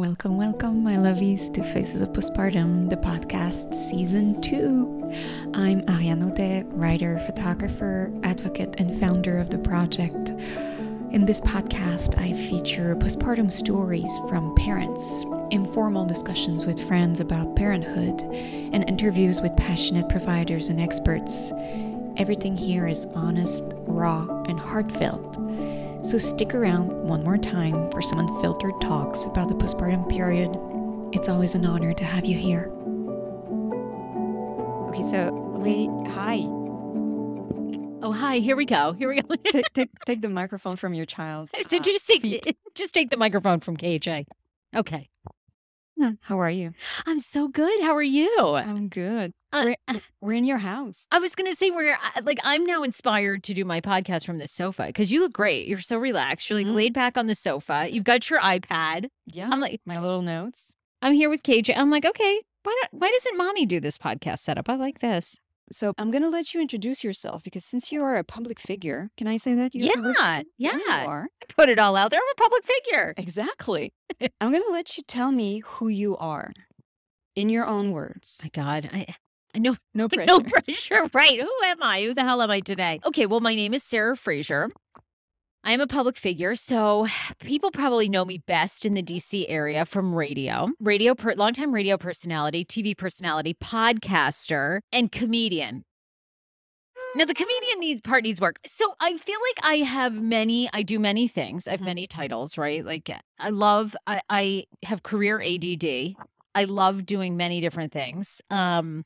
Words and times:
Welcome, 0.00 0.38
welcome, 0.38 0.82
my 0.82 0.96
lovies, 0.96 1.52
to 1.52 1.62
Faces 1.62 2.00
of 2.00 2.08
Postpartum, 2.14 2.88
the 2.88 2.96
podcast 2.96 3.74
season 3.74 4.40
two. 4.40 5.12
I'm 5.52 5.84
Ariane 5.90 6.22
Audet, 6.22 6.64
writer, 6.70 7.18
photographer, 7.26 8.10
advocate, 8.22 8.76
and 8.78 8.98
founder 8.98 9.38
of 9.38 9.50
the 9.50 9.58
project. 9.58 10.30
In 11.10 11.26
this 11.26 11.42
podcast, 11.42 12.16
I 12.16 12.32
feature 12.32 12.96
postpartum 12.96 13.52
stories 13.52 14.10
from 14.30 14.54
parents, 14.54 15.26
informal 15.50 16.06
discussions 16.06 16.64
with 16.64 16.80
friends 16.88 17.20
about 17.20 17.54
parenthood, 17.54 18.22
and 18.72 18.88
interviews 18.88 19.42
with 19.42 19.54
passionate 19.58 20.08
providers 20.08 20.70
and 20.70 20.80
experts. 20.80 21.52
Everything 22.16 22.56
here 22.56 22.88
is 22.88 23.04
honest, 23.14 23.64
raw, 23.80 24.26
and 24.44 24.58
heartfelt. 24.58 25.36
So 26.02 26.18
stick 26.18 26.54
around 26.54 26.90
one 26.92 27.22
more 27.22 27.38
time 27.38 27.90
for 27.90 28.02
some 28.02 28.18
unfiltered 28.18 28.80
talks 28.80 29.26
about 29.26 29.48
the 29.48 29.54
postpartum 29.54 30.08
period. 30.08 30.50
It's 31.12 31.28
always 31.28 31.54
an 31.54 31.66
honor 31.66 31.92
to 31.92 32.04
have 32.04 32.24
you 32.24 32.36
here. 32.36 32.70
Okay, 34.88 35.02
so 35.02 35.30
wait, 35.60 35.88
hi. 36.12 36.40
Oh, 38.02 38.12
hi. 38.12 38.38
Here 38.38 38.56
we 38.56 38.64
go. 38.64 38.92
Here 38.94 39.08
we 39.08 39.20
go. 39.20 39.36
take, 39.44 39.70
take, 39.74 39.90
take 40.06 40.20
the 40.22 40.28
microphone 40.28 40.76
from 40.76 40.94
your 40.94 41.06
child. 41.06 41.50
So 41.68 41.78
just 41.80 42.06
take 42.06 42.56
just 42.74 42.94
take 42.94 43.10
the 43.10 43.16
microphone 43.16 43.60
from 43.60 43.76
KJ. 43.76 44.26
Okay. 44.74 45.09
How 46.22 46.38
are 46.40 46.50
you? 46.50 46.72
I'm 47.06 47.20
so 47.20 47.48
good. 47.48 47.82
How 47.82 47.94
are 47.94 48.02
you? 48.02 48.54
I'm 48.56 48.88
good. 48.88 49.32
Uh, 49.52 49.72
we're, 49.88 50.00
we're 50.20 50.32
in 50.34 50.44
your 50.44 50.58
house. 50.58 51.06
I 51.10 51.18
was 51.18 51.34
gonna 51.34 51.54
say 51.54 51.70
we're 51.70 51.94
uh, 51.94 52.20
like 52.22 52.38
I'm 52.44 52.64
now 52.64 52.82
inspired 52.82 53.42
to 53.44 53.54
do 53.54 53.64
my 53.64 53.80
podcast 53.80 54.24
from 54.24 54.38
the 54.38 54.48
sofa 54.48 54.86
because 54.86 55.10
you 55.12 55.20
look 55.20 55.32
great. 55.32 55.66
You're 55.66 55.80
so 55.80 55.96
relaxed. 55.98 56.48
You're 56.48 56.58
like 56.58 56.66
Mhm. 56.68 56.74
laid 56.74 56.92
back 56.94 57.16
on 57.18 57.26
the 57.26 57.34
sofa. 57.34 57.88
You've 57.90 58.04
got 58.04 58.30
your 58.30 58.40
iPad. 58.40 59.06
Yeah. 59.26 59.48
I'm 59.50 59.60
like 59.60 59.80
my 59.84 59.98
little 60.00 60.22
notes. 60.22 60.74
I'm 61.02 61.14
here 61.14 61.28
with 61.30 61.42
KJ. 61.42 61.76
I'm 61.76 61.90
like 61.90 62.04
okay. 62.04 62.40
Why 62.62 62.78
not? 62.82 63.00
Why 63.00 63.10
doesn't 63.10 63.36
mommy 63.36 63.66
do 63.66 63.80
this 63.80 63.98
podcast 63.98 64.38
setup? 64.40 64.68
I 64.68 64.76
like 64.76 65.00
this. 65.00 65.38
So 65.72 65.92
I'm 65.98 66.10
gonna 66.10 66.28
let 66.30 66.52
you 66.52 66.60
introduce 66.60 67.04
yourself 67.04 67.42
because 67.44 67.64
since 67.64 67.92
you 67.92 68.02
are 68.02 68.16
a 68.16 68.24
public 68.24 68.58
figure, 68.58 69.10
can 69.16 69.26
I 69.28 69.36
say 69.36 69.54
that? 69.54 69.74
You're 69.74 69.92
a 69.92 69.94
public- 69.94 70.16
Yeah, 70.18 70.42
yeah. 70.58 71.02
you 71.02 71.08
are. 71.08 71.28
Put 71.56 71.68
it 71.68 71.78
all 71.78 71.94
out 71.96 72.10
there. 72.10 72.20
I'm 72.20 72.32
a 72.32 72.34
public 72.42 72.64
figure. 72.64 73.14
Exactly. 73.16 73.92
I'm 74.40 74.50
gonna 74.52 74.64
let 74.70 74.96
you 74.96 75.04
tell 75.06 75.30
me 75.32 75.62
who 75.64 75.88
you 75.88 76.16
are, 76.16 76.52
in 77.36 77.48
your 77.48 77.66
own 77.66 77.92
words. 77.92 78.40
My 78.42 78.50
God, 78.52 78.90
I 78.92 79.06
I 79.54 79.58
know 79.60 79.76
No 79.94 80.08
pressure. 80.12 80.26
No 80.26 80.40
pressure. 80.40 81.08
Right. 81.14 81.40
Who 81.40 81.50
am 81.64 81.82
I? 81.82 82.02
Who 82.04 82.14
the 82.14 82.22
hell 82.22 82.42
am 82.42 82.50
I 82.50 82.60
today? 82.60 83.00
Okay. 83.04 83.26
Well, 83.26 83.40
my 83.40 83.54
name 83.54 83.72
is 83.74 83.82
Sarah 83.82 84.16
Fraser. 84.16 84.70
I 85.62 85.72
am 85.72 85.80
a 85.80 85.86
public 85.86 86.16
figure, 86.16 86.54
so 86.54 87.06
people 87.40 87.70
probably 87.70 88.08
know 88.08 88.24
me 88.24 88.38
best 88.38 88.86
in 88.86 88.94
the 88.94 89.02
DC 89.02 89.44
area 89.48 89.84
from 89.84 90.14
radio, 90.14 90.68
radio, 90.80 91.14
per- 91.14 91.34
longtime 91.34 91.72
radio 91.72 91.96
personality, 91.96 92.64
TV 92.64 92.96
personality, 92.96 93.54
podcaster, 93.54 94.80
and 94.92 95.12
comedian. 95.12 95.84
Now, 97.16 97.24
the 97.24 97.34
comedian 97.34 97.80
needs 97.80 98.00
part 98.02 98.22
needs 98.22 98.40
work. 98.40 98.60
So 98.66 98.94
I 99.00 99.16
feel 99.16 99.38
like 99.48 99.66
I 99.68 99.76
have 99.78 100.14
many, 100.14 100.70
I 100.72 100.82
do 100.82 101.00
many 101.00 101.26
things. 101.26 101.66
I 101.66 101.72
have 101.72 101.80
Mhm. 101.80 101.86
many 101.86 102.06
titles, 102.06 102.56
right? 102.56 102.84
Like 102.84 103.10
I 103.38 103.48
love, 103.48 103.96
I, 104.06 104.20
I 104.30 104.64
have 104.84 105.02
career 105.02 105.40
ADD. 105.42 106.14
I 106.54 106.64
love 106.64 107.06
doing 107.06 107.36
many 107.36 107.60
different 107.60 107.92
things. 107.92 108.40
Um, 108.48 109.04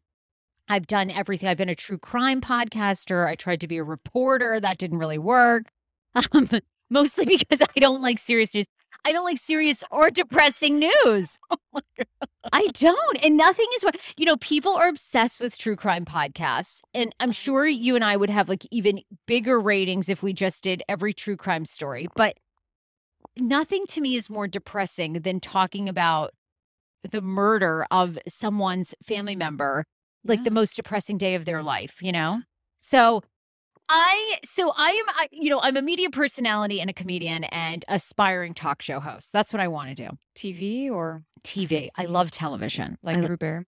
I've 0.68 0.86
done 0.86 1.10
everything. 1.10 1.48
I've 1.48 1.56
been 1.56 1.68
a 1.70 1.74
true 1.74 1.98
crime 1.98 2.40
podcaster. 2.42 3.26
I 3.26 3.36
tried 3.36 3.60
to 3.62 3.68
be 3.68 3.78
a 3.78 3.84
reporter. 3.84 4.60
That 4.60 4.76
didn't 4.78 4.98
really 4.98 5.18
work. 5.18 5.64
Um, 6.14 6.48
mostly 6.90 7.24
because 7.24 7.60
I 7.60 7.80
don't 7.80 8.02
like 8.02 8.18
serious 8.18 8.54
news. 8.54 8.66
I 9.04 9.12
don't 9.12 9.24
like 9.24 9.38
serious 9.38 9.82
or 9.90 10.10
depressing 10.10 10.78
news. 10.78 11.38
I 12.52 12.68
don't. 12.68 13.18
And 13.24 13.36
nothing 13.36 13.66
is 13.76 13.82
what, 13.82 13.96
you 14.16 14.24
know, 14.24 14.36
people 14.36 14.74
are 14.74 14.88
obsessed 14.88 15.40
with 15.40 15.58
true 15.58 15.76
crime 15.76 16.04
podcasts. 16.04 16.80
And 16.94 17.14
I'm 17.18 17.32
sure 17.32 17.66
you 17.66 17.96
and 17.96 18.04
I 18.04 18.16
would 18.16 18.30
have 18.30 18.48
like 18.48 18.64
even 18.70 19.00
bigger 19.26 19.60
ratings 19.60 20.08
if 20.08 20.22
we 20.22 20.32
just 20.32 20.62
did 20.62 20.82
every 20.88 21.12
true 21.12 21.36
crime 21.36 21.66
story. 21.66 22.06
But 22.14 22.36
nothing 23.36 23.86
to 23.88 24.00
me 24.00 24.14
is 24.14 24.30
more 24.30 24.46
depressing 24.46 25.14
than 25.14 25.40
talking 25.40 25.88
about 25.88 26.32
the 27.10 27.20
murder 27.20 27.86
of 27.90 28.18
someone's 28.28 28.94
family 29.02 29.36
member 29.36 29.84
like 30.24 30.38
Yeah. 30.40 30.44
the 30.44 30.50
most 30.52 30.76
depressing 30.76 31.18
day 31.18 31.34
of 31.34 31.44
their 31.44 31.62
life, 31.62 32.00
you 32.00 32.12
know? 32.12 32.42
So 32.78 33.22
I 33.88 34.38
so 34.44 34.72
I 34.76 34.88
am 34.88 35.04
I, 35.08 35.28
you 35.30 35.50
know, 35.50 35.60
I'm 35.62 35.76
a 35.76 35.82
media 35.82 36.10
personality 36.10 36.80
and 36.80 36.88
a 36.88 36.92
comedian 36.92 37.44
and 37.44 37.84
aspiring 37.88 38.54
talk 38.54 38.80
show 38.82 39.00
host. 39.00 39.30
That's 39.32 39.52
what 39.52 39.60
I 39.60 39.68
want 39.68 39.90
to 39.90 39.94
do. 39.94 40.10
TV 40.36 40.90
or 40.90 41.24
TV. 41.42 41.88
I 41.96 42.06
love 42.06 42.30
television. 42.30 42.98
like 43.02 43.18
I, 43.18 43.20
Drew 43.20 43.36
Bear? 43.36 43.66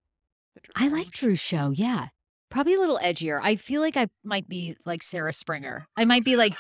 I 0.75 0.89
like 0.89 1.11
Drew's 1.11 1.41
show. 1.41 1.71
Yeah. 1.71 2.09
Probably 2.51 2.75
a 2.75 2.81
little 2.81 2.99
edgier. 3.03 3.41
I 3.43 3.57
feel 3.57 3.81
like 3.81 3.97
I 3.97 4.09
might 4.25 4.49
be 4.49 4.77
like 4.87 5.03
Sarah 5.03 5.33
Springer. 5.33 5.87
I 5.97 6.05
might 6.05 6.25
be 6.25 6.37
like 6.37 6.55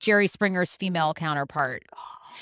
Jerry 0.00 0.26
Springer's 0.26 0.76
female 0.76 1.14
counterpart. 1.14 1.84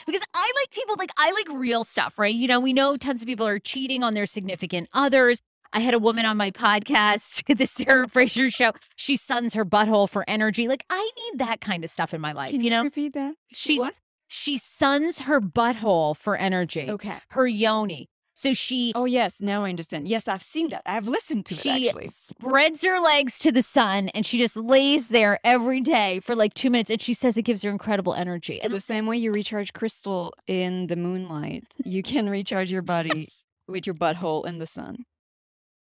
Because 0.07 0.23
I 0.33 0.53
like 0.57 0.71
people 0.71 0.97
like 0.99 1.11
I 1.19 1.33
like 1.33 1.61
real 1.61 1.85
stuff, 1.85 2.19
right? 2.19 2.35
You 2.35 2.49
know, 2.49 2.59
we 2.59 2.73
know 2.73 2.97
tons 2.97 3.21
of 3.21 3.29
people 3.29 3.47
are 3.47 3.59
cheating 3.59 4.03
on 4.03 4.15
their 4.15 4.25
significant 4.25 4.89
others. 4.95 5.43
I 5.73 5.81
had 5.81 5.95
a 5.95 5.99
woman 5.99 6.25
on 6.27 6.37
my 6.37 6.51
podcast, 6.51 7.57
the 7.59 7.67
Sarah 7.67 8.09
Fraser 8.09 8.51
show. 8.51 8.73
She 8.97 9.17
suns 9.17 9.55
her 9.55 9.65
butthole 9.65 10.09
for 10.09 10.25
energy. 10.29 10.69
Like 10.69 10.85
I 10.91 11.11
need 11.17 11.39
that 11.41 11.61
kind 11.61 11.85
of 11.85 11.91
stuff 11.91 12.13
in 12.15 12.21
my 12.21 12.33
life, 12.33 12.51
Can 12.51 12.61
you 12.63 12.71
know? 12.71 12.83
repeat 12.85 13.15
that? 13.15 13.35
She 13.53 13.79
What? 13.79 14.01
she 14.29 14.57
suns 14.57 15.21
her 15.21 15.41
butthole 15.41 16.17
for 16.17 16.37
energy. 16.37 16.91
Okay. 16.91 17.19
Her 17.31 17.47
yoni. 17.47 18.09
So 18.35 18.55
she 18.55 18.93
Oh 18.95 19.05
yes, 19.05 19.41
now 19.41 19.65
I 19.65 19.69
understand. 19.69 20.09
Yes, 20.09 20.27
I've 20.27 20.43
seen 20.43 20.71
that. 20.71 20.83
I've 20.87 21.07
listened 21.07 21.45
to 21.47 21.55
she 21.55 21.87
it 21.87 21.89
actually. 21.91 22.07
spreads 22.09 22.83
her 22.83 22.99
legs 22.99 23.39
to 23.41 23.53
the 23.53 23.63
sun 23.63 24.09
and 24.11 24.25
she 24.25 24.39
just 24.39 24.57
lays 24.57 25.09
there 25.09 25.39
every 25.45 25.81
day 25.83 26.19
for 26.21 26.35
like 26.35 26.55
two 26.55 26.71
minutes 26.71 26.91
and 26.91 27.01
she 27.01 27.13
says 27.13 27.37
it 27.37 27.43
gives 27.43 27.63
her 27.63 27.71
incredible 27.71 28.15
energy. 28.15 28.59
So 28.61 28.67
And 28.67 28.75
the 28.75 28.81
same 28.81 29.05
way 29.07 29.19
you 29.19 29.33
recharge 29.33 29.75
crystal 29.75 30.33
in 30.47 30.87
the 30.87 30.97
moonlight, 30.97 31.65
you 31.85 32.03
can 32.03 32.29
recharge 32.31 32.73
your 32.73 32.83
body 32.83 33.29
with 33.69 33.87
your 33.87 33.95
butthole 33.95 34.47
in 34.47 34.59
the 34.59 34.67
sun. 34.67 35.05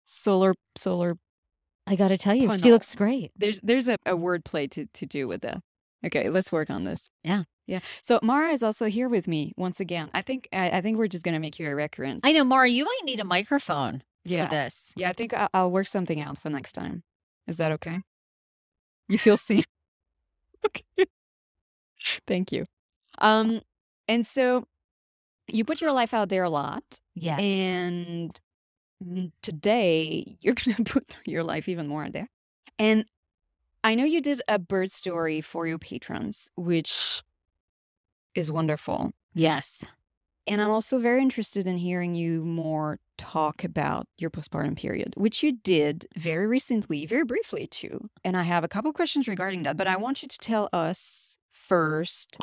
Solar, 0.06 0.54
solar. 0.78 1.18
I 1.88 1.96
gotta 1.96 2.18
tell 2.18 2.34
you, 2.34 2.58
she 2.58 2.72
looks 2.72 2.96
great. 2.96 3.32
There's 3.36 3.60
there's 3.62 3.88
a, 3.88 3.98
a 4.06 4.16
word 4.16 4.46
play 4.46 4.68
to 4.68 4.86
to 4.86 5.06
do 5.06 5.28
with 5.28 5.42
that. 5.42 5.62
Okay, 6.06 6.30
let's 6.30 6.52
work 6.52 6.70
on 6.70 6.84
this. 6.84 7.10
Yeah. 7.24 7.44
yeah. 7.66 7.80
So 8.02 8.20
Mara 8.22 8.52
is 8.52 8.62
also 8.62 8.86
here 8.86 9.10
with 9.10 9.28
me 9.28 9.54
once 9.58 9.80
again. 9.80 10.10
I 10.14 10.22
think 10.22 10.48
I, 10.54 10.70
I 10.70 10.82
think 10.82 10.98
we're 10.98 11.08
just 11.08 11.24
gonna 11.24 11.40
make 11.40 11.60
you 11.60 11.68
a 11.68 11.76
recurrent. 11.76 12.22
I 12.24 12.32
know, 12.32 12.44
Mara, 12.44 12.70
you 12.70 12.86
might 12.86 13.02
need 13.04 13.20
a 13.20 13.26
microphone 13.26 14.04
yeah, 14.24 14.46
for 14.46 14.52
this. 14.52 14.94
yeah. 14.96 15.10
I 15.10 15.14
think 15.14 15.34
I, 15.34 15.48
I'll 15.54 15.72
work 15.72 15.88
something 15.88 16.22
out 16.22 16.38
for 16.38 16.50
next 16.50 16.74
time. 16.74 17.04
Is 17.48 17.58
that 17.58 17.72
okay? 17.74 18.02
You 19.08 19.18
feel 19.18 19.38
seen? 19.38 19.64
okay. 20.66 21.06
Thank 22.28 22.52
you. 22.52 22.66
Um, 23.20 23.62
and 24.08 24.26
so 24.26 24.68
you 25.48 25.64
put 25.64 25.82
your 25.82 25.92
life 25.92 26.14
out 26.14 26.30
there 26.30 26.44
a 26.44 26.50
lot. 26.50 26.84
Yeah. 27.14 27.38
And 27.38 28.40
today 29.42 30.38
you're 30.42 30.54
going 30.66 30.76
to 30.76 30.84
put 30.84 31.16
your 31.26 31.44
life 31.44 31.68
even 31.68 31.88
more 31.88 32.06
out 32.06 32.14
there. 32.14 32.30
And 32.78 33.06
I 33.84 33.96
know 33.96 34.04
you 34.04 34.22
did 34.22 34.42
a 34.48 34.58
bird 34.58 34.92
story 34.92 35.42
for 35.42 35.68
your 35.68 35.78
patrons, 35.78 36.50
which 36.56 37.24
is 38.34 38.52
wonderful. 38.52 39.14
yes. 39.34 39.84
And 40.48 40.62
I'm 40.62 40.70
also 40.70 41.00
very 41.00 41.24
interested 41.24 41.66
in 41.68 41.78
hearing 41.78 42.14
you 42.14 42.44
more 42.44 43.00
talk 43.18 43.64
about 43.64 44.08
your 44.20 44.30
postpartum 44.30 44.76
period, 44.78 45.14
which 45.18 45.42
you 45.42 45.54
did 45.54 46.06
very 46.16 46.46
recently, 46.46 47.08
very 47.08 47.24
briefly 47.24 47.66
too. 47.66 48.10
And 48.24 48.38
I 48.38 48.44
have 48.44 48.64
a 48.64 48.68
couple 48.68 48.94
questions 48.94 49.28
regarding 49.28 49.64
that, 49.64 49.76
but 49.76 49.88
I 49.88 49.98
want 49.98 50.22
you 50.22 50.28
to 50.28 50.38
tell 50.38 50.70
us 50.72 51.40
first. 51.52 52.38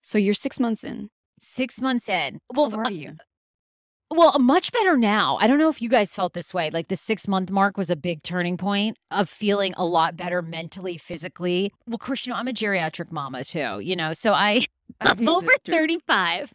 So 0.00 0.16
you're 0.16 0.32
six 0.32 0.58
months 0.58 0.84
in. 0.84 1.10
Six 1.38 1.82
months 1.82 2.08
in. 2.08 2.40
Well, 2.54 2.70
How 2.70 2.78
uh, 2.78 2.84
are 2.84 2.92
you? 2.92 3.16
Well, 4.10 4.32
uh, 4.34 4.38
much 4.38 4.70
better 4.70 4.96
now. 4.96 5.36
I 5.40 5.46
don't 5.46 5.58
know 5.58 5.68
if 5.68 5.82
you 5.82 5.88
guys 5.88 6.14
felt 6.14 6.32
this 6.32 6.54
way. 6.54 6.70
Like 6.70 6.88
the 6.88 6.96
six 6.96 7.26
month 7.26 7.50
mark 7.50 7.76
was 7.76 7.90
a 7.90 7.96
big 7.96 8.22
turning 8.22 8.56
point 8.56 8.96
of 9.10 9.28
feeling 9.28 9.74
a 9.76 9.84
lot 9.84 10.16
better 10.16 10.42
mentally, 10.42 10.96
physically. 10.96 11.72
Well, 11.86 11.94
of 11.94 12.00
course, 12.00 12.24
you 12.24 12.32
know, 12.32 12.38
I'm 12.38 12.46
a 12.46 12.52
geriatric 12.52 13.10
mama 13.10 13.42
too, 13.42 13.80
you 13.80 13.96
know, 13.96 14.14
so 14.14 14.32
I, 14.32 14.66
I'm 15.00 15.28
over 15.28 15.50
35. 15.64 16.52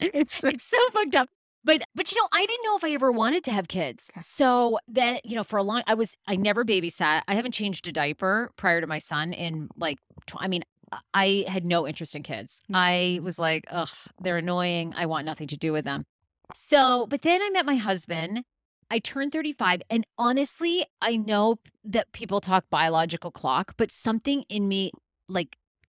It's, 0.00 0.42
it's 0.44 0.64
so 0.64 0.78
fucked 0.92 1.14
up. 1.14 1.28
But, 1.64 1.82
but 1.96 2.12
you 2.12 2.20
know, 2.20 2.28
I 2.32 2.46
didn't 2.46 2.64
know 2.64 2.76
if 2.76 2.84
I 2.84 2.92
ever 2.92 3.10
wanted 3.10 3.42
to 3.44 3.50
have 3.50 3.66
kids. 3.66 4.10
So 4.22 4.78
that, 4.88 5.26
you 5.26 5.34
know, 5.34 5.42
for 5.42 5.58
a 5.58 5.64
long, 5.64 5.82
I 5.86 5.94
was, 5.94 6.16
I 6.26 6.36
never 6.36 6.64
babysat. 6.64 7.22
I 7.26 7.34
haven't 7.34 7.52
changed 7.52 7.88
a 7.88 7.92
diaper 7.92 8.52
prior 8.56 8.80
to 8.80 8.86
my 8.86 9.00
son 9.00 9.32
in 9.32 9.68
like, 9.76 9.98
tw- 10.26 10.36
I 10.38 10.46
mean, 10.46 10.62
uh, 10.92 10.98
I 11.12 11.44
had 11.48 11.64
no 11.64 11.86
interest 11.86 12.14
in 12.14 12.22
kids. 12.22 12.62
Mm. 12.70 12.76
I 12.76 13.20
was 13.20 13.38
like, 13.38 13.66
ugh, 13.68 13.90
they're 14.20 14.38
annoying. 14.38 14.94
I 14.96 15.06
want 15.06 15.26
nothing 15.26 15.48
to 15.48 15.56
do 15.56 15.72
with 15.72 15.84
them. 15.84 16.06
So, 16.54 17.06
but 17.06 17.22
then 17.22 17.42
I 17.42 17.50
met 17.50 17.66
my 17.66 17.76
husband. 17.76 18.42
I 18.90 18.98
turned 18.98 19.32
35. 19.32 19.82
And 19.90 20.06
honestly, 20.16 20.84
I 21.00 21.16
know 21.16 21.56
that 21.84 22.12
people 22.12 22.40
talk 22.40 22.64
biological 22.70 23.30
clock, 23.30 23.74
but 23.76 23.90
something 23.90 24.44
in 24.48 24.68
me 24.68 24.92
like 25.28 25.56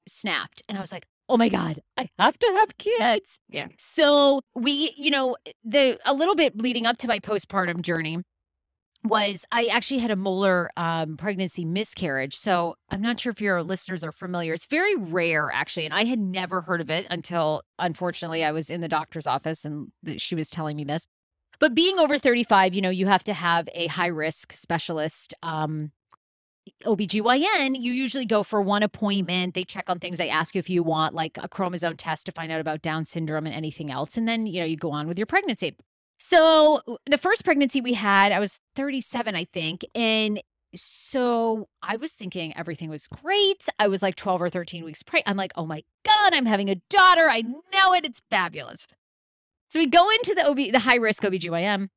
snapped. 0.07 0.63
And 0.69 0.77
I 0.77 0.81
was 0.81 0.91
like, 0.91 1.05
oh 1.29 1.37
my 1.37 1.49
God, 1.49 1.81
I 1.97 2.09
have 2.17 2.39
to 2.39 2.47
have 2.59 2.77
kids. 2.77 3.39
Yeah. 3.49 3.67
So 3.77 4.41
we, 4.55 4.93
you 4.97 5.11
know, 5.11 5.35
eh, 5.45 5.51
the 5.63 5.99
a 6.05 6.13
little 6.13 6.35
bit 6.35 6.61
leading 6.61 6.85
up 6.85 6.97
to 6.99 7.07
my 7.07 7.19
postpartum 7.19 7.81
journey 7.81 8.19
was 9.03 9.45
I 9.51 9.65
actually 9.71 9.99
had 9.99 10.11
a 10.11 10.15
molar 10.15 10.69
um, 10.75 11.17
pregnancy 11.17 11.65
miscarriage. 11.65 12.35
So 12.35 12.75
I'm 12.89 13.01
not 13.01 13.19
sure 13.19 13.31
if 13.31 13.41
your 13.41 13.63
listeners 13.63 14.03
are 14.03 14.11
familiar. 14.11 14.53
It's 14.53 14.65
very 14.65 14.95
rare, 14.95 15.51
actually. 15.53 15.85
And 15.85 15.93
I 15.93 16.03
had 16.03 16.19
never 16.19 16.61
heard 16.61 16.81
of 16.81 16.89
it 16.89 17.07
until, 17.09 17.61
unfortunately, 17.79 18.43
I 18.43 18.51
was 18.51 18.69
in 18.69 18.81
the 18.81 18.87
doctor's 18.87 19.27
office 19.27 19.65
and 19.65 19.91
she 20.17 20.35
was 20.35 20.49
telling 20.49 20.75
me 20.75 20.83
this. 20.83 21.05
But 21.59 21.73
being 21.73 21.97
over 21.97 22.17
35, 22.17 22.75
you 22.75 22.81
know, 22.81 22.89
you 22.89 23.07
have 23.07 23.23
to 23.25 23.33
have 23.33 23.67
a 23.73 23.87
high 23.87 24.07
risk 24.07 24.51
specialist. 24.53 25.33
Um, 25.41 25.91
OBGYN, 26.83 27.79
you 27.79 27.93
usually 27.93 28.25
go 28.25 28.43
for 28.43 28.61
one 28.61 28.83
appointment. 28.83 29.53
They 29.53 29.63
check 29.63 29.89
on 29.89 29.99
things. 29.99 30.17
They 30.17 30.29
ask 30.29 30.53
you 30.53 30.59
if 30.59 30.69
you 30.69 30.83
want 30.83 31.15
like 31.15 31.37
a 31.41 31.47
chromosome 31.47 31.97
test 31.97 32.25
to 32.27 32.31
find 32.31 32.51
out 32.51 32.59
about 32.59 32.81
Down 32.81 33.05
syndrome 33.05 33.45
and 33.45 33.55
anything 33.55 33.89
else. 33.89 34.17
And 34.17 34.27
then, 34.27 34.45
you 34.45 34.59
know, 34.59 34.65
you 34.65 34.77
go 34.77 34.91
on 34.91 35.07
with 35.07 35.17
your 35.17 35.25
pregnancy. 35.25 35.75
So 36.19 36.81
the 37.05 37.17
first 37.17 37.45
pregnancy 37.45 37.81
we 37.81 37.93
had, 37.93 38.31
I 38.31 38.39
was 38.39 38.59
37, 38.75 39.35
I 39.35 39.45
think. 39.45 39.85
And 39.93 40.41
so 40.75 41.67
I 41.81 41.95
was 41.95 42.13
thinking 42.13 42.55
everything 42.57 42.89
was 42.89 43.07
great. 43.07 43.67
I 43.79 43.87
was 43.87 44.01
like 44.01 44.15
12 44.15 44.41
or 44.41 44.49
13 44.49 44.83
weeks 44.83 45.03
pregnant. 45.03 45.29
I'm 45.29 45.37
like, 45.37 45.53
oh 45.55 45.65
my 45.65 45.83
God, 46.05 46.33
I'm 46.33 46.45
having 46.45 46.69
a 46.69 46.81
daughter. 46.89 47.29
I 47.29 47.41
know 47.41 47.93
it. 47.93 48.05
It's 48.05 48.21
fabulous. 48.29 48.87
So 49.69 49.79
we 49.79 49.87
go 49.87 50.09
into 50.09 50.33
the 50.33 50.47
OB, 50.47 50.71
the 50.71 50.79
high 50.79 50.95
risk 50.95 51.23
OBGYN. 51.23 51.89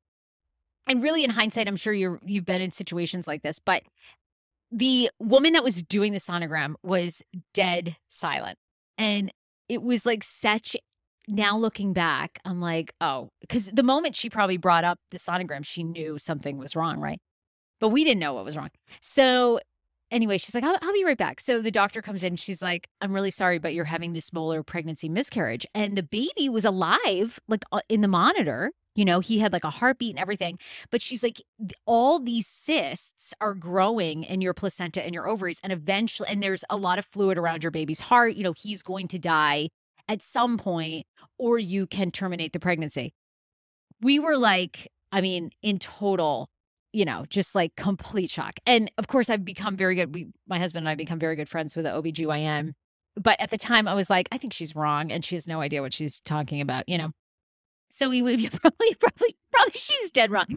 And 0.87 1.03
really, 1.03 1.23
in 1.23 1.29
hindsight, 1.29 1.67
I'm 1.67 1.75
sure 1.75 1.93
you're 1.93 2.19
you've 2.25 2.45
been 2.45 2.61
in 2.61 2.71
situations 2.71 3.27
like 3.27 3.43
this, 3.43 3.59
but 3.59 3.83
the 4.71 5.09
woman 5.19 5.53
that 5.53 5.63
was 5.63 5.83
doing 5.83 6.11
the 6.11 6.19
sonogram 6.19 6.73
was 6.83 7.21
dead 7.53 7.97
silent. 8.09 8.57
And 8.97 9.31
it 9.69 9.83
was 9.83 10.05
like 10.05 10.23
such 10.23 10.75
now 11.31 11.57
looking 11.57 11.93
back, 11.93 12.39
I'm 12.43 12.59
like, 12.59 12.93
oh, 12.99 13.29
because 13.39 13.67
the 13.67 13.83
moment 13.83 14.15
she 14.15 14.29
probably 14.29 14.57
brought 14.57 14.83
up 14.83 14.99
the 15.11 15.17
sonogram, 15.17 15.65
she 15.65 15.81
knew 15.81 16.19
something 16.19 16.57
was 16.57 16.75
wrong, 16.75 16.99
right? 16.99 17.19
But 17.79 17.89
we 17.89 18.03
didn't 18.03 18.19
know 18.19 18.33
what 18.33 18.45
was 18.45 18.57
wrong. 18.57 18.69
So 19.01 19.61
anyway, 20.11 20.37
she's 20.37 20.53
like, 20.53 20.65
I'll, 20.65 20.77
I'll, 20.81 20.93
be 20.93 21.05
right 21.05 21.17
back. 21.17 21.39
So 21.39 21.61
the 21.61 21.71
doctor 21.71 22.01
comes 22.01 22.21
in. 22.21 22.35
She's 22.35 22.61
like, 22.61 22.89
I'm 22.99 23.13
really 23.13 23.31
sorry, 23.31 23.59
but 23.59 23.73
you're 23.73 23.85
having 23.85 24.11
this 24.11 24.33
molar 24.33 24.61
pregnancy 24.61 25.07
miscarriage. 25.07 25.65
And 25.73 25.97
the 25.97 26.03
baby 26.03 26.49
was 26.49 26.65
alive, 26.65 27.39
like 27.47 27.63
uh, 27.71 27.79
in 27.87 28.01
the 28.01 28.07
monitor. 28.09 28.73
You 28.93 29.05
know, 29.05 29.21
he 29.21 29.39
had 29.39 29.53
like 29.53 29.63
a 29.63 29.69
heartbeat 29.69 30.11
and 30.11 30.19
everything. 30.19 30.59
But 30.91 31.01
she's 31.01 31.23
like, 31.23 31.41
all 31.85 32.19
these 32.19 32.45
cysts 32.45 33.33
are 33.39 33.53
growing 33.53 34.25
in 34.25 34.41
your 34.41 34.53
placenta 34.53 35.01
and 35.01 35.13
your 35.13 35.29
ovaries. 35.29 35.61
And 35.63 35.71
eventually, 35.71 36.27
and 36.29 36.43
there's 36.43 36.65
a 36.69 36.75
lot 36.75 36.99
of 36.99 37.05
fluid 37.05 37.37
around 37.37 37.63
your 37.63 37.71
baby's 37.71 38.01
heart. 38.01 38.35
You 38.35 38.43
know, 38.43 38.53
he's 38.53 38.83
going 38.83 39.07
to 39.07 39.17
die 39.17 39.69
at 40.07 40.21
some 40.21 40.57
point, 40.57 41.05
or 41.37 41.59
you 41.59 41.87
can 41.87 42.11
terminate 42.11 42.53
the 42.53 42.59
pregnancy. 42.59 43.13
We 44.01 44.19
were 44.19 44.37
like, 44.37 44.91
I 45.11 45.21
mean, 45.21 45.51
in 45.61 45.79
total, 45.79 46.49
you 46.93 47.05
know, 47.05 47.25
just 47.29 47.55
like 47.55 47.75
complete 47.75 48.29
shock. 48.29 48.59
And 48.65 48.91
of 48.97 49.07
course, 49.07 49.29
I've 49.29 49.45
become 49.45 49.77
very 49.77 49.95
good. 49.95 50.13
We, 50.13 50.27
my 50.47 50.59
husband 50.59 50.83
and 50.83 50.89
I 50.89 50.95
become 50.95 51.19
very 51.19 51.35
good 51.35 51.49
friends 51.49 51.75
with 51.75 51.85
the 51.85 51.91
OBGYN. 51.91 52.73
But 53.15 53.39
at 53.41 53.49
the 53.49 53.57
time, 53.57 53.87
I 53.87 53.93
was 53.93 54.09
like, 54.09 54.29
I 54.31 54.37
think 54.37 54.53
she's 54.53 54.75
wrong 54.75 55.11
and 55.11 55.23
she 55.23 55.35
has 55.35 55.47
no 55.47 55.61
idea 55.61 55.81
what 55.81 55.93
she's 55.93 56.19
talking 56.21 56.61
about, 56.61 56.87
you 56.87 56.97
know? 56.97 57.11
So 57.89 58.09
we 58.09 58.21
would 58.21 58.37
be 58.37 58.49
probably, 58.61 58.95
probably, 58.95 59.35
probably 59.51 59.73
she's 59.73 60.11
dead 60.11 60.31
wrong. 60.31 60.47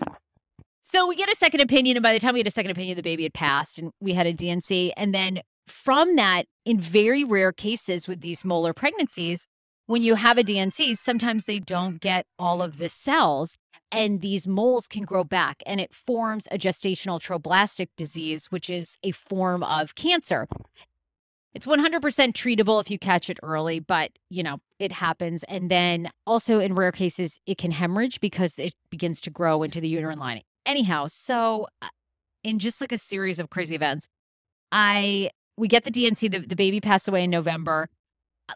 So 0.81 1.09
we 1.09 1.17
get 1.17 1.31
a 1.31 1.35
second 1.35 1.61
opinion. 1.61 1.97
And 1.97 2.03
by 2.03 2.13
the 2.13 2.21
time 2.21 2.35
we 2.35 2.41
had 2.41 2.47
a 2.47 2.53
second 2.53 2.71
opinion, 2.71 2.97
the 2.97 3.03
baby 3.03 3.25
had 3.25 3.35
passed 3.35 3.79
and 3.79 3.91
we 4.01 4.13
had 4.13 4.27
a 4.27 4.33
D&C. 4.33 4.93
And 4.97 5.15
then 5.15 5.41
from 5.67 6.17
that, 6.17 6.47
in 6.65 6.81
very 6.81 7.25
rare 7.25 7.53
cases 7.53 8.09
with 8.09 8.21
these 8.21 8.45
molar 8.45 8.73
pregnancies, 8.73 9.47
when 9.87 10.03
you 10.03 10.15
have 10.15 10.39
a 10.39 10.43
D&C, 10.43 10.95
sometimes 10.95 11.45
they 11.45 11.59
don't 11.59 12.01
get 12.01 12.27
all 12.39 12.63
of 12.63 12.79
the 12.79 12.89
cells 12.89 13.57
and 13.93 14.23
these 14.23 14.47
moles 14.47 14.87
can 14.87 15.05
grow 15.05 15.25
back 15.25 15.63
and 15.67 15.81
it 15.81 15.95
forms 15.95 16.49
a 16.51 16.59
gestational 16.59 17.21
trophoblastic 17.21 17.89
disease, 17.97 18.47
which 18.51 18.71
is 18.71 18.97
a 19.03 19.11
form 19.11 19.63
of 19.63 19.95
cancer. 19.95 20.49
It's 21.55 21.67
100% 21.67 22.01
treatable 22.01 22.81
if 22.81 22.91
you 22.91 22.99
catch 22.99 23.31
it 23.31 23.39
early, 23.43 23.79
but 23.79 24.11
you 24.31 24.43
know, 24.43 24.59
it 24.79 24.91
happens. 24.91 25.45
And 25.45 25.71
then 25.71 26.11
also 26.27 26.59
in 26.59 26.75
rare 26.75 26.91
cases, 26.91 27.39
it 27.47 27.59
can 27.59 27.71
hemorrhage 27.71 28.21
because 28.21 28.59
it 28.59 28.75
begins 28.91 29.21
to 29.23 29.31
grow 29.31 29.63
into 29.63 29.81
the 29.81 29.89
uterine 29.89 30.19
lining. 30.19 30.43
Anyhow, 30.67 31.07
so 31.09 31.69
uh, 31.81 31.89
in 32.43 32.59
just 32.59 32.81
like 32.81 32.91
a 32.91 32.99
series 32.99 33.39
of 33.39 33.51
crazy 33.51 33.75
events, 33.75 34.09
I 34.73 35.31
we 35.57 35.69
get 35.69 35.85
the 35.85 35.91
D&C, 35.91 36.29
the, 36.29 36.41
the 36.41 36.57
baby 36.57 36.81
passed 36.81 37.09
away 37.09 37.25
in 37.25 37.31
November. 37.31 37.89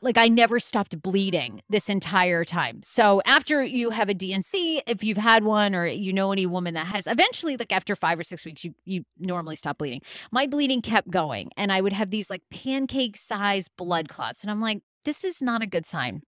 Like 0.03 0.19
I 0.19 0.29
never 0.29 0.61
stopped 0.61 1.01
bleeding 1.01 1.63
this 1.71 1.89
entire 1.89 2.45
time. 2.45 2.83
So 2.83 3.23
after 3.25 3.63
you 3.63 3.89
have 3.91 4.11
a 4.11 4.15
D&C, 4.15 4.83
if 4.87 5.03
you've 5.03 5.17
had 5.17 5.45
one 5.45 5.75
or 5.75 5.87
you 5.87 6.13
know 6.13 6.31
any 6.31 6.45
woman 6.45 6.75
that 6.75 6.89
has, 6.89 7.07
eventually, 7.07 7.57
like 7.57 7.73
after 7.73 7.97
five 7.97 8.19
or 8.19 8.23
six 8.23 8.45
weeks, 8.45 8.65
you 8.65 8.75
you 8.85 9.05
normally 9.19 9.57
stop 9.57 9.79
bleeding. 9.79 10.03
My 10.31 10.47
bleeding 10.47 10.83
kept 10.83 11.09
going, 11.09 11.49
and 11.57 11.73
I 11.73 11.81
would 11.81 11.95
have 11.95 12.11
these 12.11 12.29
like 12.29 12.43
pancake 12.51 13.17
size 13.17 13.69
blood 13.69 14.11
clots, 14.11 14.43
and 14.43 14.51
I'm 14.51 14.61
like, 14.61 14.83
this 15.07 15.25
is 15.25 15.41
not 15.41 15.63
a 15.63 15.67
good 15.67 15.87
sign. 15.87 16.21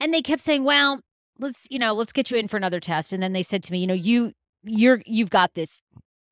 And 0.00 0.14
they 0.14 0.22
kept 0.22 0.40
saying, 0.40 0.64
well, 0.64 1.00
let's 1.38 1.66
you 1.70 1.78
know, 1.78 1.92
let's 1.92 2.12
get 2.12 2.30
you 2.30 2.38
in 2.38 2.48
for 2.48 2.56
another 2.56 2.80
test. 2.80 3.12
And 3.12 3.22
then 3.22 3.34
they 3.34 3.42
said 3.42 3.62
to 3.64 3.72
me, 3.72 3.80
you 3.80 3.86
know, 3.86 3.92
you 3.92 4.32
you're 4.62 5.02
you've 5.04 5.30
got 5.30 5.54
this 5.54 5.82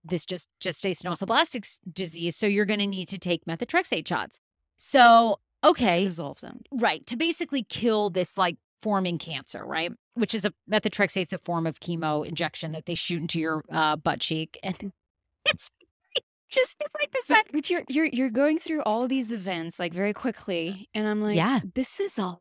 this 0.04 0.24
just 0.24 0.48
gestational 0.62 1.18
trophoblastic 1.18 1.78
disease. 1.92 2.36
So 2.36 2.46
you're 2.46 2.64
going 2.64 2.80
to 2.80 2.86
need 2.86 3.08
to 3.08 3.18
take 3.18 3.44
methotrexate 3.44 4.06
shots. 4.06 4.40
So, 4.76 5.38
okay. 5.64 6.04
Dissolve 6.04 6.40
them. 6.40 6.60
Right. 6.72 7.06
To 7.06 7.16
basically 7.16 7.62
kill 7.62 8.10
this 8.10 8.36
like 8.36 8.56
forming 8.80 9.18
cancer, 9.18 9.64
right? 9.64 9.92
Which 10.14 10.34
is 10.34 10.44
a 10.44 10.52
methotrexate's 10.70 11.32
a 11.32 11.38
form 11.38 11.66
of 11.66 11.80
chemo 11.80 12.26
injection 12.26 12.72
that 12.72 12.86
they 12.86 12.94
shoot 12.94 13.20
into 13.20 13.40
your 13.40 13.64
uh, 13.70 13.96
butt 13.96 14.20
cheek. 14.20 14.58
And 14.62 14.92
it's 15.46 15.70
just, 16.50 16.78
just 16.78 16.94
like 17.00 17.12
this. 17.12 17.26
But, 17.28 17.46
but 17.52 17.70
you're, 17.70 17.84
you're, 17.88 18.06
you're 18.06 18.30
going 18.30 18.58
through 18.58 18.82
all 18.82 19.06
these 19.08 19.30
events 19.30 19.78
like 19.78 19.94
very 19.94 20.12
quickly. 20.12 20.88
And 20.94 21.06
I'm 21.06 21.22
like, 21.22 21.36
yeah, 21.36 21.60
this 21.74 22.00
is 22.00 22.18
a 22.18 22.22
lot 22.22 22.40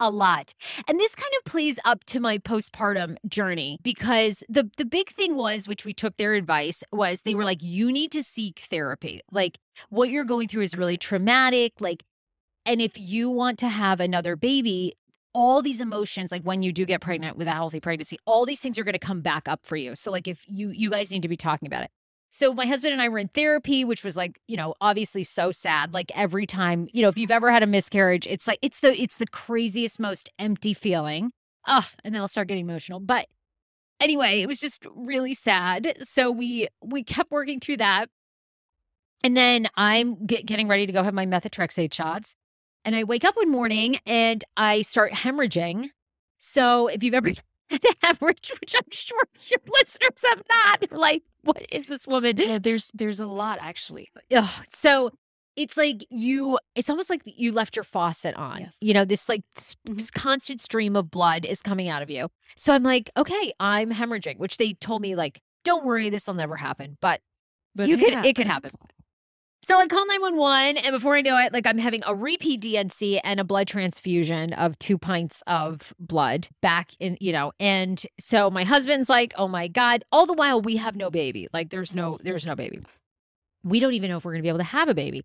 a 0.00 0.10
lot. 0.10 0.54
And 0.88 0.98
this 0.98 1.14
kind 1.14 1.32
of 1.38 1.50
plays 1.50 1.78
up 1.84 2.04
to 2.04 2.20
my 2.20 2.38
postpartum 2.38 3.16
journey 3.28 3.78
because 3.82 4.42
the 4.48 4.70
the 4.76 4.84
big 4.84 5.10
thing 5.10 5.36
was 5.36 5.68
which 5.68 5.84
we 5.84 5.92
took 5.92 6.16
their 6.16 6.34
advice 6.34 6.82
was 6.92 7.22
they 7.22 7.34
were 7.34 7.44
like 7.44 7.62
you 7.62 7.92
need 7.92 8.12
to 8.12 8.22
seek 8.22 8.60
therapy. 8.70 9.20
Like 9.30 9.58
what 9.88 10.10
you're 10.10 10.24
going 10.24 10.48
through 10.48 10.62
is 10.62 10.76
really 10.76 10.96
traumatic 10.96 11.72
like 11.80 12.02
and 12.66 12.80
if 12.80 12.98
you 12.98 13.30
want 13.30 13.58
to 13.58 13.68
have 13.68 14.00
another 14.00 14.36
baby 14.36 14.94
all 15.32 15.62
these 15.62 15.80
emotions 15.80 16.30
like 16.30 16.42
when 16.42 16.62
you 16.62 16.72
do 16.72 16.84
get 16.84 17.00
pregnant 17.00 17.36
with 17.36 17.48
a 17.48 17.52
healthy 17.52 17.80
pregnancy 17.80 18.18
all 18.24 18.46
these 18.46 18.60
things 18.60 18.78
are 18.78 18.84
going 18.84 18.92
to 18.92 18.98
come 18.98 19.20
back 19.20 19.48
up 19.48 19.64
for 19.64 19.76
you 19.76 19.96
so 19.96 20.10
like 20.10 20.28
if 20.28 20.44
you 20.46 20.70
you 20.70 20.90
guys 20.90 21.10
need 21.10 21.22
to 21.22 21.28
be 21.28 21.36
talking 21.36 21.66
about 21.66 21.82
it 21.82 21.90
so 22.34 22.52
my 22.52 22.66
husband 22.66 22.92
and 22.92 23.00
I 23.00 23.08
were 23.08 23.20
in 23.20 23.28
therapy, 23.28 23.84
which 23.84 24.02
was 24.02 24.16
like, 24.16 24.40
you 24.48 24.56
know, 24.56 24.74
obviously 24.80 25.22
so 25.22 25.52
sad. 25.52 25.94
Like 25.94 26.10
every 26.16 26.48
time, 26.48 26.88
you 26.92 27.00
know, 27.00 27.08
if 27.08 27.16
you've 27.16 27.30
ever 27.30 27.48
had 27.48 27.62
a 27.62 27.66
miscarriage, 27.68 28.26
it's 28.26 28.48
like 28.48 28.58
it's 28.60 28.80
the 28.80 29.00
it's 29.00 29.18
the 29.18 29.28
craziest, 29.28 30.00
most 30.00 30.28
empty 30.40 30.74
feeling. 30.74 31.30
Oh, 31.68 31.86
and 32.02 32.12
then 32.12 32.20
I'll 32.20 32.26
start 32.26 32.48
getting 32.48 32.64
emotional. 32.64 32.98
But 32.98 33.28
anyway, 34.00 34.40
it 34.40 34.48
was 34.48 34.58
just 34.58 34.84
really 34.96 35.32
sad. 35.32 35.96
So 36.00 36.32
we 36.32 36.66
we 36.82 37.04
kept 37.04 37.30
working 37.30 37.60
through 37.60 37.76
that. 37.76 38.06
And 39.22 39.36
then 39.36 39.68
I'm 39.76 40.26
get, 40.26 40.44
getting 40.44 40.66
ready 40.66 40.86
to 40.86 40.92
go 40.92 41.04
have 41.04 41.14
my 41.14 41.26
methotrexate 41.26 41.94
shots. 41.94 42.34
And 42.84 42.96
I 42.96 43.04
wake 43.04 43.24
up 43.24 43.36
one 43.36 43.52
morning 43.52 44.00
and 44.06 44.42
I 44.56 44.82
start 44.82 45.12
hemorrhaging. 45.12 45.90
So 46.38 46.88
if 46.88 47.04
you've 47.04 47.14
ever 47.14 47.30
the 47.82 47.94
hemorrhage, 48.02 48.52
which 48.60 48.74
I'm 48.74 48.90
sure 48.90 49.22
your 49.46 49.60
listeners 49.72 50.24
have 50.24 50.42
not. 50.50 50.80
They're 50.88 50.98
like, 50.98 51.22
what 51.42 51.64
is 51.70 51.86
this 51.86 52.06
woman? 52.06 52.36
Yeah, 52.36 52.58
there's 52.58 52.90
there's 52.94 53.20
a 53.20 53.26
lot 53.26 53.58
actually. 53.60 54.10
Ugh. 54.34 54.50
So 54.70 55.10
it's 55.56 55.76
like 55.76 56.04
you 56.10 56.58
it's 56.74 56.90
almost 56.90 57.10
like 57.10 57.22
you 57.24 57.52
left 57.52 57.76
your 57.76 57.84
faucet 57.84 58.34
on. 58.34 58.60
Yes. 58.60 58.76
You 58.80 58.94
know, 58.94 59.04
this 59.04 59.28
like 59.28 59.42
mm-hmm. 59.56 59.94
this 59.94 60.10
constant 60.10 60.60
stream 60.60 60.96
of 60.96 61.10
blood 61.10 61.44
is 61.44 61.62
coming 61.62 61.88
out 61.88 62.02
of 62.02 62.10
you. 62.10 62.28
So 62.56 62.72
I'm 62.72 62.82
like, 62.82 63.10
okay, 63.16 63.52
I'm 63.60 63.90
hemorrhaging, 63.90 64.38
which 64.38 64.56
they 64.56 64.74
told 64.74 65.02
me 65.02 65.14
like, 65.14 65.40
don't 65.64 65.84
worry, 65.84 66.10
this 66.10 66.26
will 66.26 66.34
never 66.34 66.56
happen. 66.56 66.96
But, 67.00 67.20
but 67.74 67.88
you 67.88 67.96
could 67.98 68.12
it 68.24 68.36
could 68.36 68.46
happen. 68.46 68.70
So 69.64 69.78
I 69.78 69.86
call 69.86 70.06
911, 70.06 70.76
and 70.76 70.92
before 70.92 71.16
I 71.16 71.22
know 71.22 71.38
it, 71.38 71.54
like 71.54 71.66
I'm 71.66 71.78
having 71.78 72.02
a 72.04 72.14
repeat 72.14 72.60
D&C 72.60 73.18
and 73.20 73.40
a 73.40 73.44
blood 73.44 73.66
transfusion 73.66 74.52
of 74.52 74.78
two 74.78 74.98
pints 74.98 75.42
of 75.46 75.94
blood 75.98 76.48
back 76.60 76.90
in, 77.00 77.16
you 77.18 77.32
know, 77.32 77.50
and 77.58 78.04
so 78.20 78.50
my 78.50 78.64
husband's 78.64 79.08
like, 79.08 79.32
oh 79.38 79.48
my 79.48 79.68
God. 79.68 80.04
All 80.12 80.26
the 80.26 80.34
while 80.34 80.60
we 80.60 80.76
have 80.76 80.96
no 80.96 81.10
baby. 81.10 81.48
Like 81.54 81.70
there's 81.70 81.94
no, 81.94 82.12
mm. 82.12 82.22
there's 82.22 82.44
no 82.44 82.54
baby. 82.54 82.80
We 83.62 83.80
don't 83.80 83.94
even 83.94 84.10
know 84.10 84.18
if 84.18 84.24
we're 84.26 84.32
gonna 84.32 84.42
be 84.42 84.50
able 84.50 84.58
to 84.58 84.64
have 84.64 84.90
a 84.90 84.94
baby. 84.94 85.22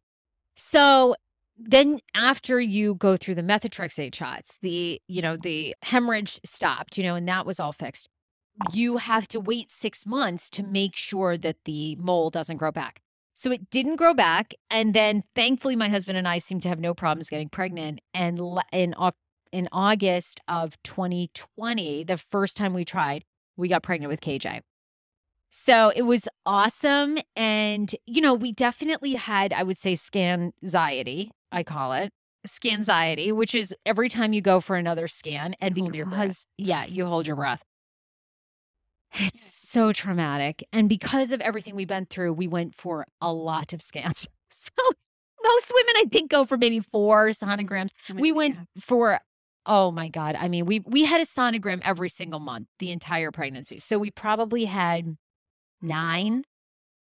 So 0.56 1.18
then 1.58 2.00
after 2.16 2.62
you 2.62 2.96
go 2.96 3.18
through 3.18 3.36
the 3.36 3.44
methotrexate 3.44 4.16
shots, 4.16 4.58
the, 4.62 5.02
you 5.10 5.22
know, 5.22 5.36
the 5.36 5.76
hemorrhage 5.82 6.40
stopped, 6.46 6.98
you 6.98 7.04
know, 7.04 7.16
and 7.16 7.28
that 7.28 7.46
was 7.46 7.60
all 7.60 7.74
fixed. 7.74 8.08
You 8.72 8.98
have 8.98 9.28
to 9.30 9.42
wait 9.42 9.70
six 9.70 10.06
months 10.06 10.50
to 10.52 10.64
make 10.64 10.96
sure 10.96 11.38
that 11.38 11.66
the 11.66 11.98
mole 11.98 12.30
doesn't 12.30 12.56
grow 12.56 12.72
back. 12.72 13.02
So 13.40 13.54
it 13.54 13.70
didn't 13.70 13.96
grow 13.96 14.14
back. 14.14 14.54
And 14.70 14.94
then 14.94 15.24
thankfully, 15.34 15.78
my 15.78 15.88
husband 15.88 16.18
and 16.18 16.28
I 16.28 16.40
seem 16.40 16.60
to 16.60 16.68
have 16.68 16.78
no 16.82 16.94
problems 16.94 17.30
getting 17.30 17.48
pregnant. 17.48 18.02
And 18.14 18.38
in, 18.74 18.94
in 19.54 19.70
August 19.72 20.42
of 20.50 20.76
2020, 20.84 22.04
the 22.04 22.18
first 22.18 22.58
time 22.58 22.74
we 22.74 22.84
tried, 22.84 23.24
we 23.56 23.70
got 23.70 23.82
pregnant 23.82 24.10
with 24.10 24.20
KJ. 24.20 24.60
So 25.52 25.94
it 25.96 26.02
was 26.02 26.28
awesome. 26.46 27.18
And, 27.38 27.96
you 28.06 28.20
know, 28.20 28.34
we 28.34 28.52
definitely 28.52 29.14
had, 29.14 29.54
I 29.54 29.64
would 29.64 29.78
say, 29.78 29.96
scan 29.96 30.52
anxiety, 30.62 31.32
I 31.50 31.64
call 31.64 31.94
it 31.94 32.12
scan 32.46 32.80
anxiety, 32.80 33.32
which 33.32 33.56
is 33.56 33.74
every 33.86 34.10
time 34.10 34.34
you 34.34 34.42
go 34.42 34.60
for 34.60 34.76
another 34.76 35.08
scan. 35.08 35.56
And 35.62 35.76
because, 35.76 36.46
yeah, 36.58 36.86
you 36.86 37.06
hold 37.06 37.28
your 37.28 37.36
breath. 37.36 37.64
It's 39.14 39.54
so 39.70 39.92
traumatic. 39.92 40.64
And 40.72 40.90
because 40.90 41.32
of 41.32 41.42
everything 41.42 41.76
we've 41.76 41.88
been 41.88 42.06
through, 42.06 42.34
we 42.34 42.48
went 42.48 42.76
for 42.76 43.06
a 43.22 43.34
lot 43.34 43.74
of 43.74 43.82
scans. 43.82 44.28
So 44.52 44.92
most 45.42 45.72
women, 45.74 45.94
I 45.98 46.06
think, 46.12 46.30
go 46.30 46.44
for 46.44 46.58
maybe 46.58 46.82
four 46.82 47.30
sonograms. 47.30 47.92
We 48.14 48.34
went 48.34 48.58
for 48.78 49.22
oh 49.66 49.90
my 49.92 50.10
god. 50.10 50.36
I 50.36 50.50
mean, 50.50 50.66
we 50.66 50.80
we 50.82 51.06
had 51.06 51.22
a 51.22 51.26
sonogram 51.26 51.80
every 51.84 52.10
single 52.10 52.42
month 52.42 52.68
the 52.80 52.92
entire 52.92 53.32
pregnancy. 53.32 53.80
So 53.80 53.98
we 53.98 54.12
probably 54.12 54.66
had 54.66 55.16
nine, 55.82 56.44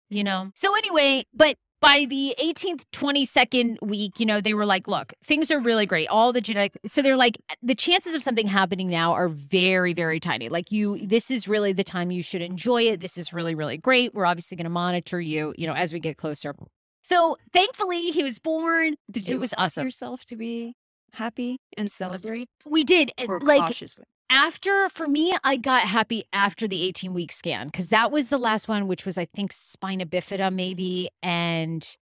you 0.08 0.24
know. 0.24 0.50
So 0.54 0.76
anyway, 0.76 1.26
but 1.32 1.56
by 1.84 2.06
the 2.06 2.34
18th, 2.40 2.82
22nd 2.92 3.76
week, 3.82 4.18
you 4.18 4.26
know, 4.26 4.40
they 4.40 4.54
were 4.54 4.64
like, 4.64 4.88
look, 4.88 5.12
things 5.22 5.50
are 5.50 5.60
really 5.60 5.84
great. 5.86 6.08
All 6.08 6.32
the 6.32 6.40
genetic. 6.40 6.78
So 6.86 7.02
they're 7.02 7.16
like, 7.16 7.38
the 7.62 7.74
chances 7.74 8.14
of 8.14 8.22
something 8.22 8.46
happening 8.46 8.88
now 8.88 9.12
are 9.12 9.28
very, 9.28 9.92
very 9.92 10.18
tiny. 10.18 10.48
Like, 10.48 10.72
you, 10.72 10.98
this 11.06 11.30
is 11.30 11.46
really 11.46 11.72
the 11.72 11.84
time 11.84 12.10
you 12.10 12.22
should 12.22 12.42
enjoy 12.42 12.82
it. 12.84 13.00
This 13.00 13.18
is 13.18 13.32
really, 13.32 13.54
really 13.54 13.76
great. 13.76 14.14
We're 14.14 14.26
obviously 14.26 14.56
going 14.56 14.64
to 14.64 14.70
monitor 14.70 15.20
you, 15.20 15.54
you 15.58 15.66
know, 15.66 15.74
as 15.74 15.92
we 15.92 16.00
get 16.00 16.16
closer. 16.16 16.54
So 17.02 17.36
thankfully, 17.52 18.10
he 18.12 18.22
was 18.22 18.38
born. 18.38 18.96
Did 19.10 19.28
you 19.28 19.36
it 19.36 19.40
was 19.40 19.52
awesome. 19.58 19.84
yourself 19.84 20.24
to 20.26 20.36
be 20.36 20.74
happy 21.12 21.58
and 21.76 21.92
celebrate? 21.92 22.48
We 22.66 22.82
did. 22.84 23.12
like, 23.28 23.60
cautiously? 23.60 24.04
After 24.30 24.88
for 24.88 25.06
me 25.06 25.34
i 25.44 25.56
got 25.56 25.82
happy 25.82 26.24
after 26.32 26.66
the 26.66 26.82
18 26.82 27.12
week 27.12 27.30
scan 27.30 27.66
because 27.66 27.90
that 27.90 28.10
was 28.10 28.28
the 28.28 28.38
last 28.38 28.68
one 28.68 28.86
which 28.86 29.04
was 29.04 29.18
i 29.18 29.24
think 29.24 29.52
spina 29.52 30.06
bifida 30.06 30.52
maybe 30.52 31.08
and 31.22 31.96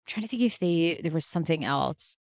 I'm 0.00 0.04
trying 0.06 0.22
to 0.22 0.28
think 0.28 0.42
if 0.42 0.58
they 0.58 1.00
there 1.02 1.12
was 1.12 1.24
something 1.26 1.64
else 1.64 2.16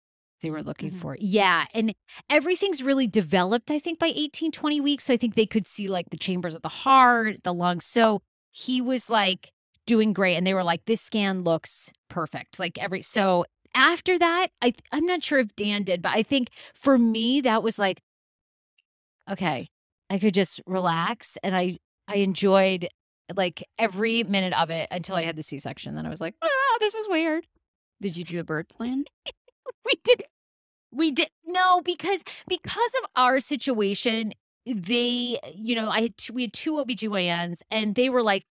they 0.42 0.50
were 0.50 0.62
looking 0.62 0.90
mm-hmm. 0.90 0.98
for 0.98 1.16
yeah 1.20 1.64
and 1.72 1.94
everything's 2.28 2.82
really 2.82 3.06
developed 3.06 3.70
i 3.70 3.78
think 3.78 3.98
by 3.98 4.12
18 4.14 4.52
20 4.52 4.80
weeks 4.80 5.04
so 5.04 5.14
i 5.14 5.16
think 5.16 5.34
they 5.34 5.46
could 5.46 5.66
see 5.66 5.88
like 5.88 6.10
the 6.10 6.18
chambers 6.18 6.54
of 6.54 6.62
the 6.62 6.68
heart 6.68 7.42
the 7.44 7.54
lungs 7.54 7.86
so 7.86 8.22
he 8.50 8.80
was 8.80 9.08
like 9.08 9.52
doing 9.86 10.12
great 10.12 10.36
and 10.36 10.46
they 10.46 10.54
were 10.54 10.64
like 10.64 10.84
this 10.86 11.00
scan 11.00 11.42
looks 11.42 11.90
perfect 12.08 12.58
like 12.58 12.78
every 12.78 13.02
so 13.02 13.44
after 13.74 14.18
that 14.18 14.48
i 14.62 14.72
i'm 14.92 15.06
not 15.06 15.22
sure 15.22 15.38
if 15.38 15.54
dan 15.56 15.82
did 15.82 16.00
but 16.00 16.12
i 16.12 16.22
think 16.22 16.50
for 16.74 16.98
me 16.98 17.40
that 17.40 17.62
was 17.62 17.78
like 17.78 18.00
okay, 19.30 19.68
I 20.10 20.18
could 20.18 20.34
just 20.34 20.60
relax. 20.66 21.38
And 21.42 21.56
I, 21.56 21.78
I 22.08 22.16
enjoyed 22.16 22.88
like 23.34 23.64
every 23.78 24.22
minute 24.24 24.52
of 24.58 24.70
it 24.70 24.88
until 24.90 25.16
I 25.16 25.22
had 25.22 25.36
the 25.36 25.42
C 25.42 25.58
section. 25.58 25.94
Then 25.94 26.06
I 26.06 26.10
was 26.10 26.20
like, 26.20 26.34
oh, 26.42 26.76
this 26.80 26.94
is 26.94 27.08
weird. 27.08 27.46
Did 28.00 28.16
you 28.16 28.24
do 28.24 28.40
a 28.40 28.44
birth 28.44 28.68
plan? 28.68 29.04
we 29.84 29.94
did. 30.04 30.24
We 30.92 31.10
did. 31.10 31.28
No, 31.46 31.80
because, 31.82 32.22
because 32.48 32.94
of 33.02 33.10
our 33.16 33.40
situation, 33.40 34.32
they, 34.66 35.38
you 35.54 35.74
know, 35.74 35.88
I 35.88 36.02
had, 36.02 36.14
we 36.32 36.42
had 36.42 36.52
two 36.52 36.74
OBGYNs 36.74 37.60
and 37.70 37.94
they 37.94 38.08
were 38.08 38.22
like, 38.22 38.44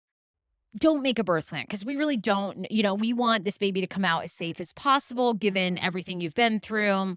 don't 0.76 1.02
make 1.02 1.18
a 1.18 1.24
birth 1.24 1.48
plan 1.48 1.64
because 1.64 1.84
we 1.84 1.96
really 1.96 2.16
don't, 2.16 2.70
you 2.70 2.82
know, 2.82 2.94
we 2.94 3.12
want 3.12 3.44
this 3.44 3.58
baby 3.58 3.80
to 3.80 3.86
come 3.86 4.04
out 4.04 4.24
as 4.24 4.32
safe 4.32 4.60
as 4.60 4.72
possible 4.72 5.34
given 5.34 5.78
everything 5.78 6.20
you've 6.20 6.34
been 6.34 6.60
through. 6.60 7.16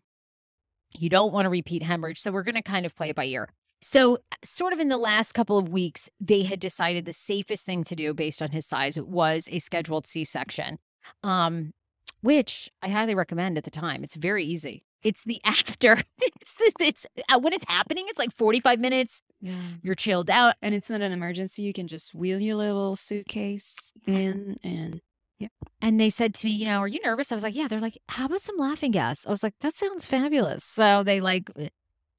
You 0.99 1.09
don't 1.09 1.33
want 1.33 1.45
to 1.45 1.49
repeat 1.49 1.83
hemorrhage. 1.83 2.19
So 2.19 2.31
we're 2.31 2.43
going 2.43 2.55
to 2.55 2.61
kind 2.61 2.85
of 2.85 2.95
play 2.95 3.09
it 3.09 3.15
by 3.15 3.25
ear. 3.25 3.49
So, 3.81 4.17
sort 4.43 4.73
of 4.73 4.79
in 4.79 4.87
the 4.87 4.97
last 4.97 5.33
couple 5.33 5.57
of 5.57 5.69
weeks, 5.69 6.09
they 6.19 6.43
had 6.43 6.59
decided 6.59 7.05
the 7.05 7.13
safest 7.13 7.65
thing 7.65 7.83
to 7.83 7.95
do 7.95 8.13
based 8.13 8.41
on 8.41 8.49
his 8.49 8.65
size 8.65 8.97
was 8.99 9.47
a 9.51 9.59
scheduled 9.59 10.07
C 10.07 10.23
section, 10.25 10.79
um, 11.23 11.73
which 12.21 12.69
I 12.81 12.89
highly 12.89 13.13
recommend 13.13 13.57
at 13.57 13.63
the 13.63 13.69
time. 13.69 14.03
It's 14.03 14.15
very 14.15 14.43
easy. 14.43 14.85
It's 15.03 15.23
the 15.23 15.39
after. 15.45 16.01
it's 16.19 16.55
the, 16.55 16.71
it's 16.79 17.05
uh, 17.31 17.37
when 17.37 17.53
it's 17.53 17.65
happening. 17.67 18.05
It's 18.07 18.17
like 18.17 18.31
forty 18.33 18.59
five 18.59 18.79
minutes. 18.79 19.21
Yeah, 19.39 19.53
you're 19.83 19.93
chilled 19.93 20.31
out, 20.31 20.55
and 20.63 20.73
it's 20.73 20.89
not 20.89 21.01
an 21.01 21.11
emergency. 21.11 21.61
You 21.61 21.73
can 21.73 21.87
just 21.87 22.15
wheel 22.15 22.39
your 22.39 22.55
little 22.55 22.95
suitcase 22.95 23.93
in 24.07 24.57
and 24.63 25.01
yeah. 25.39 25.49
And 25.81 25.99
they 25.99 26.09
said 26.09 26.33
to 26.35 26.47
me, 26.47 26.53
you 26.53 26.65
know, 26.65 26.79
are 26.79 26.87
you 26.87 26.99
nervous? 27.03 27.31
I 27.31 27.35
was 27.35 27.43
like, 27.43 27.55
yeah. 27.55 27.67
They're 27.67 27.79
like, 27.79 27.97
how 28.07 28.25
about 28.25 28.41
some 28.41 28.57
laughing 28.57 28.91
gas? 28.91 29.25
I 29.25 29.29
was 29.29 29.43
like, 29.43 29.53
that 29.61 29.73
sounds 29.73 30.05
fabulous. 30.05 30.63
So 30.63 31.03
they 31.03 31.19
like, 31.19 31.49
eh, 31.57 31.69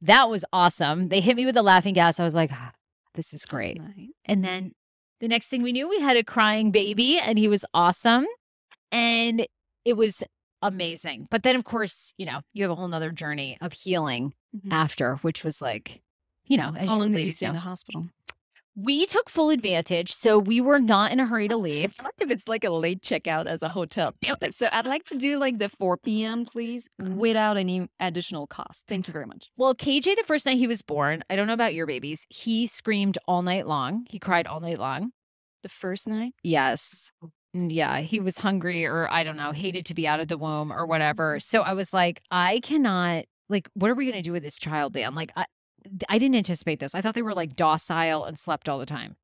that 0.02 0.28
was 0.28 0.44
awesome. 0.52 1.08
They 1.08 1.20
hit 1.20 1.36
me 1.36 1.46
with 1.46 1.54
the 1.54 1.62
laughing 1.62 1.94
gas. 1.94 2.20
I 2.20 2.24
was 2.24 2.34
like, 2.34 2.50
ah, 2.52 2.72
this 3.14 3.32
is 3.32 3.46
great. 3.46 3.80
Nice. 3.80 4.10
And 4.26 4.44
then 4.44 4.72
the 5.20 5.28
next 5.28 5.48
thing 5.48 5.62
we 5.62 5.72
knew, 5.72 5.88
we 5.88 6.00
had 6.00 6.16
a 6.16 6.24
crying 6.24 6.70
baby 6.70 7.18
and 7.18 7.38
he 7.38 7.48
was 7.48 7.64
awesome. 7.72 8.26
And 8.92 9.46
it 9.84 9.96
was 9.96 10.22
amazing. 10.62 11.26
But 11.30 11.42
then, 11.42 11.56
of 11.56 11.64
course, 11.64 12.12
you 12.18 12.26
know, 12.26 12.40
you 12.52 12.64
have 12.64 12.70
a 12.70 12.74
whole 12.74 12.88
nother 12.88 13.10
journey 13.10 13.56
of 13.60 13.72
healing 13.72 14.34
mm-hmm. 14.54 14.72
after, 14.72 15.16
which 15.16 15.42
was 15.42 15.62
like, 15.62 16.02
you 16.46 16.56
know, 16.56 16.74
as 16.76 16.88
how 16.88 16.98
long 16.98 17.12
did 17.12 17.24
you 17.24 17.30
stay 17.30 17.46
in 17.46 17.54
the 17.54 17.60
hospital? 17.60 18.06
We 18.78 19.06
took 19.06 19.30
full 19.30 19.48
advantage, 19.48 20.12
so 20.12 20.38
we 20.38 20.60
were 20.60 20.78
not 20.78 21.10
in 21.10 21.18
a 21.18 21.24
hurry 21.24 21.48
to 21.48 21.56
leave. 21.68 21.94
if 22.20 22.30
it's 22.30 22.46
like 22.46 22.62
a 22.62 22.68
late 22.70 23.00
checkout 23.00 23.46
as 23.46 23.62
a 23.62 23.70
hotel. 23.70 24.14
So 24.50 24.68
I'd 24.70 24.84
like 24.84 25.04
to 25.06 25.16
do 25.16 25.38
like 25.38 25.56
the 25.56 25.70
4 25.70 25.96
p.m., 25.96 26.44
please, 26.44 26.90
uh-huh. 27.00 27.12
without 27.12 27.56
any 27.56 27.88
additional 27.98 28.46
cost. 28.46 28.84
Thank 28.86 29.08
you 29.08 29.12
very 29.12 29.24
much. 29.24 29.48
Well, 29.56 29.74
KJ, 29.74 30.16
the 30.16 30.24
first 30.26 30.44
night 30.44 30.58
he 30.58 30.66
was 30.66 30.82
born, 30.82 31.24
I 31.30 31.36
don't 31.36 31.46
know 31.46 31.54
about 31.54 31.72
your 31.72 31.86
babies, 31.86 32.26
he 32.28 32.66
screamed 32.66 33.16
all 33.26 33.40
night 33.40 33.66
long. 33.66 34.04
He 34.10 34.18
cried 34.18 34.46
all 34.46 34.60
night 34.60 34.78
long. 34.78 35.12
The 35.62 35.70
first 35.70 36.06
night? 36.06 36.34
Yes. 36.42 37.10
Yeah, 37.54 38.00
he 38.00 38.20
was 38.20 38.36
hungry 38.36 38.84
or 38.84 39.10
I 39.10 39.24
don't 39.24 39.38
know, 39.38 39.52
hated 39.52 39.86
to 39.86 39.94
be 39.94 40.06
out 40.06 40.20
of 40.20 40.28
the 40.28 40.36
womb 40.36 40.70
or 40.70 40.84
whatever. 40.84 41.36
Mm-hmm. 41.36 41.56
So 41.56 41.62
I 41.62 41.72
was 41.72 41.94
like, 41.94 42.20
I 42.30 42.60
cannot 42.60 43.24
like 43.48 43.70
what 43.74 43.90
are 43.90 43.94
we 43.94 44.04
going 44.04 44.16
to 44.16 44.22
do 44.22 44.32
with 44.32 44.42
this 44.42 44.58
child 44.58 44.94
dan 44.94 45.14
like 45.14 45.30
I, 45.36 45.46
I 46.08 46.18
didn't 46.18 46.36
anticipate 46.36 46.80
this. 46.80 46.94
I 46.94 47.00
thought 47.00 47.14
they 47.14 47.22
were 47.22 47.34
like 47.34 47.56
docile 47.56 48.24
and 48.24 48.38
slept 48.38 48.68
all 48.68 48.78
the 48.78 48.86
time. 48.86 49.16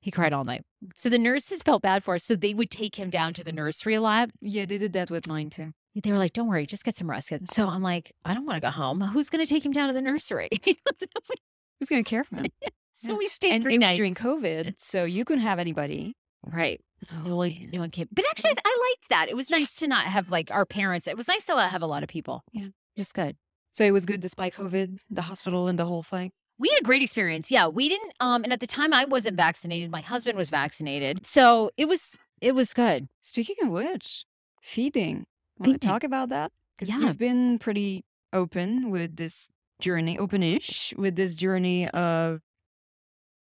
He 0.00 0.10
cried 0.10 0.32
all 0.32 0.44
night. 0.44 0.62
So 0.94 1.08
the 1.08 1.18
nurses 1.18 1.62
felt 1.62 1.82
bad 1.82 2.04
for 2.04 2.14
us. 2.14 2.24
So 2.24 2.36
they 2.36 2.54
would 2.54 2.70
take 2.70 2.96
him 2.96 3.10
down 3.10 3.34
to 3.34 3.44
the 3.44 3.52
nursery 3.52 3.94
a 3.94 4.00
lot. 4.00 4.30
Yeah, 4.40 4.64
they 4.64 4.78
did 4.78 4.92
that 4.92 5.10
with 5.10 5.26
mine 5.26 5.50
too. 5.50 5.72
They 6.00 6.12
were 6.12 6.18
like, 6.18 6.32
don't 6.32 6.46
worry, 6.46 6.66
just 6.66 6.84
get 6.84 6.96
some 6.96 7.10
rest. 7.10 7.32
So 7.46 7.68
I'm 7.68 7.82
like, 7.82 8.12
I 8.24 8.34
don't 8.34 8.44
want 8.44 8.56
to 8.56 8.60
go 8.60 8.70
home. 8.70 9.00
Who's 9.00 9.30
going 9.30 9.44
to 9.44 9.52
take 9.52 9.64
him 9.64 9.72
down 9.72 9.88
to 9.88 9.94
the 9.94 10.02
nursery? 10.02 10.50
Who's 10.64 11.88
going 11.88 12.04
to 12.04 12.08
care 12.08 12.22
for 12.22 12.36
him? 12.36 12.46
so 12.92 13.12
yeah. 13.12 13.18
we 13.18 13.26
stayed 13.28 13.52
and 13.52 13.62
three 13.64 13.78
nights. 13.78 13.96
during 13.96 14.14
COVID. 14.14 14.74
So 14.78 15.04
you 15.04 15.24
couldn't 15.24 15.42
have 15.42 15.58
anybody. 15.58 16.14
Right. 16.44 16.80
Oh, 17.12 17.22
no 17.26 17.80
one 17.80 17.90
came. 17.90 18.08
But 18.12 18.26
actually, 18.30 18.52
I 18.64 18.90
liked 18.90 19.08
that. 19.10 19.28
It 19.28 19.36
was 19.36 19.50
nice 19.50 19.74
to 19.76 19.86
not 19.86 20.04
have 20.04 20.30
like 20.30 20.50
our 20.50 20.64
parents. 20.64 21.06
It 21.06 21.16
was 21.16 21.28
nice 21.28 21.44
to 21.46 21.54
not 21.54 21.70
have 21.70 21.82
a 21.82 21.86
lot 21.86 22.02
of 22.02 22.08
people. 22.08 22.44
Yeah. 22.52 22.66
It 22.66 23.00
was 23.00 23.12
good. 23.12 23.36
So 23.76 23.84
it 23.84 23.90
was 23.90 24.06
good 24.06 24.20
despite 24.20 24.54
COVID, 24.54 25.00
the 25.10 25.20
hospital 25.20 25.68
and 25.68 25.78
the 25.78 25.84
whole 25.84 26.02
thing. 26.02 26.32
We 26.58 26.70
had 26.70 26.80
a 26.80 26.82
great 26.82 27.02
experience. 27.02 27.50
Yeah, 27.50 27.66
we 27.66 27.90
didn't 27.90 28.14
um 28.20 28.42
and 28.42 28.50
at 28.50 28.60
the 28.60 28.66
time 28.66 28.94
I 28.94 29.04
wasn't 29.04 29.36
vaccinated, 29.36 29.90
my 29.90 30.00
husband 30.00 30.38
was 30.38 30.48
vaccinated. 30.48 31.26
So 31.26 31.70
it 31.76 31.86
was 31.86 32.18
it 32.40 32.54
was 32.54 32.72
good. 32.72 33.06
Speaking 33.20 33.56
of 33.62 33.68
which, 33.68 34.24
feeding. 34.62 35.26
Want 35.58 35.78
to 35.78 35.86
talk 35.86 36.04
about 36.04 36.30
that? 36.30 36.52
Because 36.78 36.94
yeah. 36.94 37.00
you've 37.00 37.18
been 37.18 37.58
pretty 37.58 38.06
open 38.32 38.90
with 38.90 39.16
this 39.16 39.50
journey, 39.78 40.16
openish 40.16 40.96
with 40.96 41.16
this 41.16 41.34
journey 41.34 41.86
of 41.90 42.40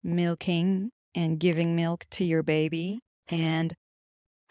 milking 0.02 0.92
and 1.14 1.42
giving 1.42 1.76
milk 1.76 2.06
to 2.12 2.24
your 2.24 2.42
baby. 2.42 3.02
And 3.28 3.74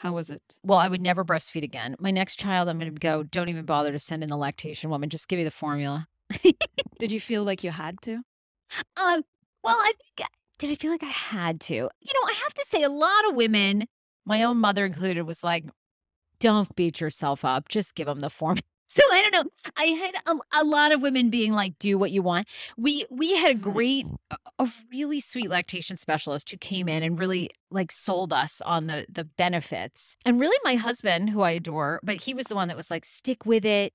how 0.01 0.15
was 0.15 0.31
it? 0.31 0.41
Well, 0.63 0.79
I 0.79 0.89
would 0.89 1.03
never 1.03 1.27
breastfeed 1.27 1.63
again. 1.63 1.95
My 1.99 2.11
next 2.11 2.37
child, 2.37 2.71
I'm 2.71 2.79
going 2.79 2.91
to 2.95 2.99
go, 2.99 3.23
don't 3.23 3.51
even 3.51 3.67
bother 3.67 3.93
to 3.93 3.99
send 3.99 4.23
in 4.23 4.31
the 4.31 4.37
lactation 4.37 4.89
woman. 4.89 5.11
Just 5.11 5.29
give 5.29 5.37
me 5.37 5.45
the 5.45 5.51
formula. 5.51 6.07
Did 6.99 7.13
you 7.13 7.21
feel 7.21 7.45
like 7.45 7.63
you 7.63 7.71
had 7.71 8.01
to? 8.03 8.23
Um, 8.97 9.23
well, 9.63 9.77
I 9.77 9.93
think, 10.17 10.29
did 10.59 10.71
I 10.71 10.75
feel 10.77 10.91
like 10.91 11.03
I 11.03 11.07
had 11.07 11.61
to? 11.63 11.75
You 11.75 11.81
know, 11.85 12.29
I 12.29 12.33
have 12.43 12.55
to 12.55 12.65
say, 12.67 12.83
a 12.83 12.89
lot 12.89 13.29
of 13.29 13.35
women, 13.35 13.85
my 14.25 14.43
own 14.43 14.57
mother 14.59 14.87
included, 14.87 15.25
was 15.25 15.45
like, 15.45 15.65
don't 16.39 16.75
beat 16.77 17.01
yourself 17.01 17.45
up. 17.45 17.69
Just 17.69 17.95
give 17.95 18.07
them 18.07 18.21
the 18.21 18.31
formula. 18.31 18.63
So 18.91 19.05
I 19.13 19.23
don't 19.23 19.33
know. 19.33 19.51
I 19.77 19.85
had 19.85 20.17
a, 20.27 20.61
a, 20.61 20.65
lot 20.65 20.91
of 20.91 21.01
women 21.01 21.31
being 21.31 21.53
like, 21.53 21.79
"Do 21.79 21.97
what 21.97 22.11
you 22.11 22.23
want." 22.23 22.49
We 22.77 23.07
we 23.09 23.37
had 23.37 23.53
a 23.53 23.55
mm-hmm. 23.55 23.71
great, 23.71 24.07
a 24.59 24.69
really 24.91 25.21
sweet 25.21 25.49
lactation 25.49 25.97
specialist 25.97 26.51
who 26.51 26.57
came 26.57 26.89
in 26.89 27.05
and 27.05 27.17
really 27.17 27.51
like 27.71 27.93
sold 27.93 28.33
us 28.33 28.61
on 28.63 28.89
the 28.89 29.07
the 29.09 29.23
benefits. 29.23 30.17
And 30.27 30.41
really, 30.41 30.59
my 30.65 30.75
husband, 30.75 31.31
who 31.31 31.43
I 31.43 31.53
adore, 31.53 32.01
but 32.03 32.17
he 32.23 32.35
was 32.35 32.47
the 32.47 32.57
one 32.57 32.67
that 32.67 32.77
was 32.77 32.91
like, 32.91 33.05
"Stick 33.05 33.47
with 33.47 33.65
it. 33.65 33.93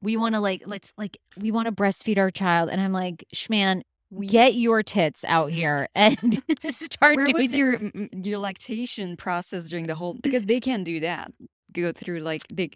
We 0.00 0.16
want 0.16 0.34
to 0.34 0.40
like 0.40 0.62
let's 0.64 0.94
like 0.96 1.18
we 1.36 1.50
want 1.50 1.66
to 1.66 1.72
breastfeed 1.72 2.16
our 2.16 2.30
child." 2.30 2.70
And 2.70 2.80
I'm 2.80 2.92
like, 2.92 3.26
"Schman, 3.34 3.82
get 4.26 4.54
your 4.54 4.82
tits 4.82 5.26
out 5.28 5.48
mm. 5.48 5.56
here 5.56 5.88
and 5.94 6.42
start 6.70 7.16
Where 7.16 7.26
doing 7.26 7.50
your 7.52 7.78
your 8.14 8.38
lactation 8.38 9.18
process 9.18 9.68
during 9.68 9.88
the 9.88 9.94
whole 9.94 10.14
because 10.14 10.44
they 10.46 10.58
can't 10.60 10.84
do 10.84 11.00
that 11.00 11.32
go 11.72 11.92
through 11.92 12.20
like 12.20 12.40
they 12.50 12.70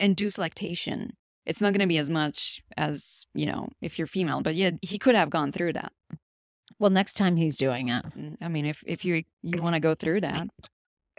induce 0.00 0.38
lactation. 0.38 1.16
It's 1.46 1.60
not 1.60 1.72
going 1.72 1.80
to 1.80 1.86
be 1.86 1.98
as 1.98 2.08
much 2.08 2.62
as 2.76 3.26
you 3.34 3.46
know 3.46 3.68
if 3.82 3.98
you're 3.98 4.06
female, 4.06 4.40
but 4.40 4.54
yeah, 4.54 4.70
he 4.82 4.98
could 4.98 5.14
have 5.14 5.30
gone 5.30 5.52
through 5.52 5.74
that. 5.74 5.92
Well, 6.78 6.90
next 6.90 7.14
time 7.14 7.36
he's 7.36 7.56
doing 7.56 7.88
it. 7.88 8.04
Mm, 8.16 8.36
I 8.40 8.48
mean, 8.48 8.66
if 8.66 8.82
if 8.86 9.04
you 9.04 9.24
you 9.42 9.62
want 9.62 9.74
to 9.74 9.80
go 9.80 9.94
through 9.94 10.22
that, 10.22 10.48